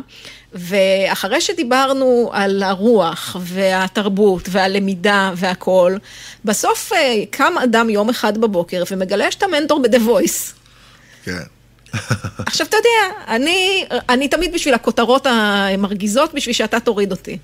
ואחרי 0.53 1.41
שדיברנו 1.41 2.29
על 2.33 2.63
הרוח 2.63 3.35
והתרבות 3.39 4.49
והלמידה 4.51 5.31
והכל, 5.35 5.97
בסוף 6.45 6.91
קם 7.29 7.53
אדם 7.63 7.89
יום 7.89 8.09
אחד 8.09 8.37
בבוקר 8.37 8.83
ומגלה 8.91 9.31
שאתה 9.31 9.47
מנטור 9.47 9.81
ב-The 9.81 9.99
Voice. 10.07 10.53
כן. 11.23 11.60
עכשיו, 12.47 12.67
אתה 12.67 12.77
יודע, 12.77 13.19
אני, 13.27 13.85
אני 14.09 14.27
תמיד 14.27 14.53
בשביל 14.53 14.73
הכותרות 14.73 15.27
המרגיזות, 15.29 16.33
בשביל 16.33 16.55
שאתה 16.55 16.79
תוריד 16.79 17.11
אותי. 17.11 17.37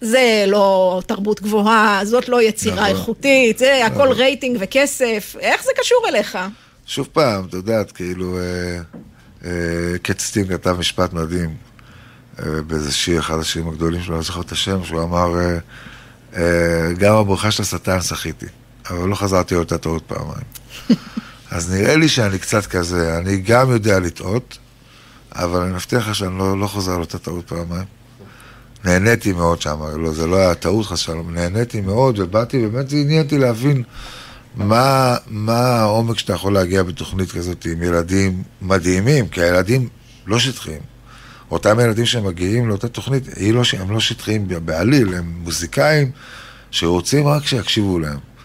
זה 0.00 0.44
לא 0.46 1.00
תרבות 1.06 1.42
גבוהה, 1.42 2.00
זאת 2.04 2.28
לא 2.28 2.42
יצירה 2.42 2.74
נכון. 2.76 2.86
איכותית, 2.86 3.58
זה 3.58 3.86
הכל 3.86 3.94
נכון. 3.94 4.12
רייטינג 4.12 4.56
וכסף, 4.60 5.36
איך 5.40 5.64
זה 5.64 5.70
קשור 5.80 6.04
אליך? 6.08 6.38
שוב 6.86 7.08
פעם, 7.12 7.46
את 7.48 7.54
יודעת, 7.54 7.92
כאילו, 7.92 8.38
אה, 8.38 8.78
אה, 9.44 9.98
קט 10.02 10.22
כתב 10.48 10.76
משפט 10.78 11.12
מדהים 11.12 11.56
אה, 12.38 12.62
באיזה 12.66 12.92
שיר, 12.92 13.20
אחד 13.20 13.38
השירים 13.38 13.68
הגדולים 13.68 14.02
שלו, 14.02 14.14
אני 14.14 14.18
לא 14.18 14.24
זוכר 14.24 14.40
את 14.40 14.52
השם, 14.52 14.84
שהוא 14.84 15.02
אמר, 15.02 15.38
אה, 15.38 15.58
אה, 16.36 16.92
גם 16.98 17.14
הבריכה 17.14 17.50
של 17.50 17.62
השטן 17.62 18.00
שחיתי, 18.00 18.46
אבל 18.90 19.08
לא 19.08 19.14
חזרתי 19.14 19.54
על 19.54 19.60
אותה 19.60 19.78
טעות 19.78 20.02
פעמיים. 20.06 20.46
אז 21.56 21.72
נראה 21.74 21.96
לי 21.96 22.08
שאני 22.08 22.38
קצת 22.38 22.66
כזה, 22.66 23.18
אני 23.18 23.36
גם 23.36 23.70
יודע 23.70 23.98
לטעות, 23.98 24.58
אבל 25.34 25.60
אני 25.60 25.72
מבטיח 25.72 26.08
לך 26.08 26.14
שאני 26.14 26.38
לא, 26.38 26.60
לא 26.60 26.66
חוזר 26.66 26.92
על 26.92 27.00
אותה 27.00 27.18
טעות 27.18 27.48
פעמיים. 27.48 27.84
נהניתי 28.84 29.32
מאוד 29.32 29.60
שם, 29.60 29.78
לא, 29.98 30.12
זה 30.12 30.26
לא 30.26 30.36
היה 30.36 30.54
טעות 30.54 30.86
חס 30.86 30.92
ושלום, 30.92 31.34
נהניתי 31.34 31.80
מאוד, 31.80 32.18
ובאתי, 32.18 32.66
באמת 32.66 32.90
זה 32.90 32.96
עניין 32.96 33.24
אותי 33.24 33.38
להבין 33.38 33.82
מה, 34.54 35.16
מה 35.26 35.80
העומק 35.80 36.18
שאתה 36.18 36.32
יכול 36.32 36.54
להגיע 36.54 36.82
בתוכנית 36.82 37.32
כזאת 37.32 37.64
עם 37.64 37.82
ילדים 37.82 38.42
מדהימים, 38.62 39.28
כי 39.28 39.42
הילדים 39.42 39.88
לא 40.26 40.38
שטחיים. 40.38 40.80
אותם 41.50 41.80
ילדים 41.80 42.06
שמגיעים 42.06 42.68
לאותה 42.68 42.88
תוכנית, 42.88 43.22
לא, 43.52 43.62
הם 43.78 43.90
לא 43.90 44.00
שטחיים 44.00 44.48
בעליל, 44.64 45.14
הם 45.14 45.32
מוזיקאים 45.42 46.10
שרוצים 46.70 47.26
רק 47.26 47.46
שיקשיבו 47.46 47.98
להם. 47.98 48.35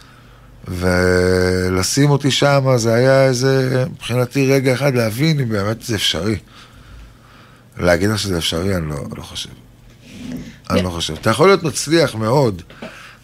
ולשים 0.68 2.10
אותי 2.10 2.32
שם, 2.32 2.66
זה 2.76 2.94
היה 2.94 3.26
איזה, 3.26 3.86
מבחינתי 3.92 4.52
רגע 4.52 4.74
אחד 4.74 4.96
להבין 4.96 5.40
אם 5.40 5.50
באמת 5.50 5.82
זה 5.84 5.96
אפשרי. 5.96 6.38
להגיד 7.78 8.10
לך 8.10 8.20
שזה 8.20 8.38
אפשרי, 8.38 8.76
אני 8.76 8.90
לא, 8.90 8.96
לא 9.18 9.24
חושב. 9.24 9.50
אני 10.70 10.84
לא 10.84 10.90
חושב. 10.90 11.14
אתה 11.14 11.30
יכול 11.30 11.48
להיות 11.48 11.64
מצליח 11.64 12.16
מאוד, 12.16 12.62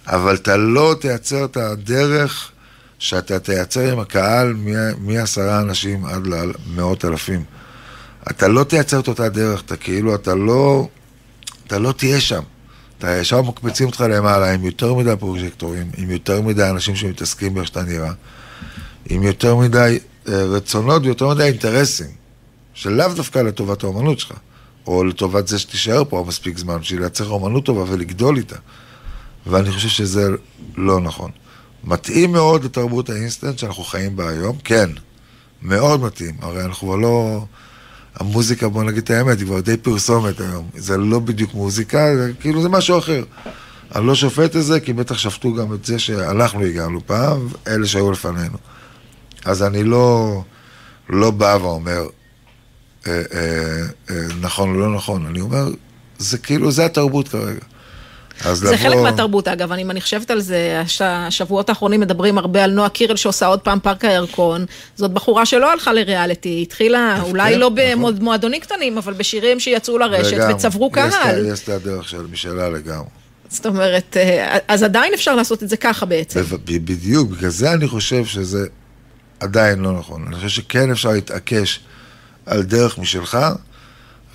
אבל 0.07 0.35
אתה 0.35 0.57
לא 0.57 0.95
תייצר 1.01 1.45
את 1.45 1.57
הדרך 1.57 2.51
שאתה 2.99 3.39
תייצר 3.39 3.91
עם 3.91 3.99
הקהל 3.99 4.55
מעשרה 4.97 5.59
אנשים 5.59 6.05
עד 6.05 6.27
למאות 6.27 7.05
אלפים. 7.05 7.43
אתה 8.31 8.47
לא 8.47 8.63
תייצר 8.63 8.99
את 8.99 9.07
אותה 9.07 9.29
דרך, 9.29 9.61
אתה 9.61 9.75
כאילו, 9.75 10.15
אתה 10.15 10.35
לא, 10.35 10.87
אתה 11.67 11.79
לא 11.79 11.91
תהיה 11.91 12.21
שם. 12.21 12.41
אתה 12.97 13.17
ישר 13.17 13.41
מקפיצים 13.41 13.87
אותך 13.87 14.01
למעלה 14.09 14.53
עם 14.53 14.65
יותר 14.65 14.93
מדי 14.93 15.13
פרוג'קטורים, 15.19 15.91
עם 15.97 16.11
יותר 16.11 16.41
מדי 16.41 16.69
אנשים 16.69 16.95
שמתעסקים 16.95 17.53
באיך 17.53 17.67
שאתה 17.67 17.83
נראה, 17.83 18.11
עם 19.09 19.23
יותר 19.23 19.55
מדי 19.55 19.99
אה, 20.27 20.43
רצונות 20.43 21.05
ויותר 21.05 21.27
מדי 21.27 21.43
אינטרסים, 21.43 22.07
שלאו 22.73 23.13
דווקא 23.13 23.39
לטובת 23.39 23.83
האומנות 23.83 24.19
שלך, 24.19 24.33
או 24.87 25.03
לטובת 25.03 25.47
זה 25.47 25.59
שתישאר 25.59 26.03
פה 26.09 26.25
מספיק 26.27 26.57
זמן, 26.57 26.77
בשביל 26.77 26.99
לייצר 26.99 27.29
אומנות 27.29 27.65
טובה 27.65 27.83
ולגדול 27.87 28.37
איתה. 28.37 28.55
ואני 29.47 29.71
חושב 29.71 29.89
שזה 29.89 30.29
לא 30.75 30.99
נכון. 30.99 31.31
מתאים 31.83 32.31
מאוד 32.31 32.63
לתרבות 32.63 33.09
האינסטנט 33.09 33.59
שאנחנו 33.59 33.83
חיים 33.83 34.15
בה 34.15 34.29
היום, 34.29 34.57
כן, 34.63 34.89
מאוד 35.61 36.01
מתאים. 36.01 36.35
הרי 36.41 36.65
אנחנו 36.65 36.97
לא... 36.97 37.45
המוזיקה, 38.19 38.67
בוא 38.67 38.83
נגיד 38.83 39.03
את 39.03 39.09
האמת, 39.09 39.39
היא 39.39 39.45
כבר 39.45 39.59
די 39.59 39.77
פרסומת 39.77 40.39
היום. 40.39 40.69
זה 40.75 40.97
לא 40.97 41.19
בדיוק 41.19 41.53
מוזיקה, 41.53 42.15
זה 42.15 42.31
כאילו 42.39 42.61
זה 42.61 42.69
משהו 42.69 42.97
אחר. 42.97 43.23
אני 43.95 44.07
לא 44.07 44.15
שופט 44.15 44.55
את 44.55 44.63
זה, 44.63 44.79
כי 44.79 44.93
בטח 44.93 45.17
שפטו 45.17 45.53
גם 45.53 45.73
את 45.73 45.85
זה 45.85 45.99
שאנחנו 45.99 46.63
הגענו 46.63 46.99
פעם, 47.05 47.47
אלה 47.67 47.87
שהיו 47.87 48.11
לפנינו. 48.11 48.57
אז 49.45 49.63
אני 49.63 49.83
לא, 49.83 50.41
לא 51.09 51.31
בא 51.31 51.57
ואומר, 51.61 52.07
אה, 53.07 53.21
אה, 53.33 53.83
אה, 54.09 54.15
נכון 54.41 54.69
או 54.69 54.79
לא 54.79 54.95
נכון, 54.95 55.25
אני 55.25 55.41
אומר, 55.41 55.67
זה 56.17 56.37
כאילו, 56.37 56.71
זה 56.71 56.85
התרבות 56.85 57.27
כרגע. 57.27 57.65
אז 58.45 58.57
זה 58.57 58.77
חלק 58.77 58.97
מהתרבות, 58.97 59.47
אגב, 59.47 59.71
אני, 59.71 59.83
אני 59.83 60.01
חושבת 60.01 60.31
על 60.31 60.39
זה, 60.39 60.81
הש, 60.85 61.01
השבועות 61.01 61.69
האחרונים 61.69 61.99
מדברים 61.99 62.37
הרבה 62.37 62.63
על 62.63 62.71
נועה 62.71 62.89
קירל 62.89 63.15
שעושה 63.15 63.45
עוד 63.45 63.59
פעם 63.59 63.79
פארק 63.79 64.05
הירקון. 64.05 64.65
זאת 64.95 65.11
בחורה 65.11 65.45
שלא 65.45 65.71
הלכה 65.71 65.93
לריאליטי, 65.93 66.49
היא 66.49 66.61
התחילה 66.61 67.21
אולי 67.21 67.53
כן, 67.53 67.59
לא 67.59 67.69
נכון. 67.69 68.15
במועדונים 68.15 68.61
קטנים, 68.61 68.97
אבל 68.97 69.13
בשירים 69.13 69.59
שיצאו 69.59 69.97
לרשת 69.97 70.37
וגם, 70.37 70.53
וצברו 70.55 70.91
קהל. 70.91 71.45
יש 71.53 71.63
את 71.63 71.69
הדרך 71.69 72.09
של 72.09 72.21
משאלה 72.31 72.69
לגמרי. 72.69 73.07
זאת 73.49 73.65
אומרת, 73.65 74.17
אה, 74.17 74.57
אז 74.67 74.83
עדיין 74.83 75.13
אפשר 75.13 75.35
לעשות 75.35 75.63
את 75.63 75.69
זה 75.69 75.77
ככה 75.77 76.05
בעצם. 76.05 76.41
בדיוק, 76.65 77.29
בגלל 77.29 77.49
זה 77.49 77.73
אני 77.73 77.87
חושב 77.87 78.25
שזה 78.25 78.67
עדיין 79.39 79.79
לא 79.79 79.99
נכון. 79.99 80.23
אני 80.27 80.35
חושב 80.35 80.49
שכן 80.49 80.91
אפשר 80.91 81.11
להתעקש 81.11 81.79
על 82.45 82.63
דרך 82.63 82.97
משלך, 82.97 83.37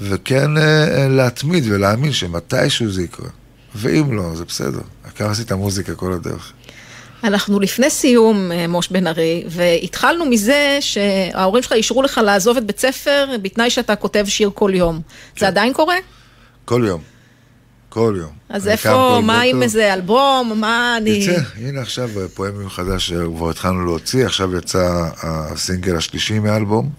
וכן 0.00 0.56
אה, 0.56 0.62
אה, 0.62 1.08
להתמיד 1.08 1.64
ולהאמין 1.68 2.12
שמתישהו 2.12 2.90
זה 2.90 3.02
יקרה. 3.02 3.28
ואם 3.74 4.12
לא, 4.12 4.34
זה 4.34 4.44
בסדר. 4.44 4.80
העיקר 5.04 5.30
עשית 5.30 5.52
מוזיקה 5.52 5.94
כל 5.94 6.12
הדרך. 6.12 6.52
אנחנו 7.24 7.60
לפני 7.60 7.90
סיום, 7.90 8.52
אה, 8.52 8.66
מוש 8.68 8.88
בן 8.88 9.06
ארי, 9.06 9.44
והתחלנו 9.48 10.26
מזה 10.26 10.78
שההורים 10.80 11.62
שלך 11.62 11.72
אישרו 11.72 12.02
לך 12.02 12.20
לעזוב 12.24 12.56
את 12.56 12.66
בית 12.66 12.78
ספר 12.78 13.26
בתנאי 13.42 13.70
שאתה 13.70 13.96
כותב 13.96 14.24
שיר 14.28 14.50
כל 14.54 14.70
יום. 14.74 15.00
כן. 15.34 15.40
זה 15.40 15.48
עדיין 15.48 15.72
קורה? 15.72 15.96
כל 16.64 16.84
יום. 16.86 17.00
כל 17.88 18.14
יום. 18.18 18.30
אז 18.48 18.68
איפה, 18.68 19.20
מה 19.22 19.40
עם 19.40 19.52
בוקר. 19.52 19.64
איזה 19.64 19.94
אלבום, 19.94 20.60
מה 20.60 20.96
אני... 20.96 21.10
יצא, 21.10 21.40
הנה 21.56 21.80
עכשיו 21.80 22.10
פואמים 22.34 22.68
חדש 22.68 23.08
שכבר 23.08 23.50
התחלנו 23.50 23.84
להוציא, 23.84 24.26
עכשיו 24.26 24.56
יצא 24.56 25.08
הסינגל 25.22 25.96
השלישי 25.96 26.38
מהאלבום, 26.38 26.90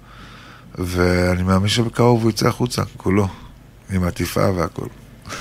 ואני 0.78 1.44
מאמין 1.44 1.70
שבקרוב 1.70 2.24
הוא 2.24 2.30
יצא 2.30 2.48
החוצה, 2.48 2.82
כולו, 2.98 3.28
עם 3.92 4.04
עטיפה 4.04 4.52
והכל. 4.52 4.88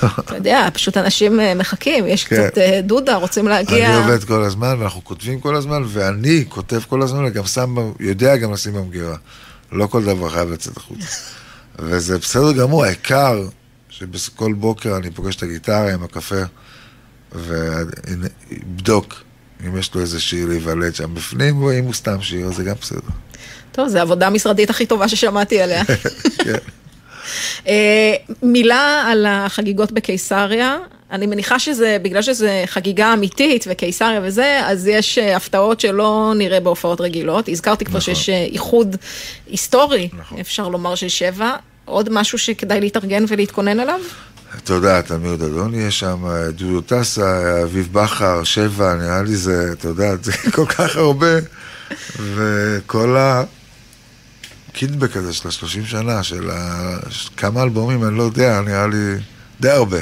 אתה 0.20 0.36
יודע, 0.36 0.68
פשוט 0.72 0.96
אנשים 0.96 1.40
אה, 1.40 1.54
מחכים, 1.54 2.06
יש 2.06 2.24
כן. 2.24 2.48
קצת 2.48 2.58
אה, 2.58 2.80
דודה, 2.82 3.16
רוצים 3.16 3.48
להגיע... 3.48 3.86
אני 3.86 3.96
עובד 3.96 4.24
כל 4.24 4.42
הזמן, 4.42 4.76
ואנחנו 4.78 5.04
כותבים 5.04 5.40
כל 5.40 5.56
הזמן, 5.56 5.82
ואני 5.86 6.44
כותב 6.48 6.80
כל 6.88 7.02
הזמן, 7.02 7.24
וגם 7.24 7.46
שם, 7.46 7.74
יודע 8.00 8.36
גם 8.36 8.52
לשים 8.52 8.74
במגירה. 8.74 9.16
לא 9.72 9.86
כל 9.86 10.04
דבר 10.04 10.30
חייב 10.30 10.50
לצאת 10.50 10.76
החוצה. 10.76 11.06
וזה 11.78 12.18
בסדר 12.18 12.52
גמור, 12.52 12.84
העיקר 12.84 13.42
שבכל 13.90 14.52
בוקר 14.52 14.96
אני 14.96 15.10
פוגש 15.10 15.36
את 15.36 15.42
הגיטרה 15.42 15.92
עם 15.92 16.02
הקפה, 16.02 16.42
ואבדוק 17.32 19.14
אם 19.66 19.78
יש 19.78 19.94
לו 19.94 20.00
איזה 20.00 20.20
שיר 20.20 20.48
להיוולד 20.48 20.94
שם 20.94 21.14
בפנים, 21.14 21.62
או 21.62 21.72
אם 21.78 21.84
הוא 21.84 21.94
סתם 21.94 22.22
שיר, 22.22 22.52
זה 22.52 22.64
גם 22.64 22.74
בסדר. 22.80 23.00
טוב, 23.72 23.88
זו 23.88 23.98
העבודה 23.98 24.26
המשרדית 24.26 24.70
הכי 24.70 24.86
טובה 24.86 25.08
ששמעתי 25.08 25.60
עליה. 25.60 25.84
כן. 26.44 26.56
אה, 27.68 28.14
מילה 28.42 29.04
על 29.06 29.26
החגיגות 29.28 29.92
בקיסריה. 29.92 30.76
אני 31.10 31.26
מניחה 31.26 31.58
שזה, 31.58 31.96
בגלל 32.02 32.22
שזה 32.22 32.64
חגיגה 32.66 33.12
אמיתית 33.12 33.64
וקיסריה 33.68 34.20
וזה, 34.24 34.60
אז 34.64 34.86
יש 34.86 35.18
אה, 35.18 35.36
הפתעות 35.36 35.80
שלא 35.80 36.32
נראה 36.36 36.60
בהופעות 36.60 37.00
רגילות. 37.00 37.48
הזכרתי 37.48 37.84
כבר 37.84 37.98
נכון. 37.98 38.14
שיש 38.14 38.28
אה, 38.28 38.46
איחוד 38.52 38.96
היסטורי, 39.50 40.08
נכון. 40.12 40.38
אפשר 40.38 40.68
לומר, 40.68 40.94
של 40.94 41.08
שבע. 41.08 41.56
עוד 41.84 42.08
משהו 42.12 42.38
שכדאי 42.38 42.80
להתארגן 42.80 43.24
ולהתכונן 43.28 43.80
אליו? 43.80 44.00
אתה 44.56 44.72
יודע, 44.72 45.00
תמיר 45.00 45.36
דדון 45.36 45.74
יש 45.74 45.98
שם, 45.98 46.24
דודו 46.50 46.80
טסה, 46.80 47.62
אביב 47.62 47.88
בכר, 47.92 48.44
שבע, 48.44 48.94
נראה 48.94 49.22
לי 49.22 49.36
זה, 49.36 49.72
אתה 49.72 49.88
יודע, 49.88 50.14
זה 50.22 50.32
כל 50.56 50.66
כך 50.66 50.96
הרבה, 50.96 51.36
וכל 52.18 53.16
הקידבק 54.72 55.16
הזה 55.16 55.32
של 55.32 55.48
השלושים 55.48 55.86
שנה, 55.86 56.22
של 56.22 56.50
ה... 56.50 56.96
כמה 57.36 57.62
אלבומים, 57.62 58.04
אני 58.04 58.16
לא 58.16 58.22
יודע, 58.22 58.60
נראה 58.60 58.86
לי 58.86 59.14
די 59.60 59.70
הרבה. 59.70 59.98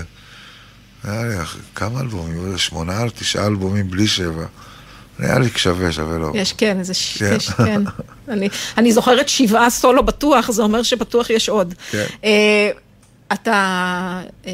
נראה 1.04 1.28
לי, 1.28 1.34
כמה 1.74 2.00
אלבומים? 2.00 2.58
שמונה, 2.58 3.10
תשעה 3.18 3.46
אלבומים 3.46 3.90
בלי 3.90 4.06
שבע. 4.06 4.46
נראה 5.18 5.38
לי 5.38 5.48
שווה, 5.56 5.92
שווה 5.92 6.18
לו. 6.18 6.32
יש, 6.34 6.52
כן, 6.52 6.78
איזה 6.78 6.94
ש... 6.94 7.18
כן. 7.18 7.36
יש, 7.36 7.50
כן. 7.50 7.82
אני, 8.28 8.48
אני 8.78 8.92
זוכרת 8.92 9.28
שבעה 9.28 9.70
סולו 9.70 10.02
בטוח, 10.02 10.50
זה 10.50 10.62
אומר 10.62 10.82
שבטוח 10.82 11.30
יש 11.30 11.48
עוד. 11.48 11.74
כן. 11.90 12.04
אה, 12.24 12.70
אתה 13.32 14.22
אה, 14.46 14.52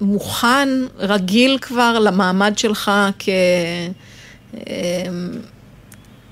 מוכן, 0.00 0.68
רגיל 0.98 1.58
כבר 1.60 1.98
למעמד 1.98 2.58
שלך 2.58 2.90
כ... 3.18 3.28
אה, 3.28 5.08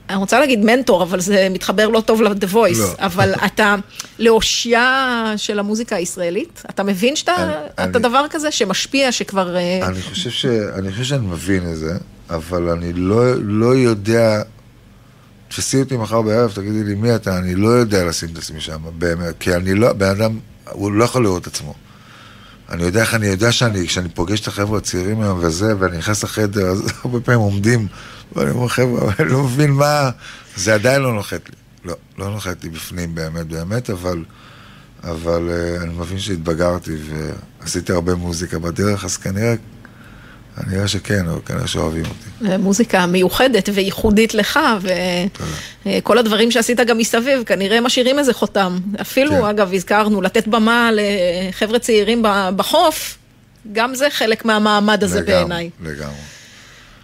אני 0.09 0.17
רוצה 0.19 0.41
להגיד 0.41 0.65
מנטור, 0.65 1.03
אבל 1.03 1.21
זה 1.21 1.49
מתחבר 1.51 1.89
לא 1.89 2.01
טוב 2.01 2.23
ל-The 2.23 2.53
Voice, 2.55 2.79
לא. 2.79 2.93
אבל 2.99 3.35
אתה 3.47 3.75
לאושייה 4.19 5.05
של 5.37 5.59
המוזיקה 5.59 5.97
הישראלית? 5.97 6.63
אתה 6.71 6.83
מבין 6.83 7.17
שאתה 7.17 7.37
אני- 7.37 7.53
אתה 7.75 7.85
אני- 7.85 7.93
דבר 7.93 8.25
כזה 8.31 8.51
שמשפיע, 8.51 9.13
שכבר... 9.13 9.57
אה, 9.57 9.87
אני 9.89 10.03
חושב, 10.03 10.31
ש... 10.31 10.47
אני 10.47 10.91
חושב 10.91 11.05
שאני 11.05 11.27
מבין 11.27 11.71
את 11.73 11.77
זה, 11.77 11.97
אבל 12.31 12.69
אני 12.71 12.93
לא, 12.93 13.23
לא 13.43 13.75
יודע... 13.77 14.43
תפסי 15.49 15.81
אותי 15.81 15.97
מחר 15.97 16.23
בערב, 16.23 16.53
תגידי 16.55 16.85
לי 16.85 16.95
מי 16.95 17.15
אתה, 17.15 17.39
אני 17.39 17.55
לא 17.55 17.69
יודע 17.69 18.05
לשים 18.05 18.29
את 18.33 18.39
עצמי 18.39 18.61
שם, 18.61 18.79
באמת, 18.99 19.35
כי 19.41 19.55
אני 19.55 19.75
לא, 19.75 19.93
בן 19.93 20.07
אדם, 20.11 20.39
הוא 20.71 20.93
לא 20.93 21.05
יכול 21.05 21.23
לראות 21.23 21.43
את 21.43 21.47
עצמו. 21.47 21.75
אני 22.71 22.83
יודע 22.83 23.01
איך 23.01 23.15
אני 23.15 23.27
יודע 23.27 23.53
שאני, 23.53 23.87
כשאני 23.87 24.09
פוגש 24.09 24.41
את 24.41 24.47
החבר'ה 24.49 24.79
הצעירים 24.79 25.21
היום 25.21 25.39
וזה, 25.43 25.75
ואני 25.79 25.99
נכנס 25.99 26.25
לחדר, 26.25 26.67
אז 26.67 26.83
הרבה 27.05 27.21
פעמים 27.21 27.41
עומדים, 27.41 27.87
ואני 28.33 28.51
אומר, 28.51 28.69
חבר'ה, 28.69 29.13
אני 29.19 29.29
לא 29.29 29.43
מבין 29.43 29.71
מה, 29.71 30.11
זה 30.57 30.75
עדיין 30.75 31.03
לא 31.03 31.13
נוחת 31.15 31.49
לי. 31.49 31.57
לא, 31.85 31.95
לא 32.19 32.31
נוחת 32.31 32.65
לי 32.65 32.71
בפנים 32.71 33.15
באמת, 33.15 33.47
באמת, 33.47 33.91
אבל, 33.91 34.25
אבל 35.05 35.51
אה, 35.51 35.83
אני 35.83 35.95
מבין 35.95 36.19
שהתבגרתי 36.19 36.91
ועשיתי 37.61 37.93
הרבה 37.93 38.15
מוזיקה 38.15 38.59
בדרך, 38.59 39.05
אז 39.05 39.17
כנראה, 39.17 39.55
כנראה 40.57 40.89
שכן, 40.89 41.29
או 41.29 41.45
כנראה 41.45 41.67
שאוהבים 41.67 42.05
אותי. 42.05 42.57
מוזיקה 42.59 43.07
מיוחדת 43.07 43.69
וייחודית 43.75 44.35
לך, 44.35 44.59
וכל 45.87 46.19
הדברים 46.19 46.51
שעשית 46.51 46.81
גם 46.81 46.99
מסביב, 46.99 47.43
כנראה 47.47 47.81
משאירים 47.81 48.19
איזה 48.19 48.35
חותם. 48.35 48.79
אפילו, 49.01 49.31
כן. 49.31 49.45
אגב, 49.45 49.75
הזכרנו, 49.75 50.23
לתת 50.23 50.49
במה 50.49 50.91
לחבר'ה 50.93 51.79
צעירים 51.79 52.23
בחוף, 52.57 53.19
גם 53.73 53.95
זה 53.95 54.09
חלק 54.11 54.45
מהמעמד 54.45 55.05
הזה 55.05 55.21
לגמרי, 55.21 55.35
בעיניי. 55.35 55.71
לגמרי. 55.83 56.36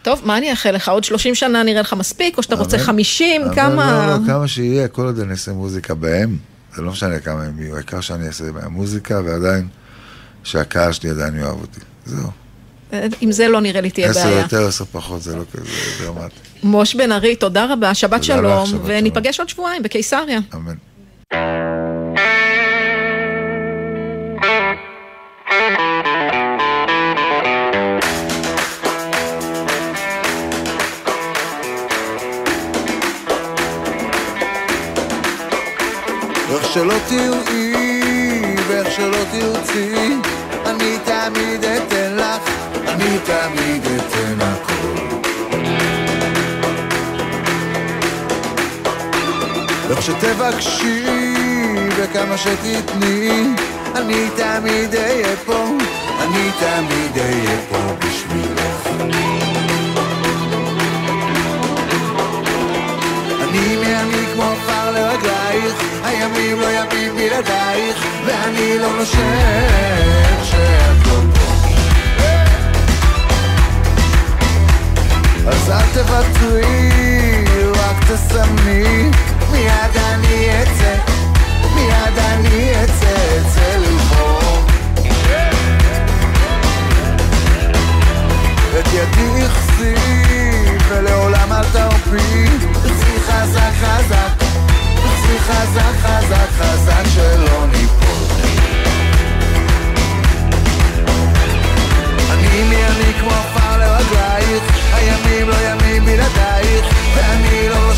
טוב, 0.03 0.21
מה 0.25 0.39
אני 0.39 0.51
אאחל 0.51 0.71
לך? 0.71 0.89
עוד 0.89 1.05
30 1.05 1.35
שנה 1.35 1.63
נראה 1.63 1.81
לך 1.81 1.93
מספיק, 1.93 2.39
או 2.39 2.43
שאתה 2.43 2.55
רוצה 2.55 2.77
אמן. 2.77 2.85
50? 2.87 3.43
אבל 3.43 3.55
כמה... 3.55 4.07
לא, 4.07 4.13
לא, 4.13 4.27
כמה 4.27 4.49
שיהיה, 4.49 4.89
כל 4.89 5.03
עוד 5.03 5.19
אני 5.19 5.31
אעשה 5.31 5.53
מוזיקה 5.53 5.95
בהם, 5.95 6.37
זה 6.75 6.83
לא 6.83 6.91
משנה 6.91 7.19
כמה 7.19 7.43
הם 7.43 7.63
יהיו, 7.63 7.77
העיקר 7.77 8.01
שאני 8.01 8.27
אעשה 8.27 8.53
בהם 8.53 8.73
מוזיקה, 8.73 9.21
ועדיין, 9.25 9.69
שהקהל 10.45 10.93
שלי 10.93 11.11
עדיין 11.11 11.39
יאהב 11.39 11.61
אותי. 11.61 11.81
זהו. 12.05 12.31
עם 13.21 13.33
זה 13.33 13.49
לא 13.49 13.61
נראה 13.61 13.81
לי 13.81 13.91
תהיה 13.91 14.11
עשר 14.11 14.25
בעיה. 14.25 14.41
יותר, 14.41 14.67
עשר 14.67 14.85
פחות, 14.85 15.23
זה 15.23 15.37
לא 15.37 15.43
כזה 15.53 15.65
דרמטי. 16.05 16.35
מוש 16.63 16.95
בן 16.95 17.13
ארי, 17.13 17.37
תודה 17.37 17.73
רבה, 17.73 17.95
שבת 17.95 18.25
שלום, 18.25 18.69
וניפגש 18.85 19.41
עוד 19.41 19.49
שבועיים 19.49 19.83
בקיסריה. 19.83 20.39
אמן. 20.55 20.75
שלא 36.75 36.95
תראי 37.09 38.57
ואיך 38.69 38.91
שלא 38.91 39.25
תרצי, 39.33 39.95
אני 40.67 40.99
תמיד 41.05 41.65
אתן 41.65 42.17
לך, 42.17 42.51
אני 42.89 43.19
תמיד 43.25 43.83
אתן 43.85 44.41
הכל. 44.41 45.17
איך 49.91 50.03
שתבקשי 50.03 51.05
וכמה 51.97 52.39
שתתני, 52.39 53.55
אני 53.95 54.29
תמיד 54.37 54.95
אהיה 54.95 55.37
פה, 55.47 55.67
אני 56.21 56.51
תמיד 56.61 57.19
אהיה 57.19 57.57
פה 57.71 57.79
בשבילך. 57.99 59.62
לרגלייך, 64.93 65.75
הימים 66.05 66.61
לא 66.61 66.67
ימים 66.67 67.17
בלעדייך, 67.17 68.07
ואני 68.27 68.79
לא 68.79 68.93
נושם 68.99 70.45
שאת 70.45 71.07
לא 71.07 71.21
פה. 71.35 71.53
אז 75.49 75.71
אל 75.71 75.87
תוותרי, 75.95 76.91
רק 77.75 77.97
תסמני, 78.13 79.11
מיד 79.53 79.97
אני 79.97 80.63
אצא, 80.63 80.95
מיד 81.75 82.19
אני 82.19 82.73
אצא, 82.85 83.17
אצא 83.41 83.77
לבחור. 83.79 84.65
את 88.81 88.87
ידי 88.93 89.45
הכסי, 89.45 89.95
ולעולם 90.89 91.53
אל 91.53 91.65
תרפי, 91.73 92.47
תחזי 92.73 93.21
חזק 93.27 93.73
חזק, 93.81 94.42
תחזי 95.39 95.53
חזק 95.53 95.95
חזק 96.03 96.49
חזק 96.59 97.03
שלא 97.15 97.67
ניפול. 97.67 98.27
אני 102.31 102.63
מי 102.63 102.77
אני 102.77 103.13
כמו 103.21 103.31
עפר 103.31 103.79
לרגלייך, 103.79 104.63
הימים 104.95 105.49
לא 105.49 105.55
ימים 105.55 106.05
בלעדייך, 106.05 106.87
ואני 107.15 107.69
לא 107.69 107.95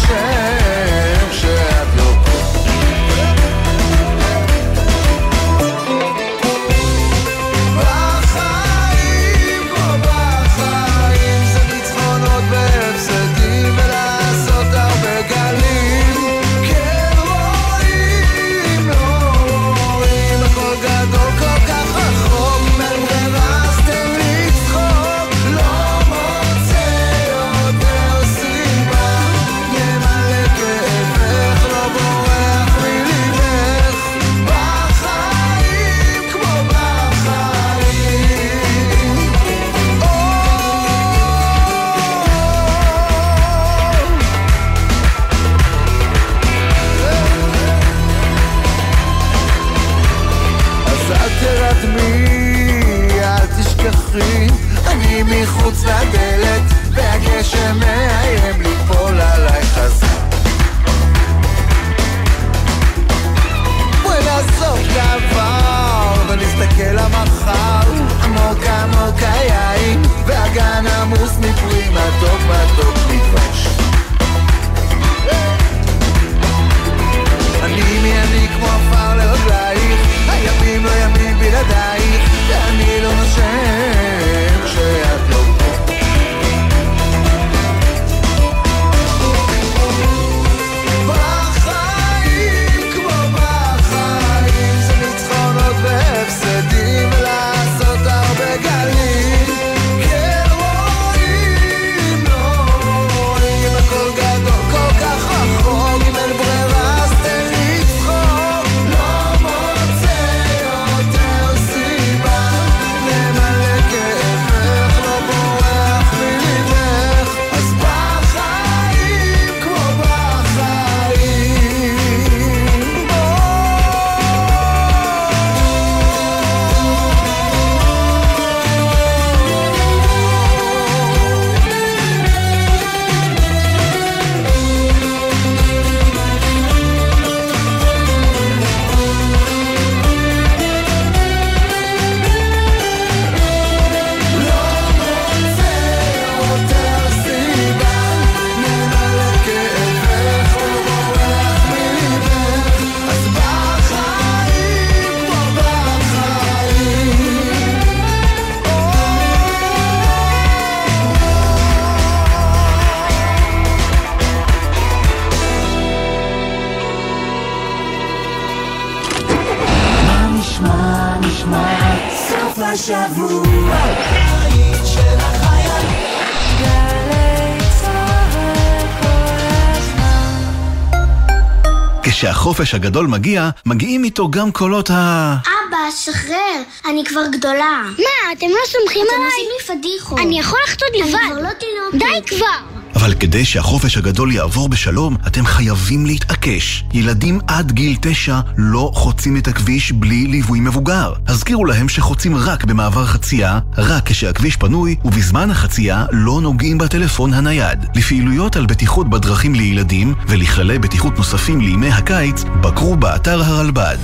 כשהחופש 182.55 182.75
הגדול 182.75 183.07
מגיע, 183.07 183.51
מגיעים 183.67 184.05
איתו 184.05 184.31
גם 184.31 184.53
קולות 184.53 184.91
ה... 184.91 185.37
אבא, 185.43 185.91
שחרר, 185.97 186.63
אני 186.89 187.05
כבר 187.05 187.27
גדולה. 187.33 187.83
מה, 187.99 188.33
אתם 188.33 188.47
לא 188.47 188.61
סומכים 188.67 189.07
עליי? 189.15 189.29
אתם 189.29 189.35
עושים 189.65 189.77
לי 189.77 189.81
פדיחות. 189.81 190.19
אני 190.19 190.41
יכול 190.41 190.59
לחטות 190.69 190.89
לבד. 191.01 191.15
אני 191.15 191.31
כבר 191.31 191.43
לא 191.43 191.49
תינוקת. 191.53 191.99
די 191.99 192.37
כבר! 192.37 192.74
אבל 193.05 193.15
כדי 193.15 193.45
שהחופש 193.45 193.97
הגדול 193.97 194.33
יעבור 194.33 194.69
בשלום, 194.69 195.17
אתם 195.27 195.47
חייבים 195.47 196.07
להתעקש. 196.07 196.85
ילדים 196.93 197.41
עד 197.47 197.73
גיל 197.73 197.97
תשע 198.01 198.41
לא 198.57 198.91
חוצים 198.95 199.37
את 199.37 199.49
הכביש 199.49 199.93
בלי 199.93 200.27
ליווי 200.27 200.61
מבוגר. 200.61 201.13
הזכירו 201.29 201.65
להם 201.65 201.89
שחוצים 201.89 202.37
רק 202.37 202.65
במעבר 202.65 203.07
חצייה, 203.07 203.59
רק 203.79 204.09
כשהכביש 204.09 204.57
פנוי, 204.57 204.97
ובזמן 205.05 205.51
החצייה 205.51 206.07
לא 206.13 206.41
נוגעים 206.41 206.79
בטלפון 206.79 207.35
הנייד. 207.35 207.87
לפעילויות 207.95 208.57
על 208.57 208.67
בטיחות 208.67 209.11
בדרכים 209.11 209.55
לילדים 209.55 210.15
ולכללי 210.29 210.79
בטיחות 210.79 211.19
נוספים 211.19 211.61
לימי 211.61 211.91
הקיץ, 211.91 212.45
בקרו 212.61 212.97
באתר 212.97 213.43
הרלב"ד. 213.43 213.99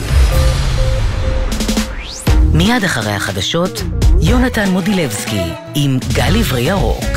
מיד 2.53 2.85
אחרי 2.85 3.13
החדשות, 3.13 3.83
יונתן 4.21 4.69
מודילבסקי 4.71 5.45
עם 5.75 5.99
גל 6.15 6.37
עברי 6.37 6.61
ירוק. 6.61 7.10